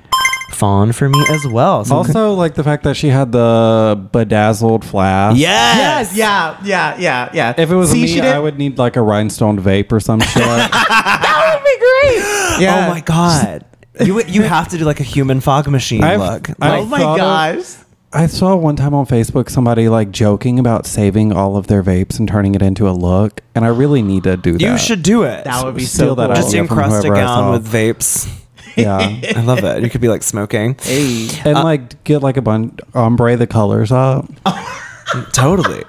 Fawn 0.52 0.92
for 0.94 1.10
me 1.10 1.22
as 1.30 1.46
well. 1.48 1.84
So 1.84 1.96
Also, 1.98 2.32
like 2.34 2.54
the 2.56 2.64
fact 2.64 2.84
that 2.84 2.96
she 2.96 3.10
had 3.10 3.32
the 3.34 4.08
bedazzled 4.14 4.86
flask. 4.86 5.38
yes. 5.38 6.16
Yes, 6.16 6.16
yeah, 6.16 6.58
yeah, 6.64 6.96
yeah, 6.98 7.30
yeah. 7.34 7.54
If 7.58 7.72
it 7.72 7.76
was 7.76 7.92
See, 7.92 8.04
me, 8.04 8.08
she 8.08 8.22
I 8.22 8.40
would 8.40 8.58
need 8.58 8.78
like 8.78 8.96
a 8.96 9.02
rhinestone 9.02 9.60
vape 9.60 9.92
or 9.92 10.00
some 10.00 10.22
shit. 10.22 10.44
That 10.46 11.52
would 11.54 11.64
be 11.64 11.78
great. 11.78 12.24
Oh 12.26 12.58
yeah. 12.62 12.88
Oh 12.88 12.90
my 12.94 13.02
god. 13.02 13.66
You 14.00 14.22
you 14.24 14.44
have 14.44 14.70
to 14.70 14.78
do 14.78 14.86
like 14.86 15.00
a 15.00 15.04
human 15.04 15.42
fog 15.42 15.68
machine 15.68 16.04
I've- 16.04 16.22
look. 16.22 16.50
I've- 16.62 16.84
Oh 16.84 16.86
my 16.86 17.00
thought 17.00 17.20
of- 17.20 17.56
gosh. 17.66 17.76
I 18.16 18.28
saw 18.28 18.56
one 18.56 18.76
time 18.78 18.94
on 18.94 19.06
Facebook 19.06 19.50
somebody 19.50 19.90
like 19.90 20.10
joking 20.12 20.58
about 20.58 20.86
saving 20.86 21.34
all 21.34 21.58
of 21.58 21.68
their 21.68 21.84
vapes 21.84 22.18
and 22.18 22.28
turning 22.28 22.56
it 22.56 22.62
into 22.62 22.88
a 22.88 22.92
look, 22.92 23.42
and 23.54 23.66
I 23.66 23.68
really 23.68 24.02
need 24.02 24.24
to 24.24 24.38
do 24.38 24.54
that. 24.54 24.62
you 24.62 24.78
should 24.78 25.04
do 25.04 25.24
it. 25.24 25.44
That 25.44 25.66
would 25.66 25.76
be 25.76 25.84
Steal 25.84 26.10
so 26.10 26.16
that 26.16 26.28
cool. 26.28 26.36
just 26.36 26.48
idea 26.50 26.66
from 26.66 26.80
encrust 26.80 27.06
a 27.06 27.08
whoever 27.10 27.16
I 27.16 27.20
gown 27.26 27.38
saw. 27.44 27.52
with 27.52 27.68
vapes. 27.68 28.42
yeah, 28.78 28.98
I 29.36 29.42
love 29.42 29.64
it. 29.66 29.84
You 29.84 29.90
could 29.90 30.00
be 30.02 30.08
like 30.08 30.24
smoking. 30.24 30.78
Hey. 30.82 31.28
and 31.44 31.58
uh, 31.58 31.64
like 31.64 32.04
get 32.06 32.24
like 32.24 32.38
a 32.38 32.42
bunch 32.42 32.80
ombre 32.94 33.36
the 33.36 33.48
colors 33.48 33.92
up. 33.92 34.28
Totally. 35.34 35.84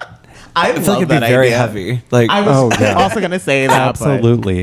I, 0.55 0.71
I 0.71 0.73
feel 0.73 0.83
love 0.83 0.87
like 0.89 0.97
it'd 1.03 1.09
be 1.09 1.19
very 1.29 1.47
idea. 1.49 1.59
heavy. 1.59 2.03
Like 2.11 2.31
I 2.31 2.41
was 2.41 2.57
Oh, 2.57 2.71
yeah. 2.81 2.95
also 3.03 3.21
gonna 3.21 3.39
say 3.39 3.67
that. 3.67 3.89
Absolutely. 3.89 4.63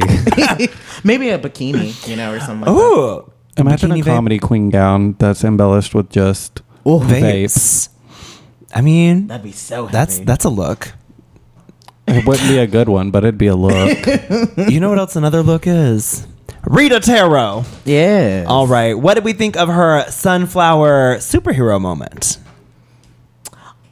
Maybe 1.04 1.30
a 1.30 1.40
bikini, 1.40 2.08
you 2.08 2.16
know, 2.16 2.34
or 2.34 2.40
something. 2.40 2.74
Like 2.74 2.84
ooh. 2.84 3.32
Imagine 3.58 3.92
Bikini 3.92 4.00
a 4.02 4.04
vape. 4.04 4.06
comedy 4.16 4.40
queen 4.40 4.70
gown 4.70 5.14
that's 5.20 5.44
embellished 5.44 5.94
with 5.94 6.10
just 6.10 6.62
Oh, 6.86 7.00
vapes. 7.00 7.44
Vapes. 7.46 7.90
I 8.76 8.82
mean, 8.82 9.28
That'd 9.28 9.44
be 9.44 9.52
so. 9.52 9.88
that's 9.88 10.16
heavy. 10.16 10.26
that's 10.26 10.46
a 10.46 10.50
look. 10.50 10.94
It 12.08 12.26
wouldn't 12.26 12.48
be 12.50 12.58
a 12.58 12.68
good 12.68 12.90
one, 12.90 13.12
but 13.12 13.24
it'd 13.24 13.38
be 13.38 13.48
a 13.48 13.56
look. 13.56 13.98
you 14.70 14.80
know 14.80 14.90
what 14.90 15.00
else 15.00 15.16
another 15.16 15.42
look 15.42 15.66
is? 15.68 16.28
Rita 16.66 17.00
Taro. 17.00 17.64
yeah. 17.86 18.46
All 18.48 18.68
right. 18.68 18.94
What 18.94 19.14
did 19.14 19.24
we 19.24 19.34
think 19.34 19.56
of 19.56 19.70
her 19.70 20.06
sunflower 20.10 21.18
superhero 21.18 21.80
moment? 21.80 22.40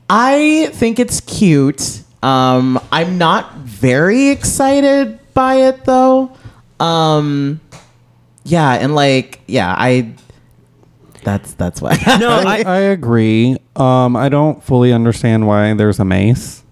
I 0.09 0.69
think 0.73 0.99
it's 0.99 1.21
cute. 1.21 2.01
Um, 2.21 2.79
I'm 2.91 3.17
not 3.17 3.55
very 3.59 4.29
excited 4.29 5.19
by 5.33 5.55
it 5.55 5.85
though. 5.85 6.35
Um, 6.79 7.61
yeah, 8.43 8.73
and 8.73 8.93
like, 8.95 9.39
yeah, 9.47 9.73
I. 9.77 10.13
That's 11.23 11.53
that's 11.53 11.81
why. 11.81 11.97
No, 12.19 12.29
I, 12.31 12.63
I 12.65 12.77
agree. 12.79 13.57
Um, 13.75 14.15
I 14.15 14.29
don't 14.29 14.63
fully 14.63 14.91
understand 14.93 15.47
why 15.47 15.73
there's 15.73 15.99
a 15.99 16.05
mace. 16.05 16.63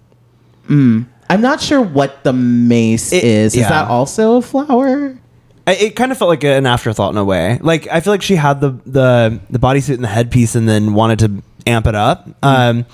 I'm 0.68 1.06
not 1.40 1.60
sure 1.60 1.80
what 1.80 2.22
the 2.24 2.32
mace 2.32 3.12
It- 3.12 3.24
is. 3.24 3.56
yeah. 3.56 3.62
Is 3.62 3.68
that 3.68 3.88
also 3.88 4.36
a 4.36 4.42
flower? 4.42 5.16
I- 5.66 5.74
it 5.74 5.96
kind 5.96 6.10
of 6.12 6.18
felt 6.18 6.28
like 6.28 6.42
an 6.44 6.66
afterthought 6.66 7.12
in 7.12 7.18
a 7.18 7.24
way. 7.24 7.58
Like 7.62 7.86
I 7.88 8.00
feel 8.00 8.12
like 8.12 8.22
she 8.22 8.36
had 8.36 8.60
the 8.60 8.70
the 8.86 9.40
the 9.50 9.58
bodysuit 9.58 9.94
and 9.94 10.04
the 10.04 10.08
headpiece, 10.08 10.54
and 10.54 10.68
then 10.68 10.94
wanted 10.94 11.18
to 11.20 11.42
amp 11.66 11.86
it 11.86 11.94
up 11.94 12.28
um, 12.42 12.86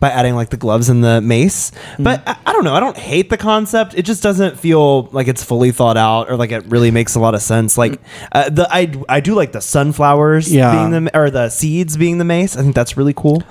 by 0.00 0.10
adding 0.10 0.34
like 0.34 0.50
the 0.50 0.56
gloves 0.56 0.88
and 0.88 1.02
the 1.04 1.20
mace. 1.20 1.72
But 1.98 2.22
I, 2.26 2.36
I 2.46 2.52
don't 2.52 2.64
know. 2.64 2.74
I 2.74 2.80
don't 2.80 2.96
hate 2.96 3.30
the 3.30 3.36
concept. 3.36 3.94
It 3.96 4.02
just 4.02 4.22
doesn't 4.22 4.58
feel 4.58 5.04
like 5.12 5.28
it's 5.28 5.42
fully 5.44 5.70
thought 5.70 5.96
out 5.96 6.30
or 6.30 6.36
like 6.36 6.50
it 6.52 6.64
really 6.66 6.90
makes 6.90 7.14
a 7.14 7.20
lot 7.20 7.34
of 7.34 7.42
sense. 7.42 7.78
Like 7.78 8.00
uh, 8.32 8.50
the 8.50 8.66
I 8.70 8.92
I 9.08 9.20
do 9.20 9.34
like 9.34 9.52
the 9.52 9.60
sunflowers 9.60 10.52
Yeah. 10.52 10.72
being 10.88 11.04
the 11.04 11.18
or 11.18 11.30
the 11.30 11.48
seeds 11.50 11.96
being 11.96 12.18
the 12.18 12.24
mace. 12.24 12.56
I 12.56 12.62
think 12.62 12.74
that's 12.74 12.96
really 12.96 13.14
cool. 13.14 13.42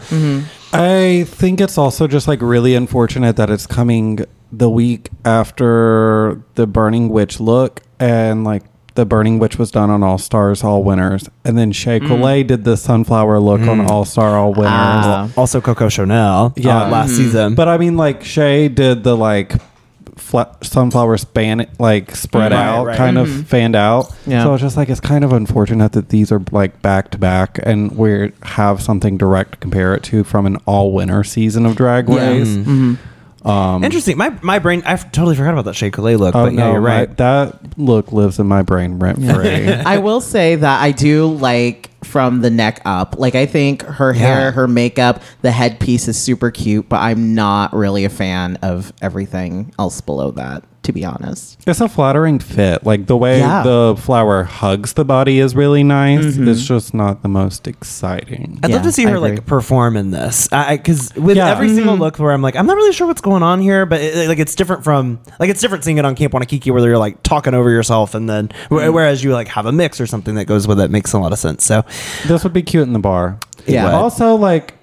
I 0.74 1.26
think 1.28 1.60
it's 1.60 1.78
also 1.78 2.08
just 2.08 2.28
like 2.28 2.42
really 2.42 2.76
unfortunate 2.76 3.36
that 3.36 3.50
it's 3.50 3.68
coming 3.68 4.24
the 4.54 4.70
week 4.70 5.10
after 5.26 6.42
the 6.56 6.66
Burning 6.68 7.10
Witch 7.10 7.40
look, 7.40 7.82
and 8.00 8.44
like 8.44 8.64
the 8.96 9.06
Burning 9.06 9.40
Witch 9.40 9.58
was 9.58 9.72
done 9.72 9.90
on 9.90 10.04
All 10.04 10.18
Stars, 10.18 10.64
All 10.64 10.84
Winners, 10.84 11.30
and 11.46 11.58
then 11.58 11.72
Shea 11.72 12.00
mm. 12.00 12.08
Coulee 12.08 12.44
did 12.44 12.64
the 12.64 12.76
sunflower 12.76 13.40
look 13.40 13.62
on 13.62 13.80
mm. 13.80 13.88
All 13.88 14.06
Star, 14.06 14.38
All 14.38 14.54
Winners. 14.54 14.70
Ah. 14.70 15.30
Also, 15.38 15.62
Coco 15.62 15.90
Chanel. 15.90 16.48
Uh, 16.48 16.52
yeah. 16.58 16.84
uh, 16.84 16.90
last 16.90 17.12
mm-hmm. 17.12 17.24
season. 17.24 17.56
But 17.56 17.68
I 17.68 17.78
mean, 17.78 17.98
like 17.98 18.24
Shea 18.24 18.68
did 18.68 19.04
the 19.04 19.16
like 19.16 19.54
fla- 20.18 20.56
sunflower 20.62 21.18
span 21.18 21.70
like 21.80 22.16
spread 22.16 22.52
mm. 22.52 22.56
Right, 22.56 22.66
out, 22.66 22.86
right. 22.86 22.98
kind 22.98 23.18
of 23.18 23.28
mm-hmm. 23.28 23.42
fanned 23.42 23.76
out. 23.76 24.14
Yeah. 24.26 24.44
So 24.44 24.54
it's 24.54 24.62
just 24.62 24.78
like 24.78 24.90
it's 24.90 25.00
kind 25.00 25.24
of 25.24 25.34
unfortunate 25.34 25.94
that 25.94 26.10
these 26.10 26.32
are 26.32 26.42
like 26.52 26.82
back 26.82 27.12
to 27.12 27.18
back, 27.18 27.60
and 27.64 27.98
we 27.98 28.32
have 28.44 28.82
something 28.82 29.18
direct 29.18 29.54
to 29.54 29.58
compare 29.58 29.94
it 29.96 30.04
to 30.04 30.24
from 30.24 30.46
an 30.46 30.58
all 30.66 30.94
winner 30.94 31.24
season 31.24 31.66
of 31.66 31.76
Drag 31.76 32.10
Race. 32.10 32.50
Mm-hmm. 32.50 32.96
Um, 33.44 33.84
Interesting. 33.84 34.18
My 34.18 34.30
my 34.44 34.60
brain. 34.60 34.84
I 34.86 34.96
totally 34.98 35.36
forgot 35.36 35.54
about 35.54 35.66
that 35.66 35.76
Shea 35.76 35.90
Coulee 35.90 36.16
look. 36.16 36.36
Oh 36.36 36.46
but 36.46 36.54
yeah, 36.54 36.60
no, 36.60 36.72
you're 36.74 36.82
my- 36.82 37.00
right. 37.00 37.18
that 37.18 37.78
look 37.78 38.12
lives 38.12 38.38
in 38.40 38.46
my 38.48 38.62
brain 38.62 39.00
rent 39.00 39.18
free. 39.36 39.68
I 39.68 39.98
will 39.98 40.22
say 40.22 40.56
that 40.56 40.82
I 40.82 40.92
do 40.92 41.26
like 41.28 41.90
from 42.06 42.42
the 42.42 42.50
neck 42.52 42.82
up. 42.86 43.16
Like 43.18 43.34
I 43.36 43.46
think 43.48 43.82
her 43.84 44.14
hair, 44.14 44.40
Yeah. 44.46 44.52
her 44.52 44.68
makeup, 44.68 45.22
the 45.42 45.52
headpiece 45.52 46.08
is 46.08 46.18
super 46.22 46.52
cute, 46.52 46.88
but 46.90 46.98
I'm 46.98 47.34
not 47.36 47.74
really 47.74 48.06
a 48.06 48.10
fan 48.10 48.58
of 48.62 48.94
everything 49.02 49.74
else 49.80 50.02
below 50.02 50.32
that, 50.32 50.64
to 50.84 50.92
be 50.92 51.06
honest. 51.06 51.60
It's 51.68 51.80
a 51.80 51.88
flattering 51.88 52.40
fit. 52.40 52.84
Like 52.84 53.06
the 53.06 53.16
way 53.18 53.40
Yeah. 53.40 53.64
the 53.64 53.96
flower 54.00 54.44
hugs 54.44 54.94
the 54.94 55.06
body 55.06 55.40
is 55.40 55.56
really 55.56 55.84
nice. 55.84 56.26
Mm-hmm. 56.26 56.48
It's 56.48 56.64
just 56.66 56.94
not 56.94 57.22
the 57.22 57.30
most 57.30 57.68
exciting. 57.68 58.60
I'd 58.64 58.72
love 58.72 58.84
to 58.84 58.92
see 58.92 59.06
I 59.06 59.10
her 59.12 59.18
agree. 59.18 59.32
like 59.32 59.46
perform 59.46 59.96
in 59.96 60.12
this, 60.12 60.48
because 60.48 61.14
with 61.16 61.38
Yeah. 61.38 61.50
every 61.52 61.70
single 61.70 61.94
mm-hmm. 61.94 62.02
look 62.02 62.20
where 62.20 62.32
I'm 62.32 62.42
like, 62.42 62.56
I'm 62.56 62.66
not 62.66 62.76
really 62.76 62.94
sure 62.94 63.06
what's 63.08 63.22
going 63.22 63.44
on 63.44 63.60
here, 63.62 63.86
but 63.86 64.02
it, 64.02 64.28
like 64.28 64.40
it's 64.40 64.56
different 64.56 64.84
from 64.84 65.20
like 65.40 65.50
it's 65.50 65.62
different 65.62 65.84
seeing 65.84 65.98
it 65.98 66.06
on 66.06 66.16
Camp 66.16 66.34
Wannakiki 66.34 66.72
where 66.72 66.84
you're 66.84 66.98
like 66.98 67.22
talking 67.24 67.54
over 67.54 67.70
yourself, 67.70 68.16
and 68.16 68.28
then 68.30 68.50
wh- 68.70 68.74
mm-hmm. 68.74 68.94
whereas 68.94 69.24
you 69.24 69.34
like 69.34 69.48
have 69.50 69.66
a 69.66 69.72
mix 69.72 70.02
or 70.02 70.08
something 70.08 70.36
that 70.36 70.46
goes 70.46 70.68
with 70.68 70.80
it 70.80 70.90
makes 70.92 71.14
a 71.14 71.20
lot 71.20 71.32
of 71.32 71.40
sense. 71.40 71.64
So 71.64 71.84
This 72.28 72.44
would 72.44 72.54
be 72.54 72.64
cute 72.64 72.88
in 72.88 72.94
the 72.94 73.00
bar. 73.00 73.38
Yeah. 73.68 73.86
would. 73.86 73.94
Also, 73.94 74.36
like, 74.36 74.74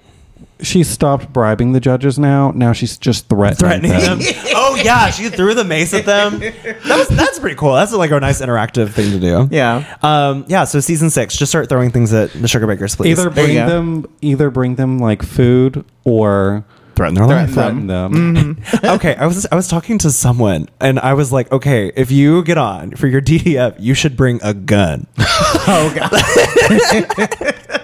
she 0.61 0.83
stopped 0.83 1.31
bribing 1.31 1.71
the 1.71 1.79
judges 1.79 2.19
now. 2.19 2.51
Now 2.51 2.73
she's 2.73 2.97
just 2.97 3.29
threatening, 3.29 3.91
threatening 3.91 3.91
them. 3.91 4.19
them. 4.19 4.33
oh 4.55 4.79
yeah, 4.83 5.09
she 5.09 5.29
threw 5.29 5.53
the 5.53 5.63
mace 5.63 5.93
at 5.93 6.05
them. 6.05 6.39
That 6.39 6.83
was 6.85 7.07
that's 7.09 7.39
pretty 7.39 7.55
cool. 7.55 7.73
That's 7.73 7.93
like 7.93 8.11
a 8.11 8.19
nice 8.19 8.41
interactive 8.41 8.91
thing 8.91 9.11
to 9.11 9.19
do. 9.19 9.47
Yeah. 9.51 9.97
Um. 10.01 10.45
Yeah. 10.47 10.65
So 10.65 10.79
season 10.79 11.09
six, 11.09 11.35
just 11.37 11.51
start 11.51 11.69
throwing 11.69 11.91
things 11.91 12.13
at 12.13 12.31
the 12.31 12.47
sugar 12.47 12.67
bakers, 12.67 12.95
please. 12.95 13.17
Either 13.19 13.29
bring 13.29 13.55
them, 13.55 14.05
either 14.21 14.49
bring 14.49 14.75
them 14.75 14.99
like 14.99 15.23
food 15.23 15.85
or 16.03 16.65
threaten 16.95 17.15
their 17.15 17.25
life. 17.27 17.53
threaten 17.53 17.87
them. 17.87 18.61
okay, 18.83 19.15
I 19.15 19.25
was 19.25 19.47
I 19.49 19.55
was 19.55 19.69
talking 19.69 19.97
to 19.99 20.11
someone 20.11 20.67
and 20.81 20.99
I 20.99 21.13
was 21.13 21.31
like, 21.31 21.49
okay, 21.51 21.93
if 21.95 22.11
you 22.11 22.43
get 22.43 22.57
on 22.57 22.91
for 22.91 23.07
your 23.07 23.21
DDF, 23.21 23.77
you 23.79 23.93
should 23.93 24.17
bring 24.17 24.39
a 24.43 24.53
gun. 24.53 25.07
Oh 25.71 25.93
god. 25.93 27.75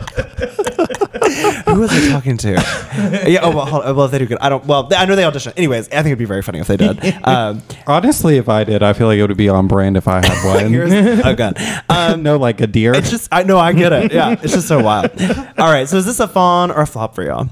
Who 1.75 1.81
was 1.81 1.91
I 1.91 2.09
talking 2.09 2.37
to? 2.37 2.51
yeah. 3.27 3.39
Oh 3.43 3.53
well. 3.53 3.65
Hold, 3.65 3.83
well, 3.97 4.05
if 4.05 4.11
they 4.11 4.19
do 4.19 4.25
good, 4.27 4.37
I 4.39 4.47
don't. 4.47 4.65
Well, 4.65 4.87
I 4.95 5.05
know 5.05 5.15
they 5.17 5.25
audition. 5.25 5.51
Anyways, 5.57 5.87
I 5.89 5.95
think 5.97 6.05
it'd 6.07 6.17
be 6.19 6.23
very 6.25 6.41
funny 6.41 6.59
if 6.59 6.67
they 6.67 6.77
did. 6.77 6.99
Um, 7.25 7.61
Honestly, 7.85 8.37
if 8.37 8.47
I 8.47 8.63
did, 8.63 8.81
I 8.81 8.93
feel 8.93 9.07
like 9.07 9.17
it 9.19 9.27
would 9.27 9.35
be 9.35 9.49
on 9.49 9.67
brand 9.67 9.97
if 9.97 10.07
I 10.07 10.25
had 10.25 10.45
one. 10.61 10.71
here's 10.71 10.91
a 11.25 11.33
gun. 11.33 11.53
Um, 11.89 12.23
no, 12.23 12.37
like 12.37 12.61
a 12.61 12.67
deer. 12.67 12.93
it's 12.93 13.09
just 13.09 13.27
I 13.31 13.43
know 13.43 13.57
I 13.57 13.73
get 13.73 13.91
it. 13.91 14.13
Yeah, 14.13 14.37
it's 14.41 14.53
just 14.53 14.67
so 14.69 14.81
wild. 14.81 15.11
All 15.57 15.71
right. 15.71 15.87
So 15.89 15.97
is 15.97 16.05
this 16.05 16.19
a 16.21 16.27
fawn 16.29 16.71
or 16.71 16.81
a 16.81 16.87
flop 16.87 17.13
for 17.15 17.23
y'all? 17.23 17.49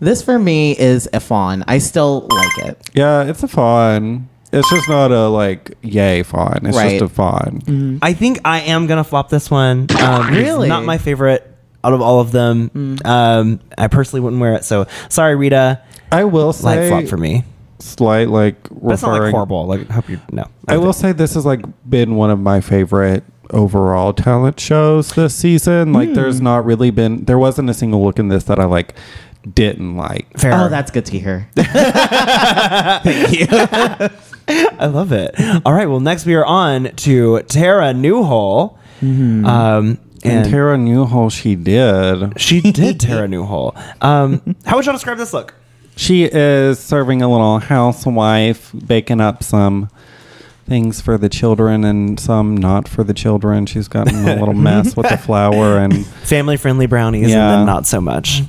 This 0.00 0.22
for 0.22 0.38
me 0.38 0.76
is 0.76 1.08
a 1.12 1.20
fawn. 1.20 1.62
I 1.68 1.78
still 1.78 2.26
like 2.30 2.58
it. 2.66 2.90
yeah, 2.94 3.22
it's 3.24 3.42
a 3.42 3.48
fawn. 3.48 4.28
It's 4.52 4.68
just 4.68 4.88
not 4.88 5.12
a 5.12 5.28
like 5.28 5.76
yay 5.82 6.22
fawn. 6.24 6.66
It's 6.66 6.76
Right. 6.76 6.98
just 6.98 7.12
a 7.12 7.14
fawn. 7.14 7.98
I 8.02 8.14
think 8.14 8.40
I 8.44 8.62
am 8.62 8.86
gonna 8.88 9.04
flop 9.04 9.28
this 9.28 9.48
one. 9.50 9.86
Um, 10.00 10.28
it's 10.28 10.36
Really? 10.36 10.68
not 10.68 10.84
my 10.84 10.98
favorite 10.98 11.46
out 11.84 11.92
of 11.92 12.00
all 12.02 12.20
of 12.20 12.32
them. 12.32 12.98
Um, 13.04 13.60
I 13.78 13.88
personally 13.88 14.20
wouldn't 14.20 14.40
wear 14.40 14.54
it. 14.54 14.64
So 14.64 14.86
sorry, 15.08 15.36
Rita. 15.36 15.82
I 16.12 16.24
will 16.24 16.54
Light 16.62 16.88
flop 16.88 17.04
for 17.06 17.16
me. 17.16 17.44
slight 17.78 18.28
like 18.28 18.56
But 18.70 18.94
it's 18.94 19.02
not 19.02 19.20
like 19.20 19.30
horrible. 19.32 19.66
Like 19.66 19.88
I 19.90 19.94
hope 19.94 20.08
you 20.08 20.20
no. 20.32 20.44
I 20.68 20.76
will 20.76 20.92
say 20.92 21.12
this 21.12 21.34
has 21.34 21.46
like 21.46 21.60
been 21.88 22.16
one 22.16 22.30
of 22.30 22.38
my 22.40 22.60
favorite 22.60 23.24
overall 23.50 24.12
talent 24.12 24.58
shows 24.60 25.12
this 25.12 25.34
season. 25.34 25.92
Like 25.92 26.12
there's 26.12 26.40
not 26.40 26.64
really 26.64 26.90
been 26.90 27.24
there 27.24 27.38
wasn't 27.38 27.70
a 27.70 27.74
single 27.74 28.02
look 28.04 28.18
in 28.18 28.28
this 28.28 28.44
that 28.44 28.58
I 28.58 28.64
like 28.64 28.94
didn't 29.54 29.96
like. 29.96 30.38
Fair. 30.38 30.52
Oh, 30.52 30.68
that's 30.68 30.90
good 30.90 31.06
to 31.06 31.18
hear. 31.18 31.48
Thank 31.56 33.40
you. 33.40 33.46
I 34.48 34.86
love 34.86 35.12
it. 35.12 35.34
All 35.64 35.72
right. 35.72 35.86
Well, 35.88 36.00
next 36.00 36.26
we 36.26 36.34
are 36.34 36.44
on 36.44 36.90
to 36.96 37.40
Tara 37.42 37.94
Newhall. 37.94 38.78
Um, 39.00 39.98
And 40.22 40.44
and 40.44 40.50
Tara 40.50 40.76
Newhall, 40.76 41.30
she 41.30 41.54
did. 41.54 42.38
she 42.40 42.60
did 42.60 43.00
Tara 43.00 43.26
Newhall. 43.26 43.74
Um, 44.00 44.56
how 44.64 44.76
would 44.76 44.84
y'all 44.84 44.94
describe 44.94 45.18
this 45.18 45.32
look? 45.32 45.54
She 45.96 46.24
is 46.24 46.78
serving 46.78 47.22
a 47.22 47.30
little 47.30 47.58
housewife, 47.58 48.72
baking 48.86 49.20
up 49.20 49.42
some 49.42 49.90
things 50.66 51.00
for 51.00 51.18
the 51.18 51.28
children 51.28 51.84
and 51.84 52.18
some 52.18 52.56
not 52.56 52.88
for 52.88 53.02
the 53.02 53.12
children. 53.12 53.66
She's 53.66 53.88
gotten 53.88 54.14
a 54.26 54.36
little 54.36 54.54
mess 54.54 54.96
with 54.96 55.08
the 55.08 55.18
flour 55.18 55.78
and 55.78 56.06
Family 56.22 56.56
friendly 56.56 56.86
brownies 56.86 57.24
and 57.24 57.32
then 57.32 57.66
not 57.66 57.86
so 57.86 58.00
much. 58.00 58.42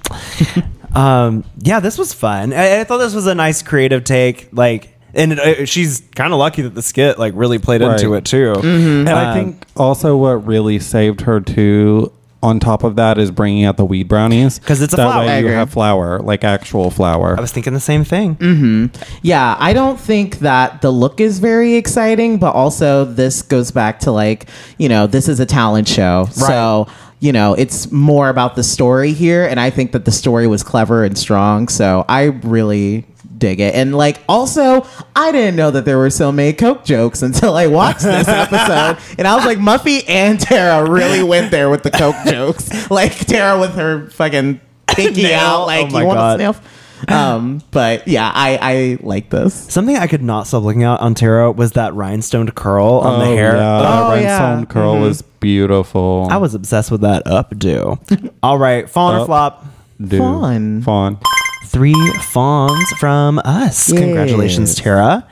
um, 0.96 1.44
yeah, 1.58 1.80
this 1.80 1.98
was 1.98 2.14
fun. 2.14 2.54
I, 2.54 2.82
I 2.82 2.84
thought 2.84 3.00
this 3.00 3.16
was 3.16 3.26
a 3.28 3.34
nice 3.36 3.64
creative 3.64 4.04
take. 4.04 4.50
Like, 4.52 4.91
and 5.14 5.40
uh, 5.40 5.66
she's 5.66 6.02
kind 6.16 6.34
of 6.34 6.40
lucky 6.40 6.62
that 6.64 6.76
the 6.76 6.82
skit 6.82 7.18
like 7.20 7.34
really 7.36 7.60
played 7.60 7.82
into 7.82 8.14
it 8.16 8.26
too. 8.26 8.54
And 8.62 9.10
I 9.10 9.32
Um, 9.32 9.34
think 9.38 9.66
also 9.78 10.16
what 10.18 10.46
really 10.48 10.80
saved 10.80 11.22
her 11.22 11.40
too. 11.40 12.12
On 12.44 12.60
top 12.60 12.84
of 12.84 12.96
that 12.96 13.20
is 13.20 13.30
bringing 13.30 13.66
out 13.66 13.78
the 13.78 13.86
weed 13.86 14.08
brownies 14.08 14.60
'Cause 14.66 14.82
it's 14.82 14.94
a 14.94 14.98
that 14.98 15.12
flour. 15.12 15.26
Way 15.28 15.42
you 15.42 15.50
have 15.50 15.70
flour, 15.70 16.20
like 16.22 16.44
actual 16.44 16.90
flour. 16.90 17.36
I 17.38 17.42
was 17.42 17.52
thinking 17.52 17.74
the 17.74 17.80
same 17.80 18.04
thing. 18.04 18.90
Yeah, 19.22 19.56
I 19.60 19.74
don't 19.74 20.00
think 20.00 20.40
that 20.40 20.82
the 20.82 20.90
look 20.90 21.20
is 21.22 21.38
very 21.38 21.76
exciting, 21.76 22.38
but 22.38 22.56
also 22.56 23.06
this 23.06 23.44
goes 23.44 23.70
back 23.70 24.00
to 24.02 24.12
like, 24.12 24.48
you 24.80 24.90
know, 24.90 25.06
this 25.06 25.30
is 25.30 25.40
a 25.40 25.46
talent 25.46 25.88
show. 25.88 26.28
So, 26.32 26.88
you 27.22 27.32
know, 27.32 27.54
it's 27.54 27.92
more 27.92 28.28
about 28.30 28.56
the 28.56 28.64
story 28.64 29.14
here. 29.14 29.46
And 29.46 29.60
I 29.60 29.70
think 29.70 29.92
that 29.94 30.04
the 30.06 30.12
story 30.12 30.48
was 30.48 30.64
clever 30.64 31.04
and 31.06 31.16
strong. 31.18 31.68
So 31.70 32.04
I 32.10 32.24
really 32.26 33.06
dig 33.38 33.60
it. 33.60 33.76
And 33.76 33.96
like, 33.96 34.18
also, 34.28 34.86
I 35.16 35.32
didn't 35.32 35.56
know 35.56 35.70
that 35.72 35.86
there 35.86 36.00
were 36.00 36.10
so 36.10 36.32
many 36.32 36.52
Coke 36.54 36.84
jokes 36.84 37.22
until 37.22 37.56
I 37.56 37.68
watched 37.68 38.02
this 38.02 38.28
episode. 38.28 38.98
and 39.20 39.28
I 39.28 39.36
was 39.36 39.46
like, 39.46 39.60
Muffy 39.60 40.04
and 40.10 40.40
Tara 40.40 40.90
really 40.90 41.22
went 41.34 41.52
there 41.52 41.70
with 41.70 41.84
the 41.84 41.92
Coke 41.92 42.16
jokes. 42.26 42.90
Like, 42.90 43.14
Tara 43.14 43.60
with 43.60 43.76
her 43.76 44.10
fucking 44.10 44.60
pinky 44.88 45.32
out, 45.34 45.66
like, 45.68 45.94
Oh 45.94 46.00
you 46.00 46.06
want 46.08 46.18
God. 46.18 46.38
to 46.38 46.44
sniff? 46.54 46.81
um 47.08 47.62
but 47.72 48.08
yeah 48.08 48.32
i 48.34 48.58
i 48.62 48.98
like 49.02 49.30
this 49.30 49.54
Something 49.54 49.98
I 49.98 50.08
could 50.08 50.22
not 50.22 50.48
stop 50.48 50.64
looking 50.64 50.84
at 50.84 51.00
on 51.00 51.16
Tara 51.16 51.52
was 51.52 51.72
that 51.74 51.94
rhinestoned 51.94 52.54
curl 52.56 53.00
on 53.00 53.20
the 53.20 53.26
hair. 53.26 53.56
Yeah, 53.56 53.80
Oh, 53.80 53.82
that 54.12 54.22
yeah. 54.22 54.40
rhinestone 54.40 54.66
curl 54.68 55.00
was 55.00 55.22
beautiful. 55.22 56.28
I 56.30 56.38
was 56.38 56.54
obsessed 56.54 56.92
with 56.92 57.02
that 57.02 57.26
updo. 57.26 58.00
All 58.44 58.58
right, 58.58 58.90
fawn 58.90 59.16
or 59.16 59.20
Up. 59.22 59.26
flop? 59.28 59.66
Dude. 60.00 60.20
Fawn. 60.20 60.82
Fawn. 60.82 61.18
Three 61.68 61.94
fawns 62.32 62.90
from 63.00 63.40
us. 63.46 63.92
Congratulations, 63.94 64.72
Yes. 64.72 64.84
Tara. 64.84 65.28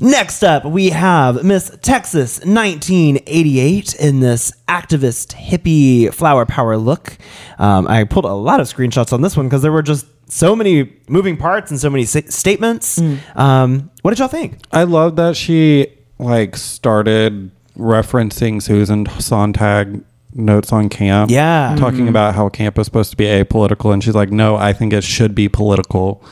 Next 0.00 0.44
up, 0.44 0.64
we 0.64 0.90
have 0.90 1.42
Miss 1.42 1.76
Texas 1.82 2.38
1988 2.44 3.94
in 3.96 4.20
this 4.20 4.52
activist 4.68 5.34
hippie 5.34 6.12
flower 6.14 6.46
power 6.46 6.76
look. 6.76 7.18
Um, 7.58 7.88
I 7.88 8.04
pulled 8.04 8.24
a 8.24 8.32
lot 8.32 8.60
of 8.60 8.68
screenshots 8.68 9.12
on 9.12 9.22
this 9.22 9.36
one 9.36 9.46
because 9.46 9.62
there 9.62 9.72
were 9.72 9.82
just 9.82 10.06
so 10.30 10.54
many 10.54 10.92
moving 11.08 11.36
parts 11.36 11.70
and 11.72 11.80
so 11.80 11.90
many 11.90 12.04
s- 12.04 12.32
statements. 12.34 13.00
Um, 13.34 13.90
what 14.02 14.10
did 14.12 14.20
y'all 14.20 14.28
think? 14.28 14.58
I 14.70 14.84
love 14.84 15.16
that 15.16 15.36
she 15.36 15.88
like 16.20 16.56
started 16.56 17.50
referencing 17.76 18.62
Susan 18.62 19.06
Sontag 19.18 20.02
notes 20.34 20.72
on 20.72 20.88
camp. 20.90 21.30
Yeah. 21.30 21.74
Talking 21.76 22.06
about 22.06 22.36
how 22.36 22.48
camp 22.50 22.78
is 22.78 22.84
supposed 22.86 23.10
to 23.10 23.16
be 23.16 23.24
apolitical 23.24 23.92
and 23.92 24.04
she's 24.04 24.14
like, 24.14 24.30
No, 24.30 24.54
I 24.56 24.72
think 24.72 24.92
it 24.92 25.02
should 25.02 25.34
be 25.34 25.48
political. 25.48 26.22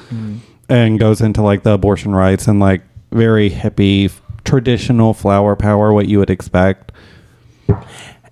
And 0.69 0.99
goes 1.01 1.21
into 1.21 1.43
like 1.43 1.63
the 1.65 1.73
abortion 1.73 2.15
rights 2.15 2.47
and 2.47 2.61
like 2.61 2.83
very 3.13 3.51
hippie 3.51 4.13
traditional 4.45 5.13
flower 5.15 5.57
power, 5.57 5.93
what 5.93 6.09
you 6.09 6.19
would 6.19 6.31
expect. 6.31 6.93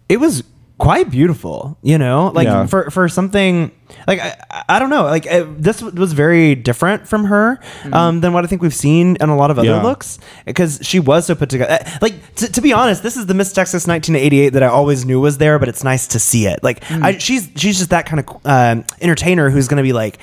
it 0.09 0.19
was 0.19 0.45
quite 0.77 1.09
beautiful 1.09 1.79
you 1.83 1.97
know 1.97 2.33
like 2.35 2.47
Yeah. 2.47 2.67
for 2.67 2.91
for 2.91 3.09
something 3.09 3.71
like 4.09 4.21
i, 4.21 4.65
I 4.69 4.79
don't 4.81 4.91
know 4.91 5.05
like 5.05 5.25
uh 5.31 5.47
this 5.57 5.81
was 5.81 6.13
very 6.13 6.57
different 6.57 7.07
from 7.07 7.27
her 7.27 7.61
um 7.93 8.21
than 8.21 8.33
what 8.33 8.43
i 8.45 8.49
think 8.49 8.61
we've 8.61 8.75
seen 8.75 9.17
in 9.21 9.29
a 9.29 9.37
lot 9.37 9.53
of 9.53 9.59
other 9.59 9.69
Yeah. 9.69 9.83
looks 9.83 10.19
because 10.45 10.81
she 10.83 10.99
was 10.99 11.27
so 11.27 11.37
put 11.37 11.49
together 11.49 11.79
Uh, 11.81 11.99
like 12.03 12.35
t- 12.35 12.49
to 12.49 12.61
be 12.61 12.73
honest 12.73 13.05
this 13.05 13.17
is 13.17 13.27
the 13.27 13.35
miss 13.35 13.53
texas 13.53 13.87
1988 13.87 14.49
that 14.51 14.65
i 14.65 14.67
always 14.67 15.05
knew 15.07 15.21
was 15.21 15.39
there 15.39 15.61
but 15.61 15.69
it's 15.69 15.85
nice 15.85 16.09
to 16.09 16.19
see 16.19 16.47
it 16.49 16.59
like 16.65 16.83
I, 16.91 17.19
she's 17.19 17.49
she's 17.55 17.79
just 17.79 17.91
that 17.91 18.05
kind 18.07 18.21
of 18.29 18.37
um, 18.45 18.85
entertainer 19.01 19.51
who's 19.51 19.69
gonna 19.69 19.83
be 19.85 19.93
like 19.93 20.19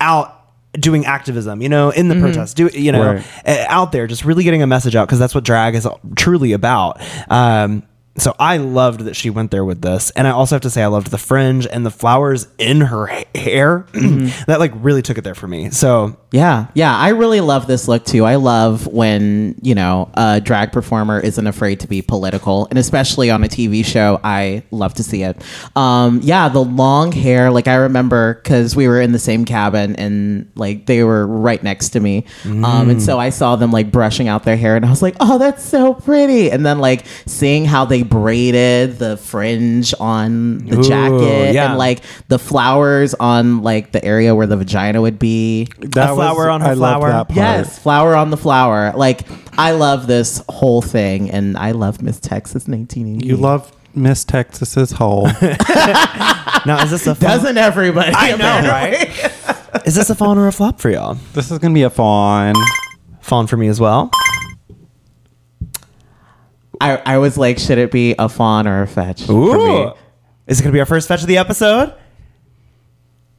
out 0.00 0.35
doing 0.80 1.04
activism 1.06 1.60
you 1.62 1.68
know 1.68 1.90
in 1.90 2.08
the 2.08 2.14
protest 2.16 2.56
do 2.56 2.68
you 2.68 2.92
know 2.92 3.14
Right. 3.14 3.26
uh, 3.46 3.64
out 3.68 3.92
there 3.92 4.06
just 4.06 4.24
really 4.24 4.44
getting 4.44 4.62
a 4.62 4.66
message 4.66 4.94
out 4.96 5.06
because 5.06 5.18
that's 5.18 5.34
what 5.34 5.44
drag 5.44 5.74
is 5.74 5.86
truly 6.16 6.52
about 6.52 7.00
um 7.30 7.82
so 8.18 8.34
I 8.38 8.56
loved 8.56 9.00
that 9.00 9.16
she 9.16 9.30
went 9.30 9.50
there 9.50 9.64
with 9.64 9.82
this, 9.82 10.10
and 10.10 10.26
I 10.26 10.30
also 10.30 10.54
have 10.54 10.62
to 10.62 10.70
say 10.70 10.82
I 10.82 10.86
loved 10.86 11.10
the 11.10 11.18
fringe 11.18 11.66
and 11.66 11.84
the 11.84 11.90
flowers 11.90 12.48
in 12.58 12.80
her 12.82 13.06
ha- 13.06 13.24
hair. 13.34 13.86
that 14.46 14.56
like 14.58 14.72
really 14.76 15.02
took 15.02 15.18
it 15.18 15.24
there 15.24 15.34
for 15.34 15.48
me. 15.48 15.70
So 15.70 16.16
Yeah, 16.32 16.66
yeah, 16.74 16.96
I 16.96 17.10
really 17.10 17.40
love 17.40 17.66
this 17.66 17.88
look 17.88 18.04
too. 18.04 18.24
I 18.24 18.36
love 18.36 18.86
when 18.86 19.56
you 19.62 19.74
know 19.74 20.10
a 20.14 20.40
drag 20.40 20.72
performer 20.72 21.20
isn't 21.20 21.46
afraid 21.46 21.80
to 21.80 21.88
be 21.88 22.02
political, 22.02 22.66
and 22.70 22.78
especially 22.78 23.30
on 23.30 23.44
a 23.44 23.48
TV 23.48 23.84
show, 23.84 24.20
I 24.24 24.62
love 24.70 24.94
to 24.94 25.02
see 25.02 25.22
it. 25.22 25.42
Um, 25.74 26.20
yeah, 26.22 26.48
the 26.48 26.64
long 26.64 27.12
hair, 27.12 27.50
like 27.50 27.68
I 27.68 27.74
remember 27.76 28.34
because 28.34 28.74
we 28.74 28.88
were 28.88 29.00
in 29.00 29.12
the 29.12 29.18
same 29.18 29.44
cabin 29.44 29.96
and 29.96 30.50
like 30.54 30.86
they 30.86 31.04
were 31.04 31.26
right 31.26 31.62
next 31.62 31.90
to 31.90 32.00
me, 32.00 32.24
um, 32.44 32.88
and 32.90 33.02
so 33.02 33.18
I 33.18 33.30
saw 33.30 33.56
them 33.56 33.72
like 33.72 33.92
brushing 33.92 34.28
out 34.28 34.44
their 34.44 34.56
hair, 34.56 34.76
and 34.76 34.84
I 34.84 34.90
was 34.90 35.02
like, 35.02 35.16
oh, 35.20 35.38
that's 35.38 35.62
so 35.64 35.94
pretty. 35.94 36.50
And 36.50 36.64
then 36.64 36.78
like 36.78 37.04
seeing 37.26 37.64
how 37.64 37.84
they 37.84 38.02
braided 38.08 38.98
the 38.98 39.16
fringe 39.16 39.94
on 40.00 40.58
the 40.66 40.78
Ooh, 40.78 40.82
jacket, 40.82 41.54
yeah. 41.54 41.70
and 41.70 41.78
like 41.78 42.02
the 42.28 42.38
flowers 42.38 43.14
on 43.14 43.62
like 43.62 43.92
the 43.92 44.04
area 44.04 44.34
where 44.34 44.46
the 44.46 44.56
vagina 44.56 45.00
would 45.00 45.18
be. 45.18 45.68
That 45.80 46.14
flower 46.14 46.48
on 46.48 46.60
her 46.60 46.68
I 46.68 46.72
loved 46.74 47.00
flower. 47.00 47.10
that 47.10 47.28
part. 47.28 47.36
Yes, 47.36 47.78
flower 47.78 48.14
on 48.14 48.30
the 48.30 48.36
flower. 48.36 48.92
Like 48.94 49.22
I 49.58 49.72
love 49.72 50.06
this 50.06 50.42
whole 50.48 50.82
thing, 50.82 51.30
and 51.30 51.56
I 51.56 51.72
love 51.72 52.02
Miss 52.02 52.20
Texas 52.20 52.66
1980. 52.66 53.26
You 53.26 53.36
love 53.36 53.72
Miss 53.94 54.24
Texas's 54.24 54.92
hole. 54.92 55.26
now 55.40 56.82
is 56.82 56.90
this 56.90 57.06
a 57.06 57.14
fawn? 57.14 57.30
doesn't 57.30 57.56
everybody? 57.58 58.12
I 58.14 58.36
know, 58.36 58.68
right? 58.68 59.82
is 59.86 59.94
this 59.94 60.10
a 60.10 60.14
fawn 60.14 60.38
or 60.38 60.46
a 60.46 60.52
flop 60.52 60.80
for 60.80 60.90
y'all? 60.90 61.14
this 61.32 61.50
is 61.50 61.58
gonna 61.58 61.74
be 61.74 61.82
a 61.82 61.90
fawn. 61.90 62.54
Fawn 63.20 63.46
for 63.46 63.56
me 63.56 63.66
as 63.68 63.80
well. 63.80 64.10
I, 66.80 66.96
I 67.04 67.18
was 67.18 67.36
like, 67.38 67.58
should 67.58 67.78
it 67.78 67.90
be 67.90 68.14
a 68.18 68.28
fawn 68.28 68.66
or 68.66 68.82
a 68.82 68.86
fetch? 68.86 69.28
Ooh, 69.28 69.92
is 70.46 70.60
it 70.60 70.62
gonna 70.62 70.72
be 70.72 70.80
our 70.80 70.86
first 70.86 71.08
fetch 71.08 71.22
of 71.22 71.26
the 71.26 71.38
episode? 71.38 71.94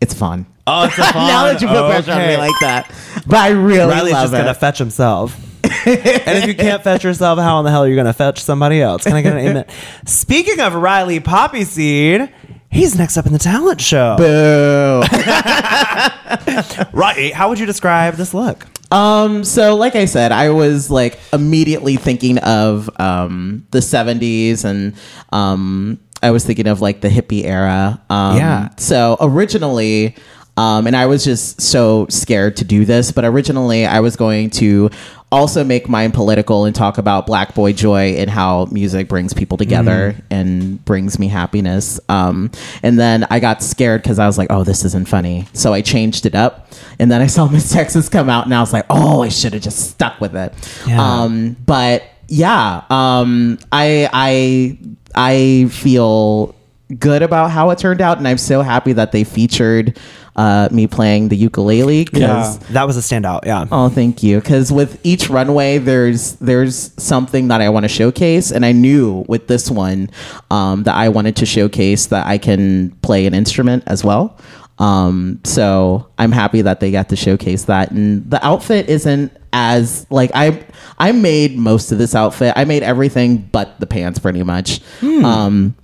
It's 0.02 0.14
fun. 0.14 0.46
Oh, 0.66 0.86
it's 0.86 0.98
a 0.98 1.04
fawn. 1.14 1.28
now 1.28 1.46
that 1.46 1.62
you 1.62 1.68
put 1.68 1.78
oh, 1.78 1.90
pressure 1.90 2.12
on 2.12 2.18
me 2.20 2.24
Okay. 2.34 2.38
like 2.38 2.56
that, 2.62 2.92
but 3.26 3.38
I 3.38 3.50
really 3.50 3.92
Riley's 3.92 4.14
love 4.14 4.24
just 4.24 4.34
it. 4.34 4.38
gonna 4.38 4.54
fetch 4.54 4.78
himself. 4.78 5.36
and 5.64 6.38
if 6.38 6.46
you 6.48 6.56
can't 6.56 6.84
fetch 6.84 7.04
yourself, 7.04 7.40
how 7.40 7.60
in 7.60 7.66
the 7.66 7.72
hell 7.72 7.84
are 7.84 7.88
you 7.90 7.96
gonna 7.96 8.14
fetch 8.14 8.42
somebody 8.42 8.82
else? 8.82 9.04
Can 9.04 9.14
I 9.14 9.22
get 9.22 9.34
an 9.34 9.40
amen? 9.40 9.66
Speaking 10.06 10.60
of 10.60 10.74
Riley 10.76 11.20
Poppyseed, 11.20 12.32
he's 12.70 12.98
next 12.98 13.18
up 13.18 13.26
in 13.26 13.34
the 13.34 13.40
talent 13.40 13.82
show. 13.82 14.16
Boo. 14.18 15.04
Right? 16.94 17.34
How 17.34 17.50
would 17.50 17.60
you 17.60 17.66
describe 17.66 18.16
this 18.16 18.34
look? 18.34 18.66
Um, 18.92 19.44
so 19.44 19.76
like 19.76 19.96
I 19.96 20.06
said, 20.06 20.32
I 20.32 20.50
was 20.50 20.90
like 20.90 21.20
immediately 21.34 21.96
thinking 21.98 22.38
of 22.40 22.90
um 23.00 23.66
the 23.72 23.82
seventies 23.82 24.66
and 24.66 24.94
um 25.32 26.00
I 26.24 26.32
was 26.32 26.46
thinking 26.46 26.68
of 26.68 26.82
like 26.82 27.02
the 27.02 27.10
hippie 27.10 27.44
era. 27.44 28.02
Um 28.10 28.38
Yeah. 28.38 28.70
so 28.78 29.18
originally 29.22 30.16
um, 30.58 30.88
and 30.88 30.96
I 30.96 31.06
was 31.06 31.24
just 31.24 31.62
so 31.62 32.08
scared 32.10 32.58
to 32.58 32.66
do 32.66 32.84
this, 32.84 33.12
but 33.12 33.24
originally 33.24 33.86
I 33.86 34.00
was 34.00 34.16
going 34.16 34.50
to 34.52 34.90
also 35.32 35.64
make 35.64 35.90
mine 35.90 36.12
political 36.12 36.66
and 36.66 36.74
talk 36.74 36.98
about 36.98 37.26
Black 37.26 37.54
Boy 37.54 37.74
Joy 37.74 38.16
and 38.18 38.30
how 38.30 38.66
music 38.66 39.10
brings 39.10 39.34
people 39.34 39.58
together 39.58 40.16
and 40.30 40.84
brings 40.86 41.20
me 41.20 41.28
happiness. 41.28 42.00
Um, 42.08 42.50
and 42.82 42.98
then 42.98 43.26
I 43.30 43.40
got 43.40 43.62
scared 43.62 44.04
because 44.04 44.20
I 44.20 44.26
was 44.26 44.38
like, 44.38 44.48
oh, 44.50 44.64
this 44.64 44.86
isn't 44.86 45.08
funny. 45.08 45.46
So 45.54 45.74
I 45.74 45.82
changed 45.82 46.26
it 46.26 46.34
up. 46.34 46.72
And 46.98 47.12
then 47.12 47.22
I 47.22 47.28
saw 47.28 47.48
Miss 47.52 47.72
Texas 47.72 48.08
come 48.08 48.30
out 48.30 48.46
and 48.46 48.54
I 48.56 48.62
was 48.62 48.72
like, 48.72 48.86
oh, 48.90 49.22
I 49.22 49.30
should 49.30 49.54
have 49.54 49.62
just 49.62 49.90
stuck 49.90 50.22
with 50.22 50.36
it. 50.36 50.54
Yeah. 50.88 51.02
Um, 51.02 51.58
but 51.66 52.04
yeah, 52.30 52.84
um, 52.90 53.60
I, 53.72 54.10
I, 54.14 54.78
I 55.14 55.68
feel 55.70 56.56
good 57.00 57.22
about 57.22 57.52
how 57.52 57.70
it 57.72 57.80
turned 57.80 58.02
out. 58.02 58.18
And 58.18 58.28
I'm 58.28 58.38
so 58.38 58.62
happy 58.62 58.94
that 58.94 59.12
they 59.12 59.24
featured 59.24 60.00
uh, 60.36 60.70
me 60.72 60.86
playing 60.88 61.30
the 61.30 61.36
ukulele 61.36 62.06
because 62.06 62.22
Yeah. 62.22 62.68
That 62.72 62.84
was 62.86 62.96
a 62.96 63.00
standout. 63.02 63.46
Yeah. 63.46 63.66
Oh, 63.72 63.90
thank 63.90 64.22
you. 64.22 64.40
Because 64.40 64.72
with 64.72 65.00
each 65.04 65.30
runway, 65.30 65.80
there's 65.80 66.34
there's 66.34 66.92
something 67.02 67.48
that 67.48 67.60
I 67.60 67.70
want 67.70 67.84
to 67.86 67.90
showcase, 67.90 68.52
and 68.52 68.66
I 68.66 68.72
knew 68.72 69.26
with 69.28 69.48
this 69.48 69.72
one 69.72 70.10
um, 70.52 70.84
that 70.84 70.96
I 70.96 71.10
wanted 71.10 71.36
to 71.38 71.46
showcase 71.46 72.08
that 72.08 72.28
I 72.28 72.38
can 72.38 72.92
play 73.02 73.26
an 73.26 73.34
instrument 73.34 73.84
as 73.88 74.04
well. 74.04 74.38
Um, 74.80 75.40
so 75.44 76.08
I'm 76.20 76.32
happy 76.32 76.62
that 76.62 76.80
they 76.82 76.92
got 76.92 77.10
to 77.10 77.16
showcase 77.16 77.64
that, 77.64 77.90
and 77.90 78.30
the 78.30 78.44
outfit 78.46 78.90
isn't 78.90 79.36
as 79.54 80.06
like 80.12 80.30
I 80.36 80.64
I 81.00 81.14
made 81.14 81.58
most 81.58 81.92
of 81.92 81.98
this 81.98 82.14
outfit. 82.14 82.54
I 82.56 82.66
made 82.66 82.84
everything 82.84 83.38
but 83.52 83.80
the 83.80 83.88
pants 83.88 84.20
pretty 84.20 84.44
much. 84.44 84.82
Hmm. 85.00 85.26
Um 85.26 85.76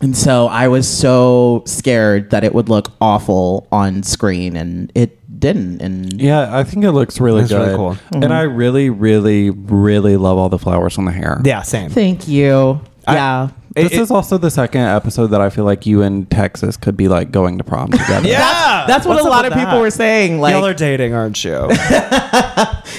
and 0.00 0.16
so 0.16 0.46
I 0.46 0.68
was 0.68 0.88
so 0.88 1.62
scared 1.66 2.30
that 2.30 2.44
it 2.44 2.54
would 2.54 2.68
look 2.68 2.92
awful 3.00 3.66
on 3.70 4.02
screen 4.02 4.56
and 4.56 4.90
it 4.94 5.16
didn't 5.40 5.80
and 5.80 6.20
Yeah, 6.20 6.56
I 6.56 6.64
think 6.64 6.84
it 6.84 6.92
looks 6.92 7.20
really 7.20 7.42
That's 7.42 7.52
good. 7.52 7.58
really 7.60 7.76
cool. 7.76 7.96
And 8.12 8.32
I 8.32 8.44
mm-hmm. 8.44 8.56
really, 8.56 8.90
really, 8.90 9.50
really 9.50 10.16
love 10.16 10.36
all 10.38 10.48
the 10.48 10.58
flowers 10.58 10.98
on 10.98 11.06
the 11.06 11.12
hair. 11.12 11.40
Yeah, 11.44 11.62
same. 11.62 11.90
thank 11.90 12.28
you. 12.28 12.80
I- 13.06 13.14
yeah. 13.14 13.48
This 13.74 13.92
It- 13.92 14.00
is 14.00 14.10
also 14.10 14.36
the 14.36 14.50
second 14.50 14.80
episode 14.82 15.28
that 15.28 15.40
I 15.40 15.48
feel 15.48 15.64
like 15.64 15.86
you 15.86 16.02
and 16.02 16.28
Texas 16.28 16.76
could 16.76 16.96
be 16.96 17.06
like 17.08 17.30
going 17.30 17.56
to 17.58 17.64
prom 17.64 17.90
together. 17.90 18.26
Yeah, 18.28 18.84
That's 18.88 19.06
what 19.06 19.14
What's 19.14 19.26
a 19.26 19.30
lot 19.30 19.44
with 19.44 19.52
of 19.52 19.58
people 19.58 19.74
that? 19.74 19.80
were 19.80 19.90
saying 19.90 20.40
like 20.40 20.54
Y'all 20.54 20.66
are 20.66 20.74
dating, 20.74 21.14
aren't 21.14 21.42
you? 21.44 21.68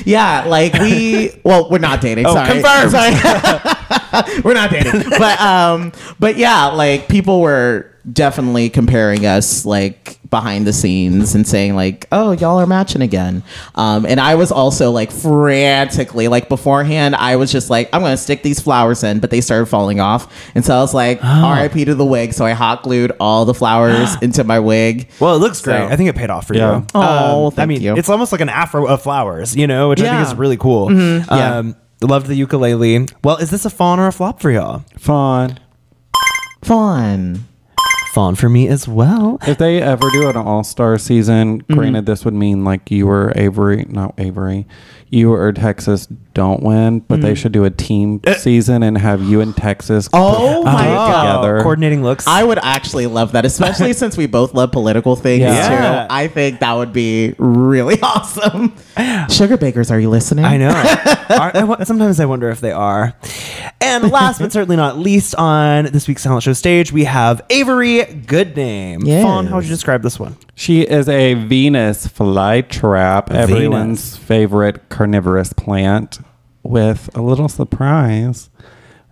Yeah, 0.05 0.45
like 0.47 0.73
we 0.73 1.31
well, 1.43 1.69
we're 1.69 1.77
not 1.77 2.01
dating. 2.01 2.25
Oh, 2.25 2.33
sorry. 2.33 2.53
confirmed. 2.53 2.91
Sorry. 4.11 4.41
we're 4.43 4.53
not 4.53 4.71
dating. 4.71 5.03
But 5.19 5.39
um 5.41 5.91
but 6.19 6.37
yeah, 6.37 6.67
like 6.67 7.07
people 7.07 7.41
were 7.41 7.87
definitely 8.11 8.69
comparing 8.69 9.25
us 9.25 9.65
like 9.65 10.17
behind 10.29 10.65
the 10.65 10.73
scenes 10.73 11.35
and 11.35 11.45
saying 11.47 11.75
like, 11.75 12.07
"Oh, 12.11 12.31
y'all 12.31 12.59
are 12.59 12.65
matching 12.65 13.01
again." 13.01 13.43
Um 13.75 14.05
and 14.05 14.19
I 14.19 14.35
was 14.35 14.51
also 14.51 14.91
like 14.91 15.11
frantically 15.11 16.27
like 16.27 16.47
beforehand, 16.49 17.15
I 17.15 17.35
was 17.35 17.51
just 17.51 17.69
like, 17.69 17.89
"I'm 17.93 18.01
going 18.01 18.13
to 18.13 18.17
stick 18.21 18.41
these 18.43 18.59
flowers 18.59 19.03
in," 19.03 19.19
but 19.19 19.29
they 19.29 19.41
started 19.41 19.65
falling 19.67 19.99
off. 19.99 20.33
And 20.55 20.63
so 20.65 20.75
I 20.75 20.79
was 20.79 20.93
like, 20.93 21.21
"RIP 21.21 21.85
to 21.85 21.95
the 21.95 22.05
wig." 22.05 22.33
So 22.33 22.45
I 22.45 22.51
hot 22.53 22.83
glued 22.83 23.11
all 23.19 23.45
the 23.45 23.53
flowers 23.53 24.15
into 24.21 24.43
my 24.43 24.59
wig. 24.59 25.09
Well, 25.19 25.35
it 25.35 25.39
looks 25.39 25.61
great. 25.61 25.77
So- 25.79 25.87
I 25.87 25.95
think 25.95 26.09
it 26.09 26.15
paid 26.15 26.29
off 26.29 26.47
for 26.47 26.55
Yeah. 26.55 26.77
you. 26.77 26.85
Oh, 26.95 27.47
I 27.47 27.49
thank 27.51 27.69
mean, 27.69 27.81
you. 27.81 27.95
it's 27.97 28.09
almost 28.09 28.31
like 28.31 28.41
an 28.41 28.49
afro 28.49 28.87
of 28.87 29.01
flowers, 29.01 29.55
you 29.55 29.67
know, 29.67 29.89
which 29.89 29.99
I 30.01 30.05
Yeah. 30.05 30.09
Mm-hmm. 30.13 30.23
think 30.23 30.33
is 30.33 30.39
really 30.39 30.57
cool. 30.57 30.91
Yeah. 30.93 31.57
Um, 31.57 31.75
loved 32.01 32.27
the 32.27 32.35
ukulele. 32.35 33.07
Well, 33.23 33.37
is 33.37 33.51
this 33.51 33.65
a 33.65 33.69
fawn 33.69 33.99
or 33.99 34.07
a 34.07 34.11
flop 34.11 34.41
for 34.41 34.49
y'all? 34.49 34.83
Fawn. 34.97 35.59
Fun. 36.63 37.45
Fawn 38.13 38.35
for 38.35 38.49
me 38.49 38.67
as 38.67 38.87
well. 38.87 39.37
If 39.47 39.57
they 39.57 39.81
ever 39.81 40.09
do 40.11 40.27
an 40.29 40.35
all 40.35 40.63
star 40.63 40.97
season, 40.97 41.61
Mm-hmm. 41.61 41.73
granted, 41.73 42.05
this 42.05 42.25
would 42.25 42.33
mean 42.33 42.63
like 42.65 42.91
you 42.91 43.07
were 43.07 43.31
Avery, 43.35 43.85
not 43.87 44.13
Avery, 44.17 44.67
you 45.11 45.31
or 45.33 45.51
Texas 45.51 46.07
don't 46.33 46.63
win, 46.63 46.99
but 47.01 47.19
Mm. 47.19 47.23
they 47.23 47.35
should 47.35 47.51
do 47.51 47.65
a 47.65 47.69
team 47.69 48.21
season 48.37 48.81
and 48.81 48.97
have 48.97 49.21
you 49.21 49.41
and 49.41 49.55
Texas 49.55 50.07
Oh 50.13 50.63
my 50.63 50.71
put 50.71 50.81
God. 50.87 51.21
together. 51.41 51.61
Coordinating 51.61 52.01
looks. 52.01 52.25
I 52.25 52.43
would 52.45 52.57
actually 52.63 53.07
love 53.07 53.33
that, 53.33 53.43
especially 53.45 53.91
since 54.01 54.15
we 54.15 54.25
both 54.27 54.53
love 54.53 54.71
political 54.71 55.17
things 55.17 55.41
Yeah. 55.41 55.69
Yeah. 55.69 56.01
too. 56.03 56.07
I 56.09 56.27
think 56.29 56.61
that 56.61 56.73
would 56.77 56.93
be 56.93 57.35
really 57.37 57.99
awesome. 58.03 58.73
Sugar 59.29 59.57
bakers, 59.57 59.91
are 59.91 59.99
you 59.99 60.09
listening? 60.09 60.45
I 60.45 60.55
know. 60.55 60.69
Are- 61.29 61.51
I 61.57 61.63
wo- 61.65 61.83
sometimes 61.83 62.19
I 62.21 62.25
wonder 62.25 62.49
if 62.49 62.61
they 62.61 62.71
are. 62.71 63.13
And 63.81 64.09
last 64.11 64.39
but 64.39 64.53
certainly 64.53 64.77
not 64.77 64.97
least, 64.97 65.35
on 65.35 65.85
this 65.85 66.07
week's 66.07 66.23
talent 66.23 66.43
show 66.43 66.53
stage, 66.53 66.93
we 66.93 67.03
have 67.03 67.41
Avery 67.49 68.05
Goodname. 68.27 69.01
Yes. 69.05 69.23
Fawn, 69.23 69.47
how 69.47 69.55
would 69.57 69.65
you 69.65 69.69
describe 69.71 70.03
this 70.03 70.17
one? 70.19 70.37
She 70.55 70.81
is 70.81 71.07
a 71.09 71.33
Venus 71.33 72.07
flytrap, 72.07 73.31
everyone's 73.31 74.17
favorite 74.17 74.89
carnivorous 74.89 75.53
plant, 75.53 76.19
with 76.63 77.09
a 77.15 77.21
little 77.21 77.49
surprise, 77.49 78.49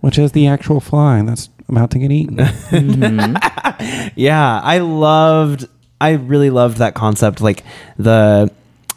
which 0.01 0.19
is 0.19 0.33
the 0.33 0.47
actual 0.47 0.79
fly 0.79 1.21
that's 1.23 1.49
about 1.67 1.91
to 1.91 1.99
get 1.99 2.11
eaten. 2.11 2.37
Mm-hmm. 2.69 3.35
Yeah, 4.15 4.59
I 4.61 4.79
loved. 4.79 5.67
I 6.01 6.11
really 6.11 6.49
loved 6.49 6.77
that 6.77 6.93
concept, 6.95 7.39
like 7.41 7.63
the 7.97 8.51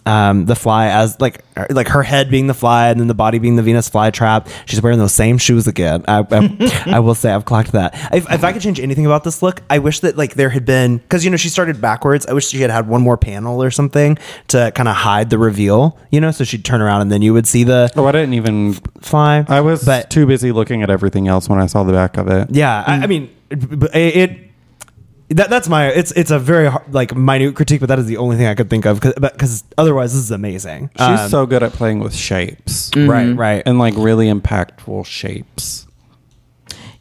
um 0.05 0.46
the 0.46 0.57
fly 0.57 0.88
as 0.88 1.20
like 1.20 1.44
like 1.70 1.88
her 1.88 2.03
head 2.03 2.30
being 2.30 2.46
the 2.46 2.55
fly 2.55 2.88
and 2.88 2.98
then 2.98 3.07
the 3.07 3.14
body 3.14 3.38
being 3.38 3.57
the 3.57 3.62
Venus 3.62 3.88
flytrap. 3.88 4.48
She's 4.66 4.82
wearing 4.82 4.98
those 4.98 5.12
same 5.14 5.38
shoes 5.38 5.66
again. 5.66 6.05
I, 6.09 6.26
I, 6.30 6.82
I 6.96 6.98
will 7.00 7.14
say 7.14 7.30
I've 7.30 7.44
clocked 7.44 7.72
that. 7.72 7.94
If, 8.12 8.30
if 8.30 8.42
I 8.42 8.53
could 8.53 8.62
change 8.62 8.80
anything 8.80 9.07
about 9.07 9.22
this 9.24 9.42
look, 9.42 9.62
I 9.70 9.78
wish 9.78 10.00
that 10.00 10.16
like 10.16 10.34
there 10.34 10.48
had 10.48 10.64
been 10.64 10.98
because 10.98 11.24
you 11.24 11.30
know 11.30 11.36
she 11.36 11.48
started 11.48 11.80
backwards. 11.80 12.26
I 12.26 12.32
wish 12.32 12.48
she 12.48 12.61
had 12.61 12.70
had 12.70 12.88
one 12.88 13.03
more 13.03 13.16
panel 13.16 13.62
or 13.62 13.70
something 13.70 14.18
to 14.48 14.72
kind 14.74 14.88
of 14.88 14.96
hide 14.96 15.30
the 15.30 15.38
reveal. 15.38 15.98
You 16.11 16.20
know, 16.20 16.30
so 16.30 16.44
she'd 16.44 16.64
turn 16.64 16.80
around 16.80 17.03
and 17.03 17.12
then 17.12 17.22
you 17.22 17.32
would 17.32 17.46
see 17.46 17.64
the 17.64 17.90
oh, 17.96 18.07
I 18.07 18.12
didn't 18.12 18.34
even. 18.34 18.74
fly. 19.00 19.44
I 19.48 19.61
was 19.61 19.84
but 19.84 20.11
too 20.11 20.26
busy 20.26 20.53
looking 20.53 20.82
at 20.82 20.90
everything 20.90 21.28
else 21.28 21.48
when 21.48 21.59
I 21.59 21.66
saw 21.66 21.84
the 21.84 21.92
back 21.92 22.16
of 22.16 22.28
it. 22.28 22.48
yeah, 22.50 22.84
I, 22.86 23.03
I 23.03 23.07
mean, 23.07 23.34
it, 23.50 23.94
it 23.94 24.51
that, 25.32 25.50
that's 25.50 25.68
my 25.68 25.88
it's 25.88 26.12
it's 26.12 26.30
a 26.30 26.38
very 26.38 26.68
hard, 26.70 26.92
like 26.92 27.14
minute 27.14 27.54
critique, 27.54 27.80
but 27.80 27.88
that 27.88 27.98
is 27.98 28.06
the 28.06 28.16
only 28.16 28.36
thing 28.36 28.46
I 28.46 28.54
could 28.54 28.70
think 28.70 28.84
of 28.86 29.00
because 29.00 29.64
otherwise 29.78 30.12
this 30.14 30.22
is 30.22 30.30
amazing. 30.30 30.90
She's 30.96 31.00
Um, 31.20 31.30
so 31.30 31.46
good 31.46 31.62
at 31.62 31.72
playing 31.72 32.00
with 32.00 32.14
shapes. 32.14 32.90
right, 32.96 33.32
right, 33.32 33.62
And 33.66 33.78
like 33.78 33.94
really 33.96 34.26
impactful 34.26 35.06
shapes. 35.06 35.86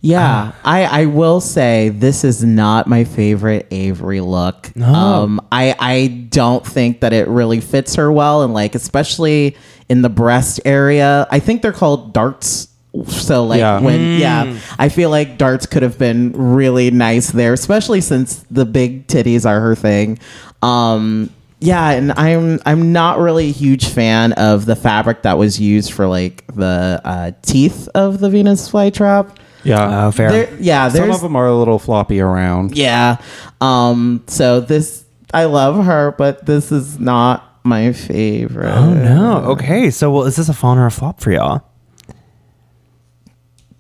Yeah, 0.04 0.54
I, 0.66 0.86
I 0.86 1.06
will 1.06 1.40
say 1.42 1.90
this 1.90 2.24
is 2.24 2.44
not 2.44 2.88
my 2.88 3.04
favorite 3.04 3.68
Avery 3.70 4.20
look. 4.20 4.76
Um, 4.76 5.40
I 5.52 5.76
I 5.80 6.08
don't 6.30 6.66
think 6.66 7.02
that 7.02 7.14
it 7.14 7.28
really 7.28 7.62
fits 7.62 7.94
her 7.96 8.12
well, 8.12 8.42
and 8.42 8.52
like 8.52 8.74
especially 8.74 9.56
in 9.90 10.02
the 10.02 10.10
breast 10.10 10.60
area. 10.66 11.28
I 11.30 11.38
think 11.40 11.62
they're 11.62 11.72
called 11.72 12.14
darts. 12.14 12.68
So 13.08 13.46
like 13.46 13.60
Yeah. 13.60 13.80
when 13.80 14.20
yeah, 14.20 14.58
I 14.78 14.90
feel 14.90 15.10
like 15.10 15.38
darts 15.38 15.66
could 15.66 15.82
have 15.84 15.98
been 15.98 16.34
really 16.34 16.92
nice 16.92 17.32
there, 17.32 17.54
especially 17.54 18.02
since 18.02 18.46
the 18.52 18.66
big 18.66 19.08
titties 19.08 19.46
are 19.46 19.62
her 19.62 19.76
thing. 19.76 20.20
Um, 20.62 21.30
yeah, 21.60 21.92
and 21.92 22.12
I'm 22.14 22.60
I'm 22.66 22.92
not 22.92 23.20
really 23.20 23.48
a 23.50 23.54
huge 23.54 23.88
fan 23.88 24.34
of 24.34 24.66
the 24.66 24.76
fabric 24.76 25.22
that 25.22 25.38
was 25.38 25.60
used 25.60 25.94
for 25.94 26.06
like 26.08 26.44
the 26.54 27.00
uh, 27.06 27.32
teeth 27.44 27.88
of 27.96 28.20
the 28.20 28.30
Venus 28.30 28.70
flytrap. 28.70 29.38
Yeah. 29.64 30.08
Oh, 30.08 30.12
fair. 30.12 30.32
There, 30.32 30.58
yeah, 30.60 30.90
Some 30.90 31.12
of 31.12 31.22
them 31.22 31.36
are 31.36 31.46
a 31.46 31.56
little 31.56 31.78
floppy 31.80 32.20
around. 32.20 32.76
yeah. 32.76 33.18
Um. 33.62 34.24
So 34.28 34.60
this, 34.60 35.06
I 35.34 35.46
love 35.46 35.86
her, 35.86 36.12
but 36.18 36.46
this 36.46 36.72
is 36.72 37.00
not 37.00 37.48
my 37.64 37.94
favorite. 37.94 38.74
Oh 38.76 38.94
no. 38.94 39.38
Okay, 39.52 39.92
so 39.92 40.12
well, 40.12 40.24
is 40.24 40.36
this 40.36 40.50
a 40.50 40.54
fawn 40.54 40.78
or 40.80 40.88
a 40.88 40.92
flop 40.92 41.22
for 41.22 41.32
y'all? 41.32 41.62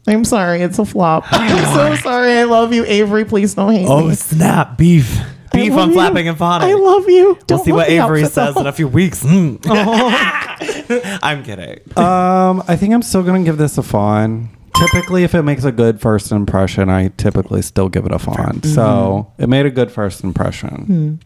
I'm 0.07 0.25
sorry, 0.25 0.61
it's 0.61 0.79
a 0.79 0.85
flop. 0.85 1.25
I'm 1.31 1.75
so 1.75 1.95
sorry. 2.01 2.33
I 2.33 2.43
love 2.43 2.73
you, 2.73 2.83
Avery. 2.85 3.23
Please 3.25 3.53
don't 3.53 3.71
hate 3.73 3.87
Oh 3.87 4.07
me. 4.07 4.15
snap! 4.15 4.77
Beef, 4.77 5.19
beef 5.53 5.69
love 5.71 5.79
on 5.79 5.87
you. 5.89 5.93
flapping 5.95 6.27
and 6.27 6.37
fawning. 6.37 6.69
I 6.69 6.73
love 6.73 7.07
you. 7.09 7.25
We'll 7.25 7.35
Don't 7.45 7.63
see 7.65 7.71
what 7.71 7.87
Avery 7.89 8.25
says 8.25 8.55
in 8.57 8.65
a 8.67 8.71
few 8.71 8.87
weeks. 8.87 9.23
Mm. 9.23 9.59
I'm 11.23 11.43
kidding. 11.43 11.79
Um, 11.97 12.63
I 12.67 12.75
think 12.75 12.93
I'm 12.93 13.01
still 13.01 13.23
gonna 13.23 13.43
give 13.43 13.57
this 13.57 13.77
a 13.77 13.83
fawn. 13.83 14.49
Typically, 14.75 15.23
if 15.23 15.35
it 15.35 15.43
makes 15.43 15.63
a 15.65 15.71
good 15.71 16.01
first 16.01 16.31
impression, 16.31 16.89
I 16.89 17.09
typically 17.09 17.61
still 17.61 17.87
give 17.89 18.05
it 18.05 18.11
a 18.11 18.17
fawn. 18.19 18.63
So 18.63 19.31
it 19.37 19.47
made 19.49 19.65
a 19.65 19.69
good 19.69 19.91
first 19.91 20.23
impression. 20.23 21.19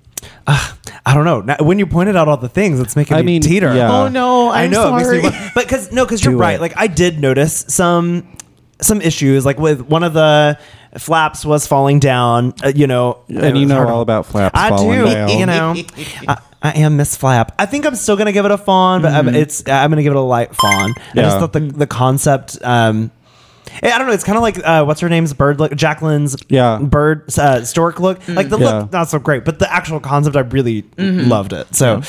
I 0.47 1.13
don't 1.13 1.23
know. 1.25 1.41
Now, 1.41 1.57
when 1.61 1.77
you 1.79 1.85
pointed 1.85 2.15
out 2.15 2.27
all 2.27 2.37
the 2.37 2.49
things, 2.49 2.79
it's 2.79 2.95
making 2.95 3.15
I 3.15 3.21
me 3.21 3.25
mean, 3.33 3.41
teeter. 3.41 3.73
yeah. 3.75 3.91
Oh 3.91 4.07
no, 4.09 4.49
I'm 4.49 4.65
I 4.65 4.67
know, 4.67 4.97
it 4.97 5.03
sorry. 5.03 5.21
makes 5.21 5.33
me, 5.33 5.39
wa- 5.39 5.51
but 5.53 5.65
because 5.65 5.91
no, 5.91 6.03
because 6.03 6.25
you're 6.25 6.33
Do 6.33 6.39
right. 6.39 6.55
it. 6.55 6.61
Like 6.61 6.73
I 6.75 6.87
did 6.87 7.19
notice 7.19 7.63
some 7.67 8.27
some 8.81 9.01
issues, 9.01 9.45
like 9.45 9.57
with 9.59 9.81
one 9.81 10.03
of 10.03 10.13
the 10.13 10.57
flaps 10.97 11.45
was 11.45 11.67
falling 11.67 11.99
down. 11.99 12.53
Uh, 12.63 12.71
you 12.75 12.87
know, 12.87 13.19
And 13.29 13.57
you 13.57 13.65
know 13.65 13.75
hard- 13.77 13.89
all 13.89 14.01
about 14.01 14.25
flaps 14.25 14.57
I 14.59 14.69
falling 14.69 14.99
do. 14.99 15.05
down. 15.05 15.29
You 15.29 15.45
know, 15.45 15.75
I, 16.27 16.37
I 16.61 16.71
am 16.79 16.97
Miss 16.97 17.15
Flap. 17.15 17.53
I 17.59 17.65
think 17.65 17.85
I'm 17.85 17.95
still 17.95 18.17
gonna 18.17 18.31
give 18.31 18.45
it 18.45 18.51
a 18.51 18.57
fawn, 18.57 19.01
but 19.01 19.11
I'm, 19.13 19.29
it's 19.29 19.67
I'm 19.69 19.89
gonna 19.91 20.03
give 20.03 20.13
it 20.13 20.17
a 20.17 20.21
light 20.21 20.55
fawn. 20.55 20.93
I 21.11 21.21
just 21.21 21.37
thought 21.39 21.53
the 21.53 21.59
the 21.59 21.87
concept. 21.87 22.57
Um, 22.63 23.11
I 23.83 23.97
don't 23.97 24.07
know. 24.07 24.13
It's 24.13 24.23
kind 24.23 24.37
of 24.37 24.41
like 24.41 24.57
uh, 24.65 24.83
what's 24.85 25.01
her 25.01 25.09
name's 25.09 25.33
bird 25.33 25.59
look, 25.59 25.71
Jacqueline's 25.75 26.35
Yeah. 26.49 26.79
bird 26.79 27.23
uh, 27.37 27.63
stork 27.63 27.99
look. 27.99 28.25
Like 28.27 28.49
the 28.49 28.57
Yeah. 28.57 28.79
look, 28.79 28.91
not 28.91 29.09
so 29.09 29.19
great, 29.19 29.45
but 29.45 29.59
the 29.59 29.71
actual 29.71 29.99
concept, 29.99 30.35
I 30.35 30.41
really 30.41 30.85
loved 30.97 31.53
it. 31.53 31.73
So, 31.75 32.01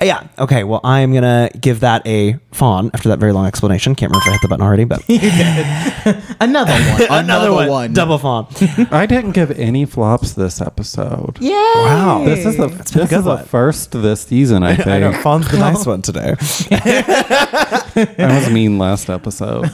uh, 0.00 0.04
yeah, 0.04 0.26
okay. 0.38 0.64
Well, 0.64 0.80
I 0.84 1.00
am 1.00 1.12
gonna 1.12 1.50
give 1.60 1.80
that 1.80 2.06
a 2.06 2.38
fawn 2.52 2.90
after 2.94 3.08
that 3.10 3.18
very 3.18 3.32
long 3.32 3.46
explanation. 3.46 3.94
Can't 3.94 4.10
remember 4.10 4.24
if 4.24 4.28
I 4.28 4.32
hit 4.32 4.42
the 4.42 4.48
button 4.48 4.64
already, 4.64 4.84
but 4.84 5.02
Another 6.40 6.72
one. 6.72 7.02
Another, 7.24 7.52
one. 7.52 7.92
double 7.92 8.18
fawn. 8.18 8.46
I 8.90 9.06
didn't 9.06 9.32
give 9.32 9.50
any 9.58 9.84
flops 9.84 10.32
this 10.32 10.60
episode. 10.60 11.38
Yeah. 11.40 11.52
Wow. 11.76 12.24
This 12.24 12.46
is 12.46 12.56
the 12.56 12.68
been 12.68 12.74
a 12.76 12.82
this 12.82 12.90
good 12.92 13.12
is 13.12 13.24
the 13.24 13.34
one. 13.36 13.44
first 13.44 13.90
this 13.92 14.22
season. 14.22 14.62
I 14.62 14.70
I 14.72 14.98
know 14.98 15.10
think 15.12 15.22
fawn's 15.22 15.50
the 15.50 15.58
nice 15.58 15.84
one 15.86 16.02
today. 16.02 16.34
I 16.70 18.38
was 18.40 18.50
mean 18.50 18.78
last 18.78 19.08
episode. 19.10 19.70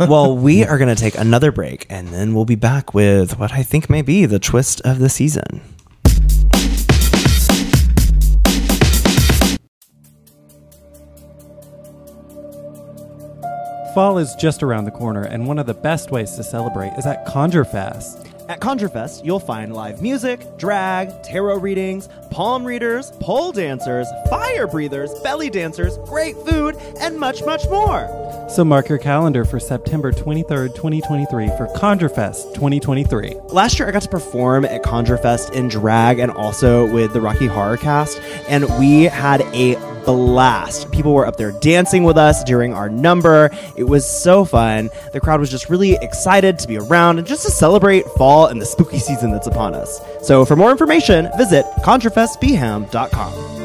well, 0.00 0.36
we 0.36 0.64
are 0.64 0.78
gonna 0.78 0.87
take 0.96 1.16
another 1.16 1.50
break, 1.50 1.86
and 1.90 2.08
then 2.08 2.34
we'll 2.34 2.44
be 2.44 2.54
back 2.54 2.94
with 2.94 3.38
what 3.38 3.52
I 3.52 3.62
think 3.62 3.90
may 3.90 4.02
be 4.02 4.26
the 4.26 4.38
twist 4.38 4.80
of 4.82 4.98
the 4.98 5.08
season. 5.08 5.60
Fall 13.94 14.18
is 14.18 14.34
just 14.36 14.62
around 14.62 14.84
the 14.84 14.92
corner, 14.92 15.24
and 15.24 15.48
one 15.48 15.58
of 15.58 15.66
the 15.66 15.74
best 15.74 16.12
ways 16.12 16.36
to 16.36 16.44
celebrate 16.44 16.92
is 16.92 17.06
at 17.06 17.26
Conjure 17.26 17.64
Fest. 17.64 18.27
At 18.48 18.60
ConjureFest, 18.60 19.26
you'll 19.26 19.40
find 19.40 19.74
live 19.74 20.00
music, 20.00 20.40
drag, 20.56 21.22
tarot 21.22 21.58
readings, 21.58 22.08
palm 22.30 22.64
readers, 22.64 23.10
pole 23.20 23.52
dancers, 23.52 24.08
fire 24.30 24.66
breathers, 24.66 25.12
belly 25.20 25.50
dancers, 25.50 25.98
great 26.06 26.34
food, 26.46 26.74
and 26.98 27.20
much, 27.20 27.44
much 27.44 27.68
more. 27.68 28.08
So 28.48 28.64
mark 28.64 28.88
your 28.88 28.96
calendar 28.96 29.44
for 29.44 29.60
September 29.60 30.12
23rd, 30.12 30.74
2023 30.74 31.48
for 31.58 31.66
ConjureFest 31.76 32.54
2023. 32.54 33.34
Last 33.48 33.78
year, 33.78 33.86
I 33.86 33.90
got 33.90 34.00
to 34.00 34.08
perform 34.08 34.64
at 34.64 34.82
ConjureFest 34.82 35.52
in 35.52 35.68
drag 35.68 36.18
and 36.18 36.32
also 36.32 36.90
with 36.90 37.12
the 37.12 37.20
Rocky 37.20 37.48
Horror 37.48 37.76
Cast, 37.76 38.18
and 38.48 38.64
we 38.78 39.02
had 39.02 39.42
a 39.52 39.74
blast. 40.08 40.90
People 40.90 41.12
were 41.12 41.26
up 41.26 41.36
there 41.36 41.52
dancing 41.52 42.02
with 42.02 42.16
us 42.16 42.42
during 42.42 42.72
our 42.72 42.88
number. 42.88 43.50
It 43.76 43.84
was 43.84 44.08
so 44.08 44.46
fun. 44.46 44.88
The 45.12 45.20
crowd 45.20 45.38
was 45.38 45.50
just 45.50 45.68
really 45.68 45.98
excited 46.00 46.58
to 46.60 46.66
be 46.66 46.78
around 46.78 47.18
and 47.18 47.26
just 47.26 47.44
to 47.44 47.50
celebrate 47.50 48.06
fall 48.16 48.46
and 48.46 48.58
the 48.58 48.64
spooky 48.64 49.00
season 49.00 49.30
that's 49.30 49.46
upon 49.46 49.74
us. 49.74 50.00
So, 50.22 50.46
for 50.46 50.56
more 50.56 50.70
information, 50.70 51.28
visit 51.36 51.66
ConjureFestBham.com. 51.80 53.58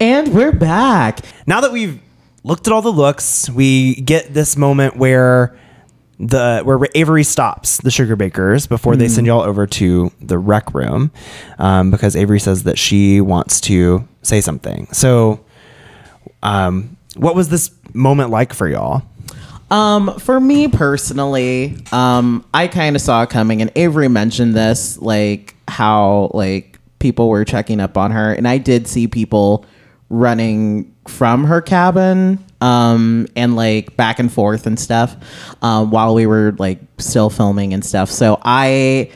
And 0.00 0.34
we're 0.34 0.52
back. 0.52 1.20
now 1.46 1.60
that 1.60 1.72
we've 1.72 2.00
looked 2.42 2.66
at 2.66 2.72
all 2.72 2.80
the 2.80 2.90
looks, 2.90 3.50
we 3.50 3.96
get 3.96 4.32
this 4.32 4.56
moment 4.56 4.96
where 4.96 5.58
the 6.20 6.60
where 6.64 6.78
Avery 6.94 7.24
stops 7.24 7.78
the 7.78 7.90
sugar 7.90 8.14
bakers 8.14 8.66
before 8.66 8.94
they 8.94 9.08
send 9.08 9.26
y'all 9.26 9.40
over 9.40 9.66
to 9.66 10.12
the 10.20 10.38
rec 10.38 10.74
room 10.74 11.10
um, 11.58 11.90
because 11.90 12.14
Avery 12.14 12.38
says 12.38 12.64
that 12.64 12.78
she 12.78 13.22
wants 13.22 13.60
to 13.62 14.06
say 14.20 14.42
something. 14.42 14.86
So, 14.92 15.40
um, 16.42 16.98
what 17.16 17.34
was 17.34 17.48
this 17.48 17.70
moment 17.94 18.30
like 18.30 18.52
for 18.52 18.68
y'all? 18.68 19.02
Um, 19.70 20.18
for 20.18 20.38
me 20.40 20.68
personally, 20.68 21.78
um, 21.90 22.44
I 22.52 22.68
kind 22.68 22.96
of 22.96 23.02
saw 23.02 23.22
it 23.22 23.30
coming, 23.30 23.62
and 23.62 23.70
Avery 23.74 24.08
mentioned 24.08 24.54
this, 24.54 24.98
like 24.98 25.54
how 25.68 26.30
like 26.34 26.78
people 26.98 27.30
were 27.30 27.46
checking 27.46 27.80
up 27.80 27.96
on 27.96 28.10
her, 28.10 28.32
and 28.32 28.46
I 28.46 28.58
did 28.58 28.86
see 28.86 29.06
people 29.06 29.64
running 30.10 30.94
from 31.08 31.44
her 31.44 31.62
cabin, 31.62 32.44
um, 32.60 33.26
and 33.36 33.56
like 33.56 33.96
back 33.96 34.18
and 34.18 34.32
forth 34.32 34.66
and 34.66 34.78
stuff, 34.78 35.16
um, 35.62 35.90
while 35.90 36.14
we 36.14 36.26
were 36.26 36.54
like 36.58 36.80
still 36.98 37.30
filming 37.30 37.74
and 37.74 37.84
stuff. 37.84 38.10
So 38.10 38.38
I. 38.42 39.10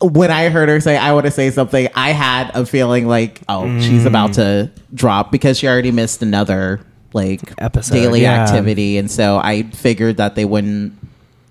When 0.00 0.30
I 0.30 0.48
heard 0.48 0.68
her 0.68 0.78
say, 0.78 0.96
I 0.96 1.12
want 1.12 1.26
to 1.26 1.32
say 1.32 1.50
something, 1.50 1.88
I 1.92 2.10
had 2.10 2.52
a 2.54 2.64
feeling 2.64 3.08
like, 3.08 3.40
oh, 3.48 3.80
she's 3.80 4.04
about 4.04 4.34
to 4.34 4.70
drop 4.94 5.32
because 5.32 5.58
she 5.58 5.66
already 5.66 5.90
missed 5.90 6.22
another 6.22 6.80
like 7.12 7.40
Episode, 7.58 7.94
daily 7.94 8.22
yeah. 8.22 8.42
activity 8.44 8.98
and 8.98 9.10
so 9.10 9.38
i 9.38 9.62
figured 9.70 10.16
that 10.18 10.34
they 10.34 10.44
wouldn't 10.44 10.92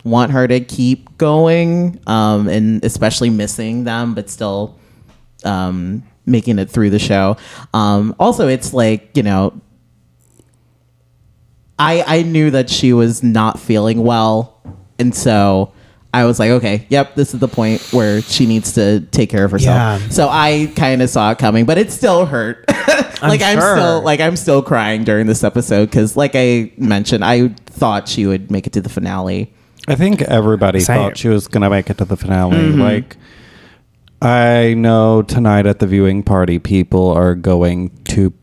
want 0.04 0.32
her 0.32 0.48
to 0.48 0.60
keep 0.60 1.18
going 1.18 2.00
um 2.08 2.48
and 2.48 2.84
especially 2.84 3.30
missing 3.30 3.84
them 3.84 4.14
but 4.14 4.30
still 4.30 4.78
um 5.44 6.04
making 6.26 6.60
it 6.60 6.70
through 6.70 6.90
the 6.90 7.00
show 7.00 7.36
um 7.74 8.16
also 8.20 8.48
it's 8.48 8.74
like 8.74 9.10
you 9.16 9.24
know 9.24 9.60
i 11.80 12.04
i 12.08 12.22
knew 12.24 12.52
that 12.52 12.70
she 12.70 12.94
was 12.94 13.24
not 13.24 13.60
feeling 13.60 14.04
well 14.04 14.62
and 15.00 15.14
so 15.14 15.72
I 16.14 16.26
was 16.26 16.40
like, 16.40 16.50
okay, 16.50 16.88
yep, 16.90 17.16
this 17.16 17.34
is 17.34 17.40
the 17.40 17.48
point 17.48 17.82
where 17.94 18.22
she 18.22 18.48
needs 18.48 18.72
to 18.74 19.02
take 19.12 19.30
care 19.30 19.46
of 19.46 19.52
herself. 19.52 20.02
Yeah. 20.02 20.10
So 20.10 20.28
I 20.30 20.72
kind 20.76 21.02
of 21.02 21.12
saw 21.12 21.32
it 21.32 21.38
coming, 21.38 21.66
but 21.66 21.78
it 21.78 21.92
still 21.92 22.26
hurt. 22.26 22.66
like 23.22 23.42
I'm 23.42 23.60
sure. 23.60 23.76
still 23.76 24.02
like 24.02 24.20
I'm 24.20 24.36
still 24.36 24.64
crying 24.64 25.04
during 25.04 25.28
this 25.28 25.44
episode 25.44 25.86
because, 25.86 26.18
like 26.18 26.32
I 26.34 26.72
mentioned, 26.78 27.24
I 27.24 27.50
thought 27.68 28.08
she 28.08 28.26
would 28.26 28.50
make 28.50 28.66
it 28.66 28.74
to 28.74 28.82
the 28.82 28.90
finale. 28.90 29.54
I 29.88 29.96
think 29.96 30.22
everybody 30.24 30.80
Same. 30.80 30.98
thought 30.98 31.18
she 31.18 31.30
was 31.30 31.48
going 31.48 31.62
to 31.62 31.70
make 31.70 31.90
it 31.90 31.98
to 32.00 32.06
the 32.06 32.18
finale. 32.18 32.58
Mm-hmm. 32.58 32.82
Like, 32.82 33.18
I 34.22 34.74
know 34.74 35.22
tonight 35.22 35.66
at 35.66 35.80
the 35.80 35.88
viewing 35.88 36.24
party, 36.24 36.58
people 36.60 37.12
are 37.12 37.36
going 37.36 37.92
to 38.06 38.34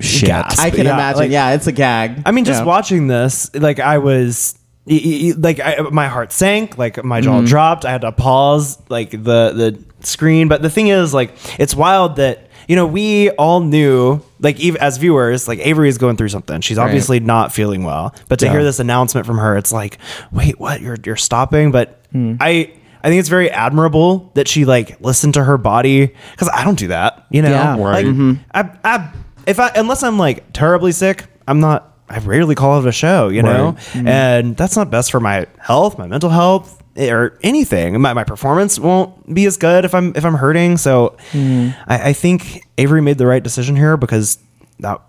shit. 0.00 0.28
Gasp. 0.28 0.60
I 0.60 0.70
can 0.70 0.86
Yeah, 0.86 0.94
imagine. 0.94 1.18
like- 1.20 1.30
yeah, 1.30 1.50
it's 1.52 1.66
a 1.66 1.72
gag. 1.72 2.22
I 2.26 2.30
mean, 2.32 2.44
just 2.44 2.60
Yeah. 2.60 2.66
watching 2.66 3.06
this, 3.08 3.50
like 3.54 3.80
I 3.80 3.98
was, 3.98 4.54
like 4.86 5.60
I, 5.60 5.76
my 5.90 6.08
heart 6.08 6.32
sank, 6.32 6.78
like 6.78 7.02
my 7.04 7.20
jaw 7.20 7.38
mm-hmm. 7.38 7.46
dropped. 7.46 7.84
I 7.84 7.90
had 7.90 8.00
to 8.02 8.12
pause, 8.12 8.78
like 8.88 9.10
the 9.10 9.52
the 9.52 9.78
screen. 10.00 10.48
But 10.48 10.62
the 10.62 10.70
thing 10.70 10.88
is, 10.88 11.12
like, 11.12 11.32
it's 11.58 11.74
wild 11.74 12.16
that 12.16 12.48
you 12.68 12.76
know 12.76 12.86
we 12.86 13.30
all 13.30 13.60
knew, 13.60 14.20
like 14.40 14.58
even 14.60 14.80
as 14.80 14.96
viewers, 14.96 15.46
like 15.46 15.58
Avery 15.60 15.88
is 15.88 15.98
going 15.98 16.16
through 16.16 16.28
something. 16.30 16.60
She's 16.62 16.78
obviously 16.78 17.20
not 17.20 17.52
feeling 17.52 17.84
well. 17.84 18.14
But 18.28 18.38
to 18.40 18.50
hear 18.50 18.64
this 18.64 18.78
announcement 18.78 19.26
from 19.26 19.38
her, 19.38 19.56
it's 19.58 19.72
like, 19.72 19.98
wait, 20.32 20.58
what? 20.58 20.80
You're 20.80 20.96
you're 21.04 21.16
stopping? 21.16 21.70
But 21.70 22.00
hmm. 22.12 22.36
I. 22.40 22.72
I 23.00 23.10
think 23.10 23.20
it's 23.20 23.28
very 23.28 23.48
admirable 23.48 24.32
that 24.34 24.48
she 24.48 24.64
like 24.64 25.00
listened 25.00 25.34
to 25.34 25.44
her 25.44 25.56
body 25.56 26.12
because 26.32 26.48
I 26.52 26.64
don't 26.64 26.76
do 26.76 26.88
that, 26.88 27.26
you 27.30 27.42
know. 27.42 27.50
Yeah. 27.50 27.76
Like, 27.76 28.06
Right. 28.06 28.38
I, 28.52 28.70
I, 28.82 29.12
if 29.48 29.58
I, 29.58 29.70
unless 29.74 30.02
I'm 30.02 30.18
like 30.18 30.52
terribly 30.52 30.92
sick, 30.92 31.24
I'm 31.46 31.60
not. 31.60 31.94
I 32.10 32.20
rarely 32.20 32.54
call 32.54 32.80
it 32.80 32.86
a 32.86 32.92
show, 32.92 33.28
you 33.28 33.42
know, 33.42 33.72
mm-hmm. 33.72 34.08
and 34.08 34.56
that's 34.56 34.76
not 34.76 34.90
best 34.90 35.10
for 35.10 35.20
my 35.20 35.46
health, 35.58 35.98
my 35.98 36.06
mental 36.06 36.30
health, 36.30 36.82
eh, 36.96 37.10
or 37.12 37.38
anything. 37.42 38.00
My, 38.00 38.14
my 38.14 38.24
performance 38.24 38.78
won't 38.78 39.34
be 39.34 39.44
as 39.44 39.58
good 39.58 39.84
if 39.84 39.94
I'm 39.94 40.14
if 40.16 40.24
I'm 40.24 40.34
hurting. 40.34 40.78
So, 40.78 41.18
mm. 41.32 41.76
I, 41.86 42.10
I 42.10 42.12
think 42.14 42.66
Avery 42.78 43.02
made 43.02 43.18
the 43.18 43.26
right 43.26 43.42
decision 43.42 43.76
here 43.76 43.98
because 43.98 44.38
that 44.80 45.02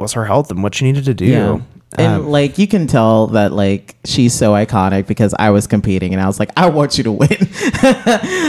was 0.00 0.14
her 0.14 0.24
health 0.24 0.50
and 0.50 0.62
what 0.62 0.74
she 0.74 0.86
needed 0.86 1.04
to 1.06 1.14
do. 1.14 1.26
Yeah. 1.26 1.60
And 1.98 2.22
Um, 2.22 2.28
like 2.28 2.58
you 2.58 2.66
can 2.66 2.86
tell 2.86 3.28
that 3.28 3.52
like 3.52 3.96
she's 4.04 4.34
so 4.34 4.52
iconic 4.52 5.06
because 5.06 5.34
I 5.38 5.50
was 5.50 5.66
competing 5.66 6.12
and 6.12 6.22
I 6.22 6.26
was 6.26 6.38
like, 6.38 6.50
I 6.56 6.68
want 6.68 6.98
you 6.98 7.04
to 7.04 7.12
win. 7.12 7.28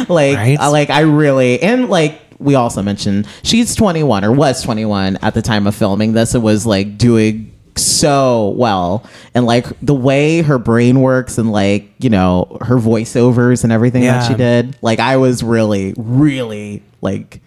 like 0.10 0.36
Right? 0.36 0.58
I, 0.60 0.68
like 0.68 0.90
I 0.90 1.02
really 1.02 1.62
and 1.62 1.90
like 1.90 2.20
we 2.40 2.56
also 2.56 2.82
mentioned 2.82 3.28
she's 3.44 3.76
21 3.76 4.24
or 4.24 4.32
was 4.32 4.62
21 4.62 5.18
at 5.22 5.34
the 5.34 5.42
time 5.42 5.68
of 5.68 5.76
filming 5.76 6.14
this. 6.14 6.34
And 6.34 6.44
was 6.44 6.66
like 6.66 6.98
doing 6.98 7.54
so 7.76 8.50
well. 8.58 9.06
And 9.34 9.46
like 9.46 9.66
the 9.82 9.94
way 9.94 10.42
her 10.42 10.58
brain 10.58 11.02
works 11.02 11.38
and 11.38 11.52
like 11.52 11.92
you 12.00 12.10
know 12.10 12.58
her 12.62 12.78
voiceovers 12.78 13.64
and 13.64 13.72
everything 13.72 14.04
that 14.04 14.28
she 14.28 14.34
did 14.34 14.78
like 14.82 15.00
i 15.00 15.18
was 15.18 15.44
really 15.44 15.94
really 15.98 16.84
like 17.02 17.42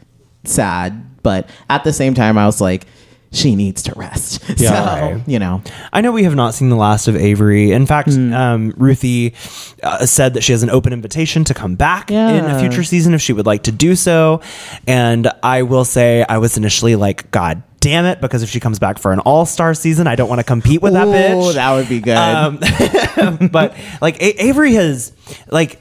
sad. 0.45 1.07
But 1.23 1.51
at 1.69 1.85
the 1.85 1.93
same 1.93 2.15
time 2.15 2.39
i 2.39 2.47
was 2.47 2.61
like 2.61 2.87
she 3.33 3.55
needs 3.55 3.83
to 3.85 3.93
rest 3.95 4.43
Yeah. 4.57 4.69
so 4.71 4.75
Right. 5.15 5.29
you 5.29 5.39
know 5.39 5.63
I 5.93 6.01
know 6.01 6.11
we 6.13 6.25
have 6.25 6.35
not 6.35 6.53
seen 6.55 6.69
the 6.69 6.77
last 6.77 7.07
of 7.09 7.15
Avery. 7.17 7.71
In 7.73 7.87
fact, 7.87 8.13
Hmm. 8.13 8.33
um, 8.33 8.75
Ruthie 8.77 9.35
uh, 9.83 10.05
said 10.07 10.35
that 10.35 10.43
she 10.43 10.53
has 10.53 10.63
an 10.63 10.71
open 10.71 10.93
invitation 10.93 11.45
to 11.45 11.55
come 11.55 11.75
back 11.77 12.11
in 12.11 12.45
a 12.45 12.59
future 12.59 12.83
season 12.83 13.15
if 13.15 13.21
she 13.23 13.33
would 13.33 13.47
like 13.47 13.63
to 13.65 13.73
do 13.73 13.95
so. 13.95 14.41
And 14.87 15.31
I 15.43 15.63
will 15.63 15.85
say, 15.85 16.25
I 16.29 16.39
was 16.39 16.57
initially 16.57 16.97
like, 16.97 17.31
God 17.31 17.63
damn 17.81 18.05
it, 18.05 18.21
because 18.21 18.43
if 18.43 18.51
she 18.51 18.61
comes 18.61 18.79
back 18.79 18.99
for 18.99 19.13
an 19.13 19.21
all 19.21 19.47
star 19.47 19.75
season, 19.75 20.07
I 20.07 20.15
don't 20.17 20.29
want 20.29 20.41
to 20.41 20.45
compete 20.45 20.83
with 20.83 20.93
that 20.95 21.07
Ooh, 21.09 21.13
bitch. 21.13 21.55
that 21.55 21.73
would 21.75 21.89
be 21.89 22.01
good 22.01 22.17
Um, 22.17 23.49
but 23.53 23.75
like 24.01 24.21
A- 24.21 24.43
Avery 24.45 24.75
has 24.75 25.13
like. 25.51 25.81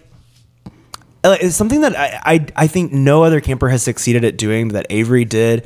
uh, 1.23 1.35
It's 1.41 1.55
something 1.55 1.81
that 1.81 1.97
I, 1.97 2.19
I 2.35 2.45
I 2.55 2.67
think 2.67 2.93
no 2.93 3.23
other 3.23 3.41
camper 3.41 3.69
has 3.69 3.83
succeeded 3.83 4.23
at 4.23 4.37
doing 4.37 4.69
that 4.69 4.85
Avery 4.89 5.25
did 5.25 5.65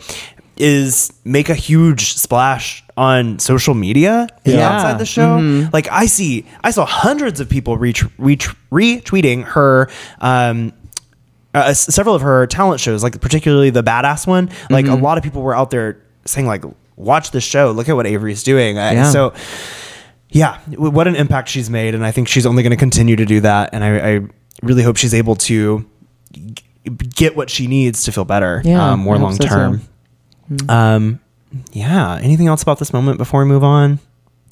is 0.57 1.11
make 1.25 1.49
a 1.49 1.55
huge 1.55 2.13
splash 2.13 2.83
on 2.95 3.39
social 3.39 3.73
media 3.73 4.27
Yeah. 4.45 4.69
outside 4.69 4.99
the 4.99 5.05
show. 5.05 5.67
Like 5.73 5.87
I 5.91 6.05
see, 6.05 6.45
I 6.63 6.71
saw 6.71 6.85
hundreds 6.85 7.39
of 7.39 7.49
people 7.49 7.77
reach, 7.77 8.03
retweeting 8.71 9.43
her. 9.45 9.89
Um, 10.21 10.73
uh, 11.55 11.73
several 11.73 12.15
of 12.15 12.21
her 12.23 12.47
talent 12.47 12.79
shows, 12.81 13.03
like 13.03 13.19
particularly 13.21 13.69
the 13.69 13.83
badass 13.83 14.25
one. 14.25 14.49
Like 14.69 14.87
a 14.87 14.95
lot 14.95 15.17
of 15.17 15.23
people 15.23 15.41
were 15.43 15.55
out 15.55 15.69
there 15.69 15.97
saying, 16.25 16.47
like, 16.47 16.63
"Watch 16.95 17.29
this 17.31 17.43
show. 17.43 17.71
Look 17.71 17.87
at 17.89 17.95
what 17.95 18.07
Avery's 18.07 18.41
doing." 18.43 18.79
I- 18.79 18.93
Yeah. 18.93 19.09
So, 19.11 19.33
yeah, 20.29 20.57
w- 20.71 20.89
what 20.91 21.07
an 21.07 21.15
impact 21.15 21.49
she's 21.49 21.69
made, 21.69 21.93
and 21.93 22.03
I 22.05 22.09
think 22.11 22.27
she's 22.27 22.45
only 22.47 22.63
going 22.63 22.71
to 22.71 22.77
continue 22.77 23.15
to 23.15 23.25
do 23.25 23.39
that. 23.41 23.69
And 23.71 23.83
I, 23.83 23.97
I 24.15 24.19
really 24.63 24.81
hope 24.81 24.97
she's 24.97 25.13
able 25.13 25.35
to 25.35 25.85
get 27.15 27.35
what 27.35 27.49
she 27.51 27.67
needs 27.67 28.03
to 28.05 28.11
feel 28.11 28.25
better, 28.25 28.61
Yeah, 28.65 28.91
um, 28.93 29.01
more 29.01 29.17
long 29.19 29.35
so, 29.35 29.79
too. 30.49 30.57
term. 30.57 30.69
Um, 30.69 31.19
yeah. 31.71 32.19
Anything 32.21 32.47
else 32.47 32.63
about 32.63 32.79
this 32.79 32.93
moment 32.93 33.17
before 33.17 33.41
we 33.43 33.45
move 33.49 33.63
on? 33.63 33.99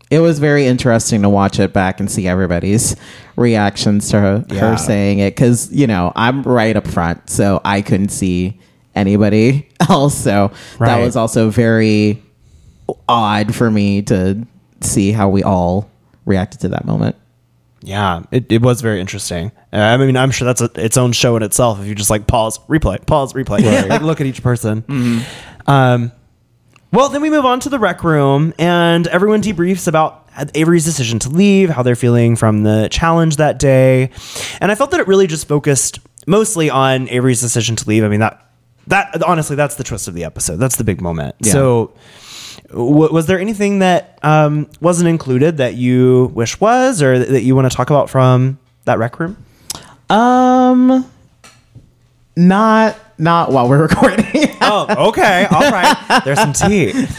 it 0.09 0.19
was 0.19 0.39
very 0.39 0.65
interesting 0.67 1.21
to 1.21 1.29
watch 1.29 1.57
it 1.57 1.71
back 1.71 2.01
and 2.01 2.11
see 2.11 2.27
everybody's 2.27 2.97
reactions 3.37 4.09
to 4.09 4.19
her, 4.19 4.45
Yeah. 4.49 4.71
her 4.71 4.77
saying 4.77 5.19
it 5.19 5.31
because 5.33 5.71
you 5.71 5.87
know 5.87 6.11
i'm 6.17 6.43
right 6.43 6.75
up 6.75 6.85
front 6.85 7.29
so 7.29 7.61
i 7.63 7.81
couldn't 7.81 8.09
see 8.09 8.59
anybody 8.93 9.69
else 9.89 10.13
so 10.17 10.51
that 10.79 10.99
was 10.99 11.15
also 11.15 11.49
very 11.49 12.21
odd 13.07 13.55
for 13.55 13.71
me 13.71 14.01
to 14.01 14.45
see 14.81 15.13
how 15.13 15.29
we 15.29 15.43
all 15.43 15.89
reacted 16.25 16.59
to 16.59 16.67
that 16.67 16.83
moment 16.83 17.15
Yeah, 17.84 18.23
it, 18.32 18.51
it 18.51 18.61
was 18.61 18.82
very 18.82 19.01
interesting. 19.01 19.51
Uh, 19.73 19.77
I 19.77 19.97
mean, 19.97 20.15
I'm 20.15 20.32
sure 20.32 20.45
that's 20.45 20.61
a, 20.61 20.69
its 20.75 20.97
own 20.97 21.11
show 21.13 21.36
in 21.36 21.43
itself. 21.43 21.79
If 21.82 21.88
you 21.88 21.95
just 21.95 22.09
like 22.11 22.27
pause, 22.27 22.59
replay, 22.67 23.03
pause, 23.05 23.34
replay, 23.34 23.89
like 23.89 24.01
look 24.01 24.21
at 24.21 24.27
each 24.27 24.43
person. 24.43 24.84
Um, 25.67 26.11
Well, 26.91 27.09
then 27.09 27.21
we 27.21 27.29
move 27.29 27.45
on 27.45 27.59
to 27.61 27.69
the 27.69 27.77
rec 27.79 28.03
room, 28.03 28.53
and 28.57 29.05
everyone 29.07 29.41
debriefs 29.41 29.88
about 29.88 30.27
Avery's 30.55 30.86
decision 30.86 31.19
to 31.19 31.29
leave, 31.29 31.69
how 31.69 31.84
they're 31.84 31.95
feeling 31.95 32.36
from 32.36 32.63
the 32.63 32.88
challenge 32.91 33.38
that 33.38 33.59
day, 33.59 34.09
and 34.59 34.71
I 34.71 34.75
felt 34.75 34.91
that 34.91 34.99
it 34.99 35.07
really 35.07 35.27
just 35.27 35.47
focused 35.47 35.99
mostly 36.27 36.69
on 36.69 37.07
Avery's 37.09 37.41
decision 37.41 37.75
to 37.77 37.88
leave. 37.88 38.03
I 38.03 38.07
mean 38.09 38.19
that 38.21 38.51
that 38.88 39.21
honestly, 39.23 39.55
that's 39.55 39.75
the 39.75 39.84
twist 39.84 40.07
of 40.07 40.13
the 40.15 40.23
episode. 40.23 40.57
That's 40.57 40.75
the 40.77 40.84
big 40.84 40.99
moment. 41.01 41.36
Yeah. 41.39 41.51
So, 41.51 41.93
w- 42.72 43.11
was 43.13 43.26
there 43.28 43.39
anything 43.39 43.80
that 43.80 44.19
um, 44.24 44.69
wasn't 44.82 45.07
included 45.09 45.57
that 45.57 45.76
you 45.76 46.32
wish 46.34 46.59
was, 46.59 47.01
or 47.01 47.19
that 47.19 47.43
you 47.43 47.55
want 47.55 47.69
to 47.72 47.76
talk 47.76 47.89
about 47.89 48.09
from 48.09 48.57
that 48.86 48.97
rec 48.97 49.19
room? 49.19 49.38
Um, 50.09 51.09
not 52.36 52.97
not 53.17 53.51
while 53.51 53.69
we're 53.69 53.82
recording. 53.88 54.26
Oh, 54.61 55.09
okay, 55.09 55.45
all 55.51 55.72
right. 55.72 56.22
There's 56.26 56.39
some 56.39 56.53
tea. 56.53 56.91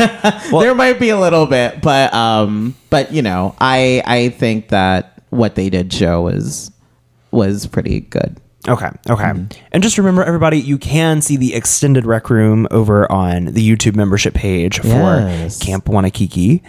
there 0.51 0.75
might 0.75 0.99
be 0.99 1.11
a 1.11 1.19
little 1.19 1.47
bit, 1.47 1.81
but 1.83 2.13
um, 2.15 2.75
but 2.91 3.13
you 3.13 3.23
know, 3.23 3.55
I 3.61 4.03
I 4.07 4.29
think 4.31 4.69
that 4.69 5.23
what 5.31 5.55
they 5.55 5.71
did 5.71 5.93
show 5.93 6.23
was 6.23 6.71
was 7.31 7.67
pretty 7.67 8.01
good. 8.01 8.37
Okay, 8.69 8.91
okay. 9.11 9.33
And 9.73 9.83
just 9.83 9.99
remember, 9.99 10.23
everybody, 10.23 10.61
you 10.61 10.79
can 10.79 11.21
see 11.21 11.37
the 11.37 11.53
extended 11.55 12.07
rec 12.07 12.31
room 12.31 12.69
over 12.71 13.11
on 13.11 13.47
the 13.47 13.69
YouTube 13.69 13.97
membership 13.97 14.35
page 14.35 14.79
for 14.79 14.87
Camp 15.61 15.87
Wannakiki. 15.87 16.63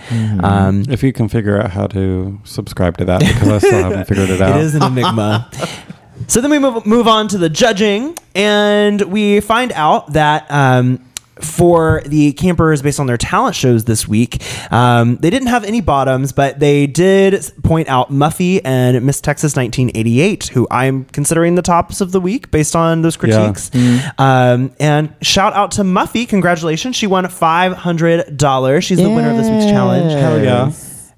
Um, 0.43 0.85
If 0.89 1.03
you 1.03 1.13
can 1.13 1.29
figure 1.29 1.61
out 1.61 1.69
how 1.69 1.85
to 1.87 2.39
subscribe 2.45 2.97
to 2.97 3.05
that, 3.05 3.19
because 3.19 3.47
I 3.47 3.57
still 3.59 3.83
haven't 3.83 4.07
figured 4.07 4.29
it 4.31 4.41
out. 4.41 4.57
It 4.57 4.63
is 4.63 4.73
an 4.75 4.81
enigma. 4.83 5.49
so 6.27 6.41
then 6.41 6.49
we 6.49 6.57
move, 6.57 6.83
move 6.85 7.07
on 7.07 7.27
to 7.27 7.37
the 7.37 7.49
judging, 7.49 8.17
and 8.33 8.99
we 9.03 9.39
find 9.39 9.71
out 9.73 10.13
that 10.13 10.49
um, 10.49 10.99
for 11.41 12.01
the 12.05 12.33
campers, 12.33 12.81
based 12.81 12.99
on 12.99 13.07
their 13.07 13.17
talent 13.17 13.55
shows 13.55 13.85
this 13.85 14.07
week, 14.07 14.41
um, 14.71 15.17
they 15.17 15.29
didn't 15.29 15.47
have 15.47 15.63
any 15.63 15.81
bottoms, 15.81 16.31
but 16.31 16.59
they 16.59 16.87
did 16.87 17.43
point 17.63 17.87
out 17.87 18.11
Muffy 18.11 18.61
and 18.63 19.03
Miss 19.05 19.19
Texas 19.19 19.55
1988, 19.55 20.47
who 20.49 20.67
I'm 20.69 21.05
considering 21.05 21.55
the 21.55 21.61
tops 21.61 22.01
of 22.01 22.11
the 22.11 22.19
week 22.21 22.51
based 22.51 22.75
on 22.75 23.01
those 23.01 23.17
critiques. 23.17 23.71
Um, 24.17 24.73
and 24.79 25.13
shout 25.21 25.53
out 25.53 25.71
to 25.71 25.81
Muffy. 25.81 26.27
Congratulations. 26.27 26.95
She 26.95 27.07
won 27.07 27.25
$500. 27.25 28.83
She's 28.83 28.97
the 28.97 29.09
winner 29.09 29.31
of 29.31 29.37
this 29.37 29.49
week's 29.49 29.65
challenge. 29.65 30.11
Hell 30.13 30.43
yeah. 30.43 30.71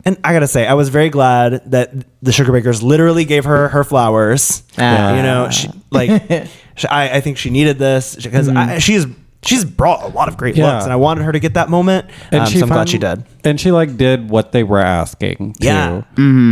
And 0.07 0.17
I 0.23 0.33
gotta 0.33 0.47
say, 0.47 0.67
I 0.67 0.75
was 0.75 0.89
very 0.89 1.09
glad 1.09 1.71
that 1.71 1.91
the 2.21 2.31
sugar 2.31 2.51
bakers 2.51 2.83
literally 2.83 3.25
gave 3.25 3.45
her 3.45 3.69
her 3.69 3.83
flowers. 3.83 4.61
Ah. 4.77 5.15
You 5.15 5.23
know, 5.23 5.49
she 5.49 5.67
like, 5.89 6.47
she, 6.75 6.87
I, 6.87 7.17
I 7.17 7.21
think 7.21 7.39
she 7.39 7.49
needed 7.49 7.79
this 7.79 8.15
because 8.15 8.47
I 8.47 8.77
she's 8.77 9.07
she's 9.45 9.63
brought 9.65 10.03
a 10.03 10.07
lot 10.07 10.27
of 10.27 10.37
great 10.37 10.55
Yeah. 10.55 10.73
looks, 10.73 10.83
and 10.85 10.93
I 10.93 10.95
wanted 10.95 11.23
her 11.23 11.31
to 11.31 11.39
get 11.39 11.53
that 11.55 11.69
moment. 11.69 12.07
And 12.31 12.41
um, 12.41 12.47
she 12.47 12.57
so 12.59 12.63
I'm 12.63 12.69
glad 12.69 12.75
found- 12.77 12.89
she 12.89 12.97
did. 12.97 13.23
And 13.43 13.59
she 13.61 13.71
like 13.71 13.95
did 13.97 14.29
what 14.29 14.51
they 14.51 14.63
were 14.63 14.79
asking. 14.79 15.53
Too. 15.59 15.65
Yeah. 15.67 16.01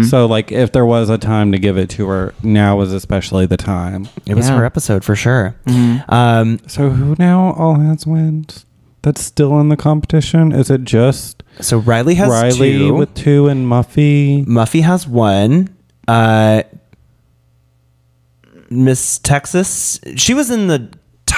So 0.04 0.26
like, 0.28 0.52
if 0.52 0.72
there 0.72 0.86
was 0.86 1.10
a 1.10 1.18
time 1.18 1.52
to 1.52 1.58
give 1.58 1.78
it 1.78 1.90
to 1.92 2.08
her, 2.08 2.34
now 2.44 2.78
was 2.78 2.94
especially 2.94 3.46
the 3.48 3.58
time. 3.58 4.08
It 4.28 4.36
was 4.36 4.48
Yeah. 4.48 4.58
her 4.58 4.66
episode 4.66 5.04
for 5.04 5.16
sure. 5.16 5.56
Um, 6.10 6.60
So 6.68 6.90
who 6.92 7.16
now 7.18 7.54
all 7.54 7.76
has 7.80 8.06
wins? 8.06 8.66
That's 9.02 9.22
still 9.24 9.60
in 9.60 9.68
the 9.70 9.76
competition. 9.76 10.52
Is 10.54 10.70
it 10.70 10.84
just 10.84 11.44
so 11.60 11.78
Riley 11.80 12.16
has 12.16 12.30
Riley 12.30 12.78
two. 12.78 12.94
with 12.94 13.14
two 13.16 13.48
and 13.50 13.66
Muffy? 13.68 14.46
Muffy 14.46 14.82
has 14.84 15.08
one. 15.08 15.70
Uh, 16.08 16.64
Miss 18.70 19.20
Texas, 19.20 20.00
she 20.16 20.34
was 20.34 20.50
in 20.50 20.68
the 20.68 20.90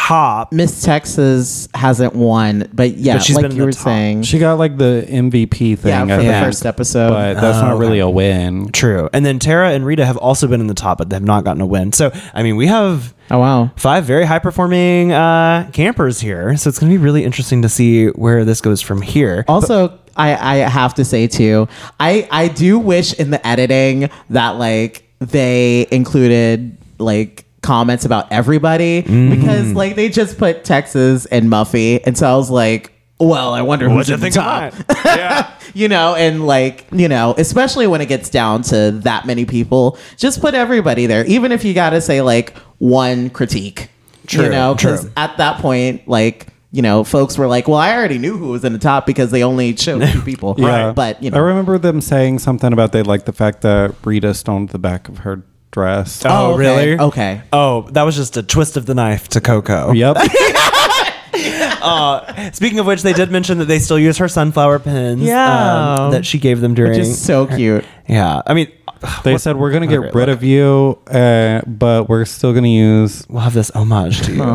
top. 0.08 0.52
Miss 0.54 0.82
Texas 0.84 1.68
hasn't 1.74 2.14
won, 2.16 2.70
but 2.74 2.98
yeah, 2.98 3.16
But 3.16 3.24
she's 3.24 3.36
like 3.36 3.44
been 3.44 3.52
in 3.52 3.58
you 3.58 3.62
the 3.64 3.66
were 3.68 3.72
top. 3.72 3.84
saying, 3.84 4.24
She 4.24 4.40
got 4.40 4.60
like 4.60 4.78
the 4.78 5.06
MVP 5.08 5.78
thing. 5.78 5.90
yeah, 5.90 6.04
I 6.04 6.08
for 6.08 6.24
the 6.24 6.30
think, 6.30 6.46
first 6.46 6.66
episode. 6.66 7.10
but 7.10 7.34
that's 7.42 7.58
Oh, 7.58 7.62
not 7.70 7.78
really 7.78 8.02
okay. 8.02 8.08
a 8.08 8.10
win. 8.10 8.72
True. 8.72 9.10
And 9.14 9.26
then 9.26 9.40
Tara 9.40 9.72
and 9.72 9.86
Rita 9.86 10.06
have 10.06 10.18
also 10.18 10.48
been 10.48 10.62
in 10.62 10.68
the 10.68 10.74
top, 10.74 10.98
but 10.98 11.10
they 11.10 11.16
have 11.16 11.24
not 11.24 11.44
gotten 11.44 11.62
a 11.62 11.66
win. 11.66 11.92
So, 11.94 12.12
I 12.34 12.44
mean, 12.44 12.56
we 12.56 12.68
have 12.68 13.14
oh 13.32 13.40
wow, 13.40 13.72
five 13.78 14.06
very 14.06 14.26
high 14.26 14.40
performing 14.40 15.12
uh, 15.12 15.70
campers 15.74 16.20
here. 16.20 16.56
So 16.58 16.70
it's 16.70 16.78
going 16.80 16.92
to 16.92 16.98
be 16.98 17.04
really 17.04 17.24
interesting 17.24 17.62
to 17.64 17.70
see 17.70 18.08
where 18.08 18.46
this 18.46 18.62
goes 18.62 18.82
from 18.82 19.02
here. 19.02 19.44
Also, 19.48 19.98
I, 20.16 20.36
I 20.36 20.56
have 20.70 20.94
to 20.96 21.06
say 21.06 21.28
too, 21.28 21.68
I, 22.00 22.28
I 22.32 22.48
do 22.50 22.78
wish 22.80 23.14
in 23.14 23.32
the 23.32 23.46
editing 23.46 24.10
that 24.30 24.52
like 24.52 25.04
they 25.20 25.88
included 25.92 26.78
like 27.00 27.45
comments 27.66 28.06
about 28.06 28.32
everybody 28.32 29.04
Mm. 29.04 29.30
because 29.36 29.74
like 29.74 29.96
they 29.96 30.08
just 30.10 30.38
put 30.38 30.64
Texas 30.64 31.26
and 31.26 31.50
Muffy, 31.50 32.00
and 32.06 32.18
so 32.18 32.32
I 32.32 32.36
was 32.38 32.50
like, 32.50 32.92
well, 33.20 33.54
I 33.54 33.62
wonder 33.62 33.90
who's 33.90 34.10
in 34.10 34.20
the 34.20 34.30
top. 34.30 34.74
yeah. 35.06 35.50
you 35.74 35.88
know, 35.88 36.16
and 36.16 36.46
like, 36.46 36.86
you 36.92 37.08
know, 37.08 37.34
especially 37.38 37.88
when 37.88 38.02
it 38.02 38.08
gets 38.08 38.30
down 38.30 38.62
to 38.64 38.92
that 39.04 39.26
many 39.26 39.46
people, 39.46 39.98
just 40.18 40.42
put 40.42 40.54
everybody 40.54 41.06
there, 41.06 41.26
even 41.26 41.52
if 41.52 41.64
you 41.66 41.74
got 41.74 41.92
to 41.92 42.02
say 42.02 42.22
like 42.22 42.56
one 42.78 43.30
critique, 43.30 43.90
True, 44.28 44.44
you 44.46 44.50
know, 44.50 44.76
because 44.76 45.10
at 45.16 45.38
that 45.38 45.60
point, 45.62 46.08
like, 46.08 46.48
you 46.74 46.82
know, 46.82 47.06
folks 47.06 47.38
were 47.38 47.48
like, 47.48 47.70
well, 47.70 47.78
I 47.78 47.96
already 47.96 48.18
knew 48.18 48.38
who 48.38 48.50
was 48.50 48.66
in 48.66 48.74
the 48.74 48.80
top 48.80 49.06
because 49.06 49.32
they 49.32 49.44
only 49.44 49.76
showed 49.78 50.06
two 50.12 50.22
people. 50.32 50.56
Yeah. 50.58 50.92
But, 50.92 51.24
you 51.24 51.30
know. 51.32 51.38
I 51.38 51.40
remember 51.40 51.78
them 51.78 52.02
saying 52.02 52.40
something 52.40 52.74
about 52.74 52.92
they 52.92 53.02
like 53.02 53.24
the 53.24 53.32
fact 53.34 53.62
that 53.62 53.96
Rita 54.04 54.34
stoned 54.34 54.70
the 54.70 54.78
back 54.80 55.08
of 55.08 55.20
her 55.20 55.42
dress. 55.76 56.24
Oh, 56.26 56.54
okay, 56.54 56.58
really? 56.60 57.00
Okay. 57.00 57.42
Oh, 57.52 57.82
that 57.92 58.04
was 58.04 58.16
just 58.16 58.38
a 58.38 58.44
twist 58.44 58.78
of 58.78 58.86
the 58.86 58.96
knife 58.96 59.28
to 59.30 59.42
Coco. 59.42 59.92
Yep. 59.92 60.18
Speaking 62.54 62.80
of 62.80 62.86
which, 62.86 63.02
they 63.04 63.12
did 63.14 63.30
mention 63.30 63.58
that 63.58 63.66
they 63.66 63.80
still 63.80 64.00
use 64.00 64.18
her 64.20 64.30
sunflower 64.30 64.80
pins. 64.80 65.22
Yeah. 65.22 65.96
um, 66.00 66.12
that 66.12 66.26
she 66.26 66.40
gave 66.40 66.62
them 66.62 66.74
during. 66.74 66.94
Just 66.94 67.26
so 67.26 67.46
cute. 67.46 67.84
yeah. 68.08 68.42
I 68.48 68.54
mean, 68.54 68.72
They 69.24 69.34
what- 69.34 69.42
said 69.42 69.58
we're 69.58 69.72
gonna 69.72 69.88
get 69.88 70.00
great 70.00 70.16
rid 70.16 70.30
look. 70.30 70.38
of 70.38 70.44
you, 70.44 70.98
uh, 71.08 71.62
but 71.68 72.08
we're 72.08 72.24
still 72.26 72.54
gonna 72.54 72.70
use. 72.70 73.26
We'll 73.30 73.42
have 73.42 73.54
this 73.54 73.70
homage 73.72 74.22
to 74.24 74.34
you. 74.34 74.42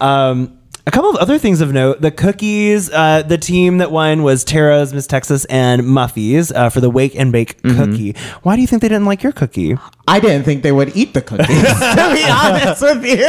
um, 0.00 0.58
a 0.86 0.90
couple 0.90 1.10
of 1.10 1.16
other 1.16 1.38
things 1.38 1.60
of 1.60 1.72
note: 1.72 2.00
the 2.00 2.10
cookies. 2.10 2.90
Uh, 2.90 3.22
the 3.22 3.38
team 3.38 3.78
that 3.78 3.90
won 3.90 4.22
was 4.22 4.44
Tara's, 4.44 4.92
Miss 4.94 5.06
Texas, 5.06 5.44
and 5.46 5.86
Muffy's 5.86 6.50
uh, 6.52 6.68
for 6.68 6.80
the 6.80 6.90
Wake 6.90 7.14
and 7.16 7.32
Bake 7.32 7.62
cookie. 7.62 8.12
Why 8.42 8.56
do 8.56 8.62
you 8.62 8.66
think 8.66 8.82
they 8.82 8.88
didn't 8.88 9.06
like 9.06 9.22
your 9.22 9.32
cookie? 9.32 9.76
I 10.08 10.20
didn't 10.20 10.44
think 10.44 10.62
they 10.62 10.72
would 10.72 10.96
eat 10.96 11.14
the 11.14 11.22
cookies, 11.22 11.46
to 11.46 12.10
be 12.14 12.24
honest 12.30 12.82
with 12.82 13.04
you. 13.04 13.26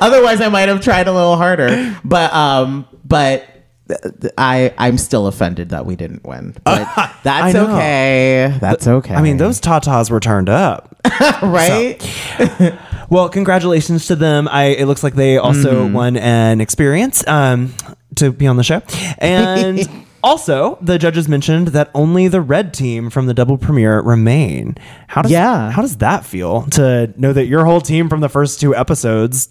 Otherwise, 0.00 0.40
I 0.40 0.48
might 0.48 0.68
have 0.68 0.80
tried 0.80 1.08
a 1.08 1.12
little 1.12 1.36
harder. 1.36 1.96
But, 2.04 2.32
um, 2.32 2.86
but 3.04 3.46
I, 4.38 4.72
I'm 4.78 4.96
still 4.96 5.26
offended 5.26 5.70
that 5.70 5.84
we 5.84 5.96
didn't 5.96 6.24
win. 6.24 6.54
But 6.64 7.12
that's 7.22 7.54
okay. 7.54 8.56
That's 8.60 8.86
okay. 8.86 9.14
I 9.14 9.22
mean, 9.22 9.36
those 9.36 9.60
tatas 9.60 10.10
were 10.10 10.20
turned 10.20 10.48
up. 10.48 10.96
right? 11.42 12.00
Well, 13.12 13.28
congratulations 13.28 14.06
to 14.06 14.16
them. 14.16 14.48
I 14.48 14.68
it 14.68 14.86
looks 14.86 15.02
like 15.02 15.14
they 15.14 15.36
also 15.36 15.86
won 15.86 16.16
an 16.16 16.62
experience 16.62 17.22
um, 17.28 17.74
to 18.14 18.32
be 18.32 18.46
on 18.46 18.56
the 18.56 18.62
show. 18.64 18.80
And 19.18 19.86
also, 20.22 20.78
the 20.80 20.96
judges 20.96 21.28
mentioned 21.28 21.68
that 21.68 21.90
only 21.94 22.28
the 22.28 22.40
red 22.40 22.72
team 22.72 23.10
from 23.10 23.26
the 23.26 23.34
double 23.34 23.58
premiere 23.58 24.00
remain. 24.00 24.76
How 25.08 25.20
does 25.20 25.30
Yeah. 25.30 25.70
how 25.70 25.82
does 25.82 25.98
that 25.98 26.24
feel 26.24 26.62
to 26.70 27.12
know 27.18 27.34
that 27.34 27.44
your 27.48 27.66
whole 27.66 27.82
team 27.82 28.08
from 28.08 28.20
the 28.20 28.30
first 28.30 28.60
two 28.62 28.74
episodes 28.74 29.50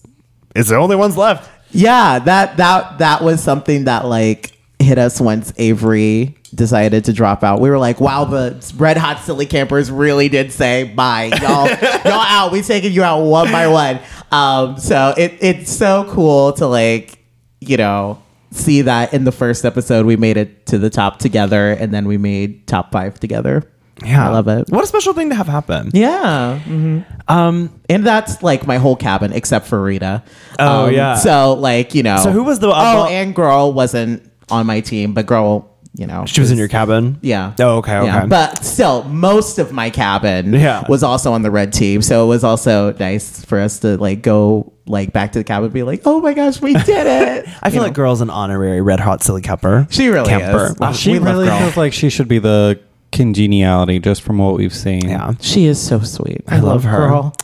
is 0.55 0.69
the 0.69 0.77
only 0.77 0.95
ones 0.95 1.15
left? 1.15 1.47
Yeah, 1.69 2.17
that 2.17 2.57
that 2.57 2.97
that 2.97 3.23
was 3.23 3.43
something 3.43 3.83
that 3.83 4.07
like 4.07 4.57
hit 4.79 4.97
us 4.97 5.21
once 5.21 5.53
Avery 5.57 6.35
decided 6.53 7.05
to 7.05 7.13
drop 7.13 7.43
out. 7.43 7.59
We 7.61 7.69
were 7.69 7.77
like, 7.79 7.99
"Wow, 8.01 8.25
the 8.25 8.73
Red 8.77 8.97
Hot 8.97 9.19
Silly 9.19 9.45
Campers 9.45 9.89
really 9.91 10.29
did 10.29 10.51
say 10.51 10.83
bye, 10.83 11.25
y'all. 11.41 11.67
y'all 12.05 12.25
out. 12.27 12.51
We 12.51 12.61
taking 12.61 12.91
you 12.91 13.03
out 13.03 13.21
one 13.23 13.51
by 13.51 13.67
one." 13.67 13.99
Um, 14.31 14.77
so 14.77 15.13
it 15.17 15.37
it's 15.41 15.71
so 15.71 16.05
cool 16.11 16.53
to 16.53 16.67
like 16.67 17.17
you 17.59 17.77
know 17.77 18.21
see 18.51 18.81
that 18.81 19.13
in 19.13 19.23
the 19.23 19.31
first 19.31 19.63
episode 19.65 20.05
we 20.05 20.17
made 20.17 20.35
it 20.37 20.65
to 20.67 20.77
the 20.77 20.89
top 20.89 21.19
together, 21.19 21.71
and 21.71 21.93
then 21.93 22.07
we 22.07 22.17
made 22.17 22.67
top 22.67 22.91
five 22.91 23.19
together. 23.19 23.63
Yeah, 24.03 24.27
I 24.27 24.31
love 24.31 24.47
it. 24.47 24.67
What 24.69 24.83
a 24.83 24.87
special 24.87 25.13
thing 25.13 25.29
to 25.29 25.35
have 25.35 25.47
happen. 25.47 25.91
Yeah. 25.93 26.59
mhm. 26.65 27.05
Um. 27.29 27.79
And 27.87 28.05
that's 28.05 28.41
like 28.41 28.65
my 28.65 28.77
whole 28.77 28.95
cabin 28.95 29.31
except 29.31 29.67
for 29.67 29.81
Rita. 29.83 30.23
Oh, 30.57 30.85
Um, 30.87 30.93
yeah. 30.93 31.15
So 31.15 31.53
like 31.53 31.93
you 31.93 32.01
know. 32.03 32.17
So 32.17 32.31
who 32.31 32.43
was 32.43 32.59
the- 32.59 32.69
Oh, 32.69 32.71
uh, 33.03 33.07
and 33.09 33.35
girl 33.35 33.73
wasn't 33.73 34.27
on 34.49 34.65
my 34.65 34.79
team, 34.81 35.13
but 35.13 35.27
girl, 35.27 35.70
you 35.93 36.07
know, 36.07 36.25
She 36.25 36.39
was 36.39 36.51
in 36.51 36.57
your 36.57 36.67
cabin. 36.69 37.17
Yeah. 37.21 37.53
Oh, 37.59 37.77
okay. 37.79 37.97
Okay. 37.97 38.05
Yeah. 38.07 38.25
But 38.25 38.63
still, 38.63 39.03
most 39.03 39.59
of 39.59 39.73
my 39.73 39.89
cabin 39.89 40.53
Yeah. 40.53 40.83
was 40.87 41.03
also 41.03 41.33
on 41.33 41.41
the 41.41 41.51
red 41.51 41.73
team, 41.73 42.01
so 42.01 42.23
it 42.25 42.27
was 42.27 42.43
also 42.43 42.93
nice 42.93 43.43
for 43.45 43.59
us 43.59 43.79
to 43.79 43.97
like 43.97 44.21
go 44.21 44.71
like 44.87 45.11
back 45.13 45.33
to 45.33 45.39
the 45.39 45.43
cabin 45.43 45.65
and 45.65 45.73
be 45.73 45.83
like, 45.83 46.01
"Oh 46.05 46.21
my 46.21 46.33
gosh, 46.33 46.61
we 46.61 46.73
did 46.73 47.07
it!" 47.07 47.45
I 47.61 47.69
feel 47.69 47.81
You 47.81 47.87
like 47.87 47.93
girl's 47.93 48.21
an 48.21 48.29
honorary 48.29 48.81
red 48.81 48.99
hot 49.01 49.21
silly 49.21 49.41
camper. 49.41 49.85
She 49.89 50.07
really 50.07 50.29
camper. 50.29 50.67
is. 50.67 50.77
Wow, 50.79 50.91
She 50.93 51.19
really 51.19 51.45
girl. 51.47 51.59
feels 51.59 51.77
like 51.77 51.93
she 51.93 52.09
should 52.09 52.27
be 52.29 52.39
the 52.39 52.79
congeniality 53.11 53.99
just 53.99 54.21
from 54.21 54.37
what 54.37 54.55
we've 54.55 54.73
seen. 54.73 55.07
Yeah. 55.09 55.33
She 55.41 55.65
is 55.65 55.81
so 55.81 55.99
sweet. 55.99 56.43
I, 56.47 56.59
love 56.59 56.85
her. 56.85 56.97
Girl. 57.09 57.35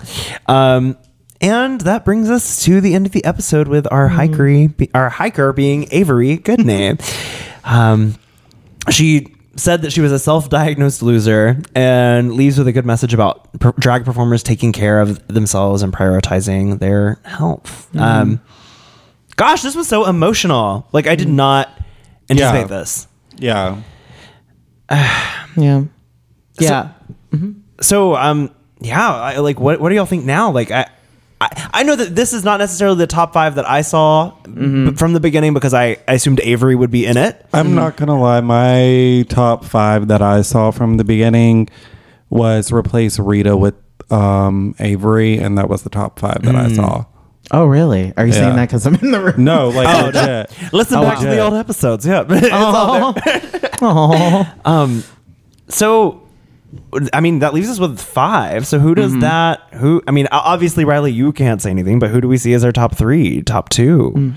Um, 0.47 0.97
and 1.41 1.81
that 1.81 2.05
brings 2.05 2.29
us 2.29 2.63
to 2.63 2.79
the 2.81 2.95
end 2.95 3.05
of 3.05 3.11
the 3.11 3.23
episode 3.25 3.67
with 3.67 3.85
our 3.91 4.09
Mm-hmm. 4.09 4.83
hiker, 4.83 4.89
our 4.97 5.09
hiker 5.09 5.51
being 5.53 5.87
Avery 5.91 6.37
Goodname. 6.37 7.01
Um, 7.69 8.15
she 8.91 9.33
said 9.55 9.81
that 9.81 9.91
she 9.91 10.01
was 10.01 10.11
a 10.11 10.19
self-diagnosed 10.19 11.01
loser 11.01 11.59
and 11.75 12.33
leaves 12.33 12.57
with 12.59 12.67
a 12.67 12.71
good 12.71 12.85
message 12.85 13.13
about 13.13 13.51
per- 13.59 13.71
drag 13.79 14.05
performers 14.05 14.43
taking 14.43 14.71
care 14.71 14.99
of 14.99 15.25
themselves 15.27 15.81
and 15.81 15.91
prioritizing 15.91 16.77
their 16.79 17.19
health. 17.25 17.93
Um, 17.95 18.39
gosh, 19.35 19.63
this 19.63 19.75
was 19.75 19.87
so 19.87 20.05
emotional. 20.05 20.87
Like 20.93 21.07
I 21.07 21.15
did 21.15 21.27
not 21.29 21.69
anticipate 22.29 22.59
Yeah. 22.61 22.67
this. 22.67 23.07
Yeah. 23.37 23.81
Yeah. 25.57 25.85
Yeah. 26.59 26.91
So, 27.81 28.15
um, 28.15 28.51
yeah, 28.79 29.11
I, 29.11 29.37
like, 29.39 29.59
what, 29.59 29.79
what 29.81 29.89
do 29.89 29.95
y'all 29.95 30.05
think 30.05 30.23
now? 30.25 30.51
Like, 30.51 30.69
I, 30.69 30.87
I, 31.39 31.69
I 31.73 31.83
know 31.83 31.95
that 31.95 32.15
this 32.15 32.33
is 32.33 32.43
not 32.43 32.57
necessarily 32.59 32.97
the 32.97 33.07
top 33.07 33.31
five 33.33 33.55
that 33.55 33.69
I 33.69 33.81
saw 33.81 34.31
b- 34.43 34.91
from 34.95 35.13
the 35.13 35.19
beginning 35.19 35.53
because 35.53 35.73
I, 35.73 35.97
I 36.07 36.13
assumed 36.13 36.39
Avery 36.41 36.73
would 36.75 36.89
be 36.89 37.05
in 37.05 37.15
it. 37.17 37.45
I'm 37.53 37.75
not 37.75 37.95
gonna 37.95 38.19
lie. 38.19 38.41
My 38.41 39.23
top 39.29 39.63
five 39.63 40.07
that 40.07 40.21
I 40.23 40.41
saw 40.41 40.71
from 40.71 40.97
the 40.97 41.03
beginning 41.03 41.69
was 42.29 42.71
replace 42.71 43.19
Rita 43.19 43.55
with 43.55 43.75
um, 44.11 44.73
Avery, 44.79 45.37
and 45.37 45.57
that 45.59 45.69
was 45.69 45.83
the 45.83 45.89
top 45.91 46.17
five 46.19 46.41
that 46.41 46.55
I 46.55 46.71
saw. 46.73 47.05
Oh, 47.51 47.65
really? 47.65 48.13
Are 48.17 48.25
you 48.25 48.33
Yeah. 48.33 48.39
saying 48.39 48.55
that 48.57 48.67
because 48.67 48.85
I'm 48.87 48.95
in 48.95 49.11
the 49.11 49.21
room? 49.21 49.43
No, 49.43 49.69
like 49.69 50.13
legit. 50.15 50.51
Listen 50.73 50.97
Oh, 50.97 51.03
back 51.03 51.19
to 51.19 51.25
the 51.27 51.39
old 51.39 51.53
episodes. 51.53 52.05
Yeah. 52.05 52.25
It's 52.29 52.49
all 52.51 53.13
there. 53.13 53.69
Oh. 53.81 54.53
Um, 54.65 55.03
so, 55.69 56.26
I 57.13 57.19
mean, 57.19 57.39
that 57.39 57.53
leaves 57.53 57.69
us 57.69 57.79
with 57.79 57.99
five. 57.99 58.67
So, 58.67 58.79
who 58.79 58.95
does 58.95 59.11
mm-hmm. 59.11 59.21
that? 59.21 59.61
Who? 59.75 60.01
I 60.07 60.11
mean, 60.11 60.27
obviously, 60.31 60.85
Riley, 60.85 61.11
you 61.11 61.31
can't 61.31 61.61
say 61.61 61.69
anything, 61.69 61.99
but 61.99 62.09
who 62.09 62.21
do 62.21 62.27
we 62.27 62.37
see 62.37 62.53
as 62.53 62.63
our 62.63 62.71
top 62.71 62.95
three, 62.95 63.41
top 63.41 63.69
two? 63.69 64.13
Mm. 64.15 64.33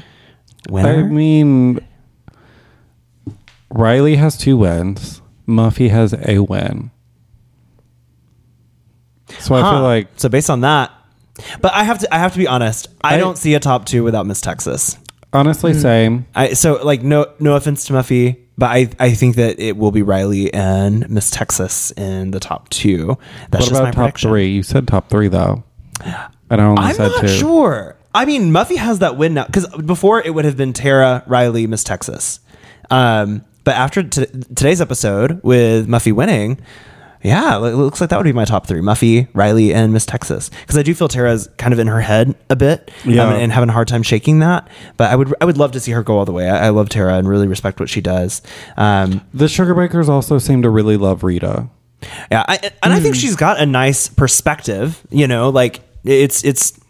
Winner. 0.68 0.88
I 0.88 1.03
mean, 1.03 1.80
Riley 3.70 4.16
has 4.16 4.36
two 4.36 4.57
wins. 4.57 5.22
Muffy 5.47 5.91
has 5.91 6.14
a 6.14 6.38
win. 6.41 6.91
So 9.38 9.55
I 9.55 9.70
feel 9.70 9.82
like 9.82 10.09
so 10.16 10.28
based 10.28 10.51
on 10.51 10.62
that, 10.62 10.93
but 11.61 11.72
I 11.72 11.84
have 11.84 11.99
to 12.01 12.14
I 12.14 12.18
have 12.18 12.32
to 12.32 12.38
be 12.38 12.47
honest. 12.47 12.88
I, 13.03 13.14
I- 13.14 13.18
don't 13.18 13.38
see 13.38 13.55
a 13.55 13.61
top 13.61 13.86
two 13.86 14.03
without 14.03 14.26
Miss 14.26 14.41
Texas. 14.41 14.97
honestly, 15.32 15.72
mm. 15.72 15.80
same. 15.80 16.26
I 16.34 16.53
so 16.55 16.82
like 16.84 17.03
no 17.03 17.32
no 17.38 17.55
offense 17.55 17.84
to 17.86 17.93
Muffy, 17.93 18.38
but 18.61 18.67
I 18.71 18.89
I 19.01 19.11
think 19.15 19.35
that 19.37 19.59
it 19.59 19.77
will 19.77 19.91
be 19.91 20.03
Riley 20.03 20.53
and 20.55 21.09
Miss 21.11 21.31
Texas 21.33 21.91
in 21.97 22.31
the 22.31 22.39
top 22.39 22.69
two. 22.69 23.19
That's 23.51 23.65
What 23.65 23.71
just 23.71 23.73
my 23.73 23.79
about 23.81 23.87
top 23.95 23.95
prediction. 24.05 24.31
three? 24.31 24.49
You 24.51 24.63
said 24.63 24.87
top 24.87 25.09
three 25.11 25.27
though. 25.29 25.65
And 26.51 26.61
I 26.61 26.65
only 26.65 26.83
I'm 26.85 26.95
said 26.95 27.09
not 27.09 27.21
two. 27.23 27.29
sure. 27.29 27.97
I 28.15 28.25
mean, 28.25 28.51
Muffy 28.53 28.77
has 28.77 29.01
that 29.01 29.17
win 29.17 29.35
now 29.35 29.47
because 29.47 29.67
before 29.77 30.21
it 30.21 30.35
would 30.35 30.45
have 30.45 30.57
been 30.57 30.73
Tara, 30.73 31.23
Riley, 31.27 31.67
Miss 31.67 31.83
Texas. 31.85 32.41
Um, 32.91 33.45
but 33.65 33.75
after 33.77 34.03
t- 34.03 34.27
today's 34.27 34.81
episode 34.81 35.41
with 35.43 35.87
Muffy 35.89 36.13
winning, 36.13 36.59
yeah, 37.23 37.57
it 37.59 37.75
looks 37.75 38.01
like 38.01 38.11
that 38.11 38.16
would 38.18 38.25
be 38.25 38.33
my 38.33 38.45
top 38.45 38.66
three: 38.66 38.81
Muffy, 38.81 39.29
Riley, 39.35 39.75
and 39.75 39.93
Miss 39.93 40.07
Texas. 40.07 40.49
Because 40.61 40.79
I 40.79 40.83
do 40.83 40.95
feel 40.95 41.09
Tara's 41.09 41.49
kind 41.59 41.73
of 41.73 41.79
in 41.79 41.87
her 41.87 42.01
head 42.01 42.35
a 42.49 42.57
bit, 42.57 42.91
Yeah. 43.05 43.25
um, 43.27 43.35
and 43.35 43.53
having 43.53 43.68
a 43.68 43.73
hard 43.73 43.89
time 43.89 44.03
shaking 44.03 44.39
that. 44.41 44.68
But 44.97 45.11
I 45.11 45.16
would, 45.16 45.35
I 45.41 45.45
would 45.45 45.59
love 45.59 45.73
to 45.73 45.81
see 45.81 45.93
her 45.93 46.03
go 46.03 46.18
all 46.18 46.25
the 46.25 46.33
way. 46.33 46.49
I, 46.49 46.66
I 46.66 46.68
love 46.71 46.89
Tara 46.89 47.14
and 47.14 47.29
really 47.29 47.47
respect 47.47 47.79
what 47.81 47.89
she 47.91 48.01
does. 48.01 48.41
Um, 48.77 49.21
The 49.35 49.49
Sugar 49.49 49.75
Bakers 49.75 50.09
also 50.09 50.39
seem 50.39 50.62
to 50.62 50.71
really 50.71 50.97
love 50.97 51.23
Rita. 51.23 51.68
yeah, 52.31 52.45
I, 52.49 52.71
and 52.83 52.93
I 52.93 53.01
think 53.01 53.14
she's 53.14 53.37
got 53.37 53.61
a 53.61 53.66
nice 53.66 54.09
perspective. 54.09 55.03
You 55.11 55.27
know, 55.27 55.51
like 55.51 55.81
it's 56.05 56.43
it's 56.45 56.81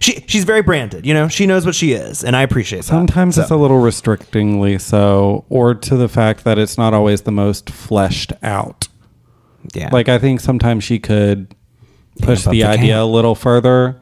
she 0.00 0.22
she's 0.26 0.44
very 0.44 0.60
branded. 0.62 1.06
You 1.06 1.14
know, 1.14 1.28
she 1.28 1.46
knows 1.46 1.64
what 1.64 1.74
she 1.74 1.92
is, 1.92 2.22
and 2.22 2.36
I 2.36 2.42
appreciate 2.42 2.80
that. 2.80 2.84
Sometimes 2.84 3.38
it's 3.38 3.50
a 3.50 3.56
little 3.56 3.78
restrictingly 3.78 4.78
so, 4.78 5.44
or 5.48 5.74
to 5.74 5.96
the 5.96 6.08
fact 6.08 6.44
that 6.44 6.58
it's 6.58 6.76
not 6.76 6.92
always 6.92 7.22
the 7.22 7.32
most 7.32 7.70
fleshed 7.70 8.32
out. 8.42 8.88
Yeah, 9.74 9.90
Like 9.92 10.08
I 10.08 10.18
think 10.18 10.40
sometimes 10.40 10.84
she 10.84 10.98
could 10.98 11.54
push 12.20 12.44
the 12.44 12.50
the 12.50 12.64
idea 12.64 12.86
game. 12.94 12.98
a 12.98 13.04
little 13.04 13.34
further, 13.34 14.00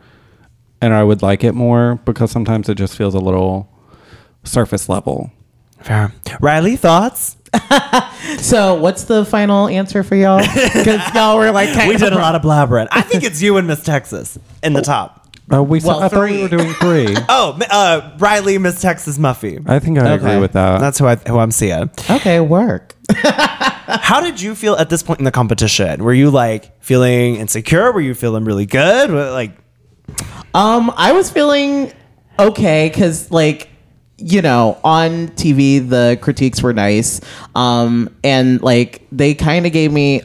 and 0.81 0.93
I 0.95 1.03
would 1.05 1.23
like 1.23 1.45
it 1.45 1.55
more 1.55 1.97
because 2.05 2.31
sometimes 2.31 2.69
it 2.69 2.77
just 2.77 2.97
feels 2.97 3.15
a 3.15 3.19
little 3.21 3.69
surface 4.45 4.89
level. 4.89 5.31
fair. 5.81 6.13
Riley, 6.41 6.77
thoughts? 6.77 7.37
So, 8.39 8.75
what's 8.75 9.05
the 9.05 9.25
final 9.25 9.67
answer 9.67 10.03
for 10.05 10.15
y'all? 10.15 10.39
Because 10.39 11.01
y'all 11.15 11.37
were 11.37 11.51
like, 11.51 11.69
we 11.89 11.97
did 11.97 12.13
a 12.13 12.17
lot 12.17 12.35
of 12.35 12.43
blabbering. 12.43 12.87
I 12.93 13.01
think 13.01 13.25
it's 13.25 13.43
you 13.43 13.57
and 13.57 13.67
Miss 13.67 13.83
Texas 13.83 14.39
in 14.63 14.73
the 14.73 14.83
top. 14.83 15.27
Uh, 15.53 15.63
we 15.63 15.81
Well, 15.81 15.99
saw, 15.99 16.05
I 16.05 16.09
thought 16.09 16.21
we 16.23 16.29
three. 16.31 16.43
were 16.43 16.49
doing 16.49 16.73
three. 16.75 17.17
Oh, 17.29 17.59
uh, 17.71 18.15
Riley, 18.19 18.59
Miss 18.59 18.81
Texas, 18.81 19.19
Muffy. 19.19 19.69
I 19.69 19.79
think 19.81 19.99
I 19.99 20.11
agree 20.13 20.39
with 20.39 20.53
that. 20.53 20.79
That's 20.81 20.99
who 20.99 21.07
I 21.07 21.17
who 21.17 21.39
I'm 21.39 21.51
seeing. 21.51 21.91
Okay, 22.09 22.39
work. 22.41 22.95
How 23.17 24.21
did 24.21 24.41
you 24.41 24.55
feel 24.55 24.75
at 24.77 24.89
this 24.91 25.03
point 25.03 25.19
in 25.21 25.25
the 25.25 25.31
competition? 25.33 26.05
Were 26.05 26.13
you 26.15 26.31
like 26.31 26.81
feeling 26.83 27.37
insecure? 27.37 27.93
Were 27.93 28.01
you 28.01 28.15
feeling 28.15 28.45
really 28.45 28.67
good? 28.67 29.11
Like, 29.11 29.53
Um, 30.55 30.93
I 30.97 31.13
was 31.13 31.31
feeling 31.31 31.93
okay 32.39 32.89
because, 32.89 33.31
like, 33.31 33.69
you 34.17 34.43
know, 34.43 34.79
on 34.85 35.29
TV 35.29 35.79
the 35.89 36.19
critiques 36.21 36.63
were 36.63 36.73
nice, 36.73 37.21
um, 37.55 38.15
and 38.23 38.61
like 38.63 39.07
they 39.11 39.35
kind 39.35 39.67
of 39.67 39.73
gave 39.73 39.93
me 39.93 40.21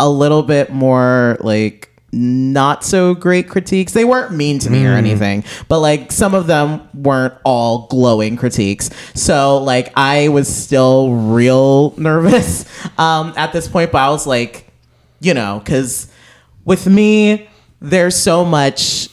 a 0.00 0.08
little 0.08 0.42
bit 0.42 0.72
more 0.72 1.36
like 1.40 1.87
not 2.12 2.84
so 2.84 3.14
great 3.14 3.48
critiques. 3.48 3.92
They 3.92 4.04
weren't 4.04 4.32
mean 4.32 4.58
to 4.60 4.70
me 4.70 4.86
or 4.86 4.92
anything, 4.92 5.44
but 5.68 5.80
like 5.80 6.10
some 6.10 6.34
of 6.34 6.46
them 6.46 6.88
weren't 6.94 7.34
all 7.44 7.86
glowing 7.88 8.36
critiques. 8.36 8.88
So 9.14 9.58
like 9.58 9.92
I 9.96 10.28
was 10.28 10.48
still 10.54 11.12
real 11.12 11.94
nervous 11.98 12.64
um, 12.98 13.34
at 13.36 13.52
this 13.52 13.68
point, 13.68 13.92
but 13.92 13.98
I 13.98 14.08
was 14.10 14.26
like, 14.26 14.66
you 15.20 15.34
know, 15.34 15.58
because 15.62 16.10
with 16.64 16.86
me, 16.86 17.48
there's 17.80 18.16
so 18.16 18.44
much 18.44 19.08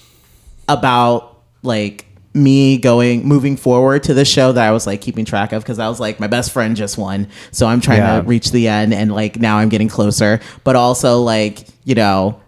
about 0.70 1.42
like 1.64 2.06
me 2.34 2.78
going 2.78 3.26
moving 3.26 3.56
forward 3.56 4.04
to 4.04 4.14
the 4.14 4.26
show 4.26 4.52
that 4.52 4.68
I 4.68 4.72
was 4.72 4.86
like 4.86 5.00
keeping 5.02 5.24
track 5.24 5.54
of 5.54 5.64
because 5.64 5.80
I 5.80 5.88
was 5.88 6.00
like 6.02 6.20
my 6.20 6.28
best 6.28 6.52
friend 6.52 6.76
just 6.76 6.98
won 6.98 7.30
so 7.52 7.66
I'm 7.66 7.80
trying 7.80 8.00
Yeah. 8.00 8.18
to 8.20 8.28
reach 8.28 8.52
the 8.52 8.68
end 8.68 8.94
and 8.94 9.14
like 9.14 9.40
now 9.40 9.58
I'm 9.58 9.70
getting 9.70 9.88
closer 9.88 10.42
but 10.66 10.76
also 10.76 11.22
like 11.22 11.66
you 11.86 11.96
know 11.96 12.42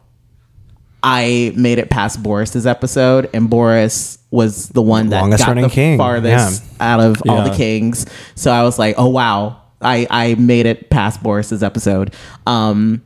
I 1.07 1.53
made 1.55 1.79
it 1.79 1.89
past 1.89 2.21
Boris's 2.21 2.67
episode 2.67 3.29
and 3.33 3.49
Boris 3.49 4.17
was 4.29 4.67
the 4.69 4.81
one 4.81 5.09
that 5.09 5.21
Longest 5.21 5.41
got 5.43 5.47
running 5.49 5.63
the 5.63 5.69
king, 5.69 5.97
farthest 5.97 6.63
out 6.81 6.99
of 6.99 7.21
all 7.29 7.43
the 7.43 7.55
kings 7.55 8.05
so 8.35 8.51
I 8.51 8.63
was 8.63 8.77
like 8.77 8.95
oh 8.97 9.07
wow 9.07 9.61
I 9.81 10.05
I 10.09 10.35
made 10.35 10.65
it 10.65 10.89
past 10.89 11.23
Boris's 11.23 11.63
episode 11.63 12.13
um 12.45 13.03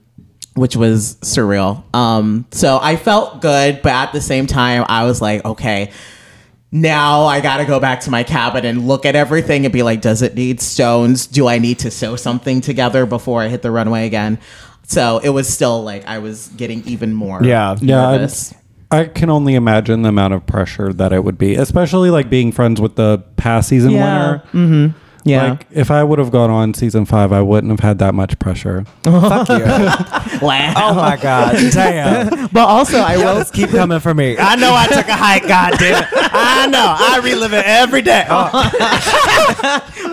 which 0.54 0.76
was 0.76 1.16
surreal. 1.22 1.84
Um, 1.96 2.46
so 2.52 2.78
I 2.82 2.98
felt 2.98 3.42
good, 3.42 3.82
but 3.82 3.94
at 3.94 4.12
the 4.12 4.22
same 4.22 4.48
time, 4.48 4.86
I 4.90 5.06
was 5.06 5.22
like, 5.22 5.46
okay, 5.46 5.92
now 6.72 7.24
I 7.24 7.42
got 7.42 7.58
to 7.58 7.66
go 7.66 7.80
back 7.80 8.02
to 8.02 8.12
my 8.12 8.24
cabin 8.24 8.66
and 8.66 8.88
look 8.88 9.06
at 9.06 9.16
everything 9.16 9.66
and 9.66 9.74
be 9.74 9.84
like, 9.84 10.02
does 10.02 10.22
it 10.22 10.36
need 10.36 10.62
stones? 10.62 11.28
Do 11.28 11.48
I 11.48 11.58
need 11.60 11.80
to 11.80 11.92
sew 11.92 12.16
something 12.16 12.62
together 12.62 13.06
before 13.06 13.42
I 13.42 13.48
hit 13.48 13.62
the 13.62 13.72
runway 13.72 14.06
again? 14.06 14.40
So 14.92 15.20
it 15.24 15.30
was 15.30 15.48
still 15.48 15.84
like 15.84 16.06
I 16.06 16.18
was 16.20 16.50
getting 16.58 16.84
even 16.86 17.14
more. 17.14 17.42
Yeah. 17.44 17.78
Yeah, 17.82 18.28
I- 18.92 19.06
can 19.06 19.30
only 19.30 19.56
imagine 19.56 20.02
the 20.02 20.10
amount 20.10 20.34
of 20.34 20.46
pressure 20.46 20.92
that 20.92 21.14
it 21.14 21.24
would 21.24 21.38
be, 21.38 21.56
especially 21.56 22.10
like 22.10 22.30
being 22.30 22.52
friends 22.52 22.82
with 22.82 22.98
the 22.98 23.20
past 23.38 23.70
season 23.70 23.92
Yeah. 23.92 24.04
winner. 24.04 24.44
Mm-hmm. 24.52 24.98
Yeah. 25.24 25.52
Like 25.52 25.68
if 25.72 25.92
I 25.92 26.04
would 26.04 26.20
have 26.20 26.32
gone 26.32 26.50
on 26.50 26.74
season 26.74 27.06
five, 27.06 27.32
I 27.32 27.42
wouldn't 27.42 27.72
have 27.72 27.80
had 27.80 28.00
that 28.00 28.14
much 28.14 28.38
pressure. 28.40 28.86
fuck 29.04 29.50
you. 29.50 29.66
Wow. 30.42 30.74
oh 30.76 30.96
my 30.96 31.18
god, 31.18 31.56
damn. 31.72 32.48
But 32.52 32.66
also, 32.68 32.98
I 32.98 33.16
Y'all 33.16 33.36
will 33.36 33.42
just 33.42 33.54
keep 33.54 33.70
coming 33.70 34.00
for 34.00 34.14
me. 34.14 34.38
I 34.40 34.56
know 34.56 34.74
I 34.74 34.88
took 34.88 35.08
a 35.08 35.14
hike. 35.14 35.48
God 35.48 35.78
damn 35.78 36.02
it. 36.04 36.10
I 36.14 36.66
know. 36.68 36.96
I 36.98 37.20
relive 37.24 37.54
it 37.54 37.64
every 37.66 38.02
day. 38.02 38.26
Oh. 38.28 38.50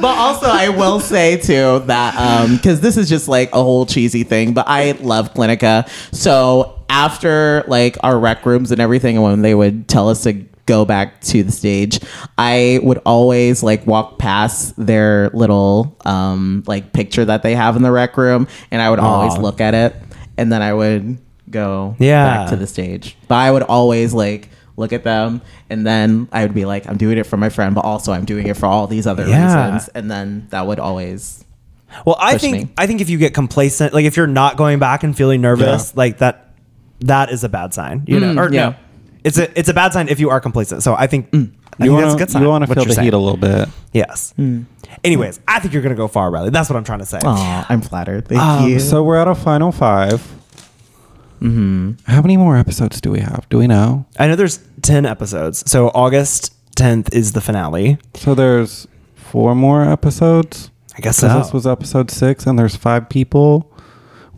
but 0.00 0.18
also 0.18 0.46
I 0.46 0.68
will 0.68 1.00
say 1.00 1.36
too 1.38 1.80
that 1.86 2.14
um 2.16 2.56
because 2.56 2.80
this 2.80 2.96
is 2.96 3.09
just 3.09 3.26
like 3.28 3.50
a 3.52 3.62
whole 3.62 3.86
cheesy 3.86 4.22
thing, 4.24 4.52
but 4.52 4.66
I 4.68 4.92
love 4.92 5.32
Clinica. 5.32 5.88
So 6.14 6.78
after 6.90 7.64
like 7.66 7.96
our 8.02 8.18
rec 8.18 8.44
rooms 8.44 8.70
and 8.70 8.80
everything, 8.80 9.16
and 9.16 9.24
when 9.24 9.42
they 9.42 9.54
would 9.54 9.88
tell 9.88 10.09
us 10.09 10.22
to 10.24 10.44
go 10.68 10.84
back 10.84 11.20
to 11.32 11.42
the 11.42 11.50
stage, 11.52 11.98
I 12.36 12.78
would 12.84 12.98
always 13.04 13.62
like 13.64 13.86
walk 13.86 14.18
past 14.18 14.74
their 14.76 15.30
little 15.30 15.96
um 16.04 16.62
like 16.68 16.92
picture 16.92 17.24
that 17.24 17.42
they 17.42 17.54
have 17.56 17.74
in 17.76 17.82
the 17.82 17.90
rec 17.90 18.16
room, 18.16 18.46
and 18.70 18.80
I 18.80 18.90
would 18.90 19.00
always 19.00 19.36
look 19.36 19.60
at 19.60 19.74
it, 19.74 19.96
and 20.36 20.52
then 20.52 20.62
I 20.62 20.72
would 20.72 21.18
go 21.50 21.96
Yeah. 21.98 22.24
back 22.24 22.50
to 22.50 22.56
the 22.56 22.66
stage. 22.66 23.16
But 23.26 23.36
I 23.36 23.50
would 23.50 23.62
always 23.64 24.12
like 24.14 24.50
look 24.76 24.92
at 24.92 25.02
them 25.02 25.40
and 25.70 25.84
then 25.84 26.28
I 26.30 26.42
would 26.44 26.54
be 26.54 26.64
like, 26.64 26.86
I'm 26.86 26.96
doing 26.98 27.18
it 27.18 27.26
for 27.26 27.36
my 27.36 27.48
friend, 27.48 27.74
but 27.74 27.84
also 27.84 28.12
I'm 28.12 28.24
doing 28.24 28.46
it 28.46 28.56
for 28.56 28.66
all 28.66 28.86
these 28.86 29.08
other 29.08 29.26
Yeah. 29.26 29.42
reasons. 29.42 29.88
And 29.88 30.08
then 30.08 30.46
that 30.50 30.66
would 30.68 30.78
always 30.78 31.42
Well, 32.06 32.16
I 32.20 32.38
think 32.38 32.54
me. 32.54 32.68
I 32.78 32.86
think 32.86 33.00
if 33.00 33.08
you 33.10 33.18
get 33.18 33.34
complacent, 33.34 33.92
like 33.94 34.04
if 34.04 34.16
you're 34.16 34.28
not 34.28 34.56
going 34.56 34.78
back 34.78 35.02
and 35.02 35.16
feeling 35.16 35.40
nervous, 35.40 35.96
like 35.96 36.18
that, 36.18 36.50
that 37.00 37.32
is 37.32 37.42
a 37.44 37.48
bad 37.48 37.72
sign. 37.74 38.04
You 38.06 38.20
know, 38.20 38.34
Mm, 38.34 38.38
or 38.38 38.52
yeah. 38.52 38.68
no, 38.68 38.74
it's 39.28 39.38
a 39.38 39.46
it's 39.58 39.68
a 39.68 39.74
bad 39.74 39.92
sign 39.92 40.08
if 40.08 40.18
you 40.20 40.30
are 40.30 40.40
complacent. 40.40 40.82
So 40.82 40.94
I 40.94 41.06
think, 41.06 41.26
I 41.26 41.30
think 41.30 41.52
You 41.78 41.90
that's 41.92 42.02
a 42.02 42.06
want 42.06 42.18
good 42.18 42.26
to 42.26 42.32
sign. 42.32 42.42
you 42.42 42.48
want 42.48 42.66
to 42.66 42.74
feel 42.74 42.84
the 42.84 42.92
saying. 42.94 43.04
heat 43.04 43.14
a 43.14 43.18
little 43.18 43.36
bit. 43.38 43.68
Yes. 43.92 44.34
Anyways, 45.04 45.40
I 45.46 45.60
think 45.60 45.72
you're 45.74 45.82
gonna 45.82 45.94
go 45.94 46.08
far, 46.08 46.30
Riley. 46.30 46.50
That's 46.50 46.68
what 46.70 46.76
I'm 46.76 46.84
trying 46.84 46.98
to 47.00 47.06
say. 47.06 47.18
Aw, 47.22 47.66
I'm 47.68 47.80
flattered. 47.82 48.26
Thank 48.28 48.40
Um, 48.40 48.68
you. 48.68 48.80
so 48.80 49.02
we're 49.04 49.16
at 49.18 49.28
a 49.28 49.34
final 49.34 49.70
5 49.72 50.34
Mm-hmm. 51.40 51.92
How 52.10 52.20
many 52.20 52.36
more 52.36 52.56
episodes 52.56 53.00
do 53.00 53.12
we 53.12 53.20
have? 53.20 53.48
Do 53.48 53.58
we 53.58 53.68
know? 53.68 54.06
I 54.18 54.26
know 54.26 54.34
there's 54.34 54.58
ten 54.82 55.06
episodes, 55.06 55.62
so 55.70 55.88
August 55.90 56.52
10th 56.76 57.14
is 57.14 57.30
the 57.32 57.40
finale. 57.40 57.98
So 58.14 58.34
there's 58.34 58.88
four 59.14 59.54
more 59.54 59.84
episodes. 59.84 60.70
I 60.96 61.00
guess 61.00 61.16
So 61.16 61.28
so. 61.28 61.38
this 61.38 61.52
was 61.52 61.64
episode 61.64 62.10
six, 62.10 62.44
and 62.46 62.58
there's 62.58 62.74
five 62.74 63.08
people. 63.08 63.72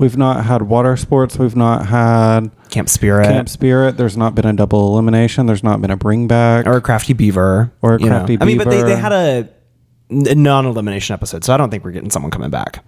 We've 0.01 0.17
not 0.17 0.45
had 0.47 0.63
water 0.63 0.97
sports. 0.97 1.39
We've 1.39 1.55
not 1.55 1.87
had 1.87 2.51
Camp 2.71 2.89
Spirit 2.89 3.27
Camp 3.27 3.49
Spirit. 3.49 3.97
There's 3.99 4.17
not 4.17 4.35
been 4.35 4.47
a 4.47 4.53
double 4.53 4.89
elimination. 4.93 5.47
There's 5.47 5.63
not 5.63 5.81
been 5.81 5.91
a 5.91 5.97
bring 5.97 6.27
back. 6.27 6.67
or 6.67 6.73
a 6.79 6.81
Crafty 6.81 7.13
Beaver 7.13 7.71
Or 7.83 7.99
you 8.01 8.07
know. 8.07 8.17
Crafty 8.19 8.39
I 8.41 8.45
mean, 8.47 8.59
but 8.59 8.71
they, 8.71 8.83
they 8.83 8.97
had 8.97 9.13
a, 9.13 9.49
a 10.11 10.35
non-elimination 10.35 11.15
episode, 11.15 11.45
so 11.45 11.53
I 11.55 11.57
don't 11.57 11.71
think 11.71 11.85
we're 11.85 11.93
getting 11.93 12.11
someone 12.11 12.31
coming 12.31 12.51
back. 12.51 12.83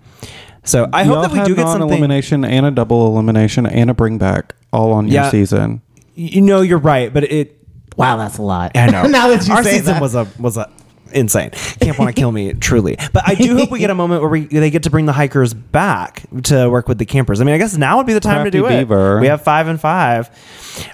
So 0.64 0.88
I 0.92 1.04
hope 1.04 1.14
Y'all 1.14 1.22
that 1.22 1.32
we 1.32 1.38
do 1.44 1.54
get 1.54 1.66
something. 1.66 1.80
non-elimination 1.80 2.44
and 2.44 2.66
a 2.66 2.70
double 2.70 3.06
elimination 3.08 3.66
and 3.66 3.90
a 3.90 3.94
bring 3.94 4.16
back 4.18 4.54
all 4.72 4.92
on 4.92 5.06
Yeah. 5.08 5.22
your 5.24 5.30
season. 5.30 5.82
You 6.14 6.40
know, 6.40 6.60
you're 6.62 6.78
right, 6.78 7.12
but 7.12 7.24
it. 7.24 7.58
wow, 7.96 8.16
that's 8.16 8.38
a 8.38 8.42
lot. 8.42 8.76
I 8.76 8.86
know. 8.90 9.02
now 9.08 9.28
that 9.28 9.46
you 9.46 9.54
Our 9.54 9.62
say 9.62 9.72
season 9.78 9.94
that. 9.94 10.02
was 10.02 10.14
a 10.14 10.26
was 10.38 10.56
a 10.56 10.70
insane. 11.14 11.50
Camp 11.50 11.98
want 11.98 12.14
to 12.14 12.20
kill 12.20 12.32
me 12.32 12.52
truly, 12.54 12.96
but 13.12 13.22
I 13.26 13.34
do 13.34 13.56
hope 13.56 13.70
we 13.70 13.78
get 13.78 13.90
a 13.90 13.94
moment 13.94 14.22
where 14.22 14.30
we 14.30 14.46
they 14.46 14.70
get 14.70 14.84
to 14.84 14.90
bring 14.90 15.06
the 15.06 15.12
hikers 15.12 15.54
back 15.54 16.22
to 16.44 16.68
work 16.68 16.88
with 16.88 16.98
the 16.98 17.06
campers. 17.06 17.40
I 17.40 17.44
mean, 17.44 17.54
I 17.54 17.58
guess 17.58 17.76
now 17.76 17.98
would 17.98 18.06
be 18.06 18.12
the 18.12 18.20
time 18.20 18.44
to 18.44 18.50
Crafty 18.50 18.84
do 18.84 18.94
it. 18.94 19.20
We 19.20 19.26
have 19.28 19.42
five 19.42 19.68
and 19.68 19.80
five. 19.80 20.30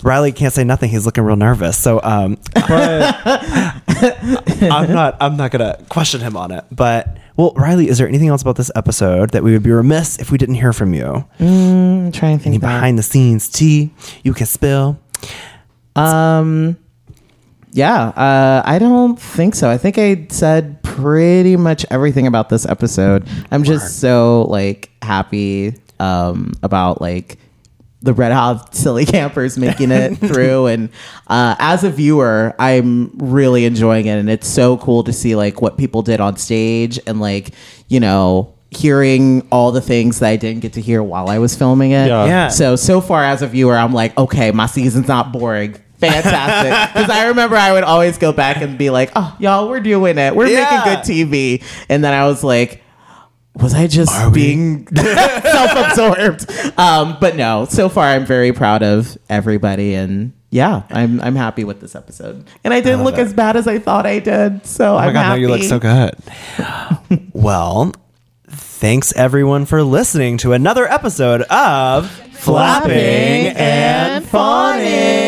Riley 0.02 0.32
can't 0.32 0.52
say 0.52 0.64
nothing. 0.64 0.90
He's 0.90 1.06
looking 1.06 1.24
real 1.24 1.36
nervous. 1.36 1.78
So 1.78 2.00
um, 2.02 2.36
But 2.54 3.16
I'm 4.62 4.92
not 4.92 5.16
I'm 5.20 5.36
not 5.36 5.50
gonna 5.50 5.82
question 5.88 6.20
him 6.20 6.36
on 6.36 6.50
it. 6.50 6.64
But 6.70 7.16
well, 7.36 7.52
Riley, 7.54 7.88
is 7.88 7.98
there 7.98 8.08
anything 8.08 8.28
else 8.28 8.42
about 8.42 8.56
this 8.56 8.70
episode 8.74 9.30
that 9.30 9.44
we 9.44 9.52
would 9.52 9.62
be 9.62 9.70
remiss 9.70 10.18
if 10.18 10.32
we 10.32 10.38
didn't 10.38 10.56
hear 10.56 10.72
from 10.72 10.92
you? 10.92 11.24
I'm 11.38 12.10
trying 12.10 12.38
to 12.38 12.42
think 12.44 12.60
back. 12.60 12.80
behind 12.80 12.98
the 12.98 13.02
scenes 13.04 13.48
tea 13.48 13.90
you 14.24 14.34
can 14.34 14.46
spill? 14.46 14.98
Um, 15.94 16.76
yeah, 17.78 18.08
uh, 18.08 18.62
I 18.64 18.80
don't 18.80 19.16
think 19.16 19.54
so. 19.54 19.70
I 19.70 19.78
think 19.78 19.98
I 19.98 20.26
said 20.30 20.82
pretty 20.82 21.56
much 21.56 21.86
everything 21.92 22.26
about 22.26 22.48
this 22.48 22.66
episode. 22.66 23.28
I'm 23.52 23.62
just 23.62 24.00
so 24.00 24.46
like 24.48 24.90
happy 25.00 25.76
um, 26.00 26.54
about 26.64 27.00
like 27.00 27.38
the 28.02 28.12
Red 28.12 28.32
Hot 28.32 28.74
Silly 28.74 29.06
Campers 29.06 29.56
making 29.56 29.92
it 29.92 30.16
through, 30.18 30.66
and 30.66 30.88
uh, 31.28 31.54
as 31.60 31.84
a 31.84 31.90
viewer, 31.90 32.52
I'm 32.58 33.16
really 33.16 33.64
enjoying 33.64 34.06
it, 34.06 34.18
and 34.18 34.28
it's 34.28 34.48
so 34.48 34.76
cool 34.78 35.04
to 35.04 35.12
see 35.12 35.36
like 35.36 35.62
what 35.62 35.78
people 35.78 36.02
did 36.02 36.20
on 36.20 36.36
stage, 36.36 36.98
and 37.06 37.20
like 37.20 37.54
you 37.86 38.00
know 38.00 38.54
hearing 38.72 39.46
all 39.52 39.70
the 39.70 39.80
things 39.80 40.18
that 40.18 40.30
I 40.30 40.36
didn't 40.36 40.62
get 40.62 40.72
to 40.72 40.80
hear 40.80 41.00
while 41.00 41.28
I 41.28 41.38
was 41.38 41.54
filming 41.54 41.92
it. 41.92 42.08
Yeah. 42.08 42.24
Yeah. 42.26 42.48
So 42.48 42.74
so 42.74 43.00
far 43.00 43.22
as 43.22 43.40
a 43.40 43.46
viewer, 43.46 43.76
I'm 43.76 43.92
like, 43.92 44.18
okay, 44.18 44.50
my 44.50 44.66
season's 44.66 45.06
not 45.06 45.30
boring. 45.30 45.76
Fantastic. 45.98 46.94
Because 46.94 47.10
I 47.10 47.26
remember 47.28 47.56
I 47.56 47.72
would 47.72 47.84
always 47.84 48.18
go 48.18 48.32
back 48.32 48.58
and 48.58 48.78
be 48.78 48.90
like, 48.90 49.10
oh, 49.16 49.34
y'all, 49.38 49.68
we're 49.68 49.80
doing 49.80 50.18
it. 50.18 50.34
We're 50.36 50.46
Yeah. 50.46 50.84
making 50.84 50.94
good 50.94 51.28
TV. 51.30 51.64
And 51.88 52.02
then 52.04 52.14
I 52.14 52.26
was 52.26 52.42
like, 52.44 52.82
was 53.54 53.74
I 53.74 53.86
just 53.88 54.32
being 54.32 54.86
self-absorbed? 54.94 56.78
Um, 56.78 57.16
but 57.20 57.34
no, 57.36 57.66
so 57.68 57.88
far 57.88 58.04
I'm 58.06 58.24
very 58.26 58.52
proud 58.52 58.82
of 58.82 59.18
everybody 59.28 59.94
and 59.94 60.32
yeah, 60.50 60.84
I'm 60.90 61.20
I'm 61.20 61.34
happy 61.36 61.64
with 61.64 61.80
this 61.80 61.94
episode. 61.94 62.46
And 62.64 62.72
I 62.72 62.80
didn't 62.80 63.04
look 63.04 63.16
as 63.18 63.34
bad 63.34 63.56
as 63.56 63.66
I 63.66 63.78
thought 63.78 64.06
I 64.06 64.18
did. 64.20 64.64
So 64.64 64.94
Oh 64.94 64.96
my 64.96 65.06
I'm 65.08 65.12
god, 65.12 65.20
no, 65.22 65.28
happy. 65.28 65.40
you 65.42 65.48
look 65.48 65.62
so 65.62 65.78
good. 65.78 66.14
well, 67.34 67.92
thanks 68.48 69.12
everyone 69.14 69.66
for 69.66 69.82
listening 69.82 70.38
to 70.38 70.52
another 70.54 70.90
episode 70.90 71.42
of 71.42 72.10
Flapping 72.32 72.92
and 73.56 74.24
Fawning. 74.24 75.27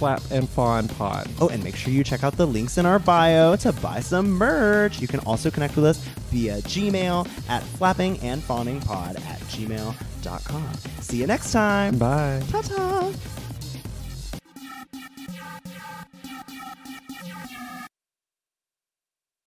Flap 0.00 0.22
and 0.30 0.48
Fawn 0.48 0.88
Pod. 0.88 1.28
Oh, 1.42 1.50
and 1.50 1.62
make 1.62 1.76
sure 1.76 1.92
you 1.92 2.02
check 2.02 2.24
out 2.24 2.34
the 2.38 2.46
links 2.46 2.78
in 2.78 2.86
our 2.86 2.98
bio 2.98 3.54
to 3.56 3.70
buy 3.70 4.00
some 4.00 4.30
merch. 4.30 4.98
You 4.98 5.06
can 5.06 5.20
also 5.20 5.50
connect 5.50 5.76
with 5.76 5.84
us 5.84 5.98
via 6.30 6.56
Gmail 6.62 7.28
at 7.50 7.62
flappingandfawningpod 7.62 9.20
at 9.20 9.40
gmail.com. 9.40 10.74
See 11.02 11.18
you 11.18 11.26
next 11.26 11.52
time. 11.52 11.98
Bye. 11.98 12.42
Ta 12.48 12.62
ta. 12.62 13.12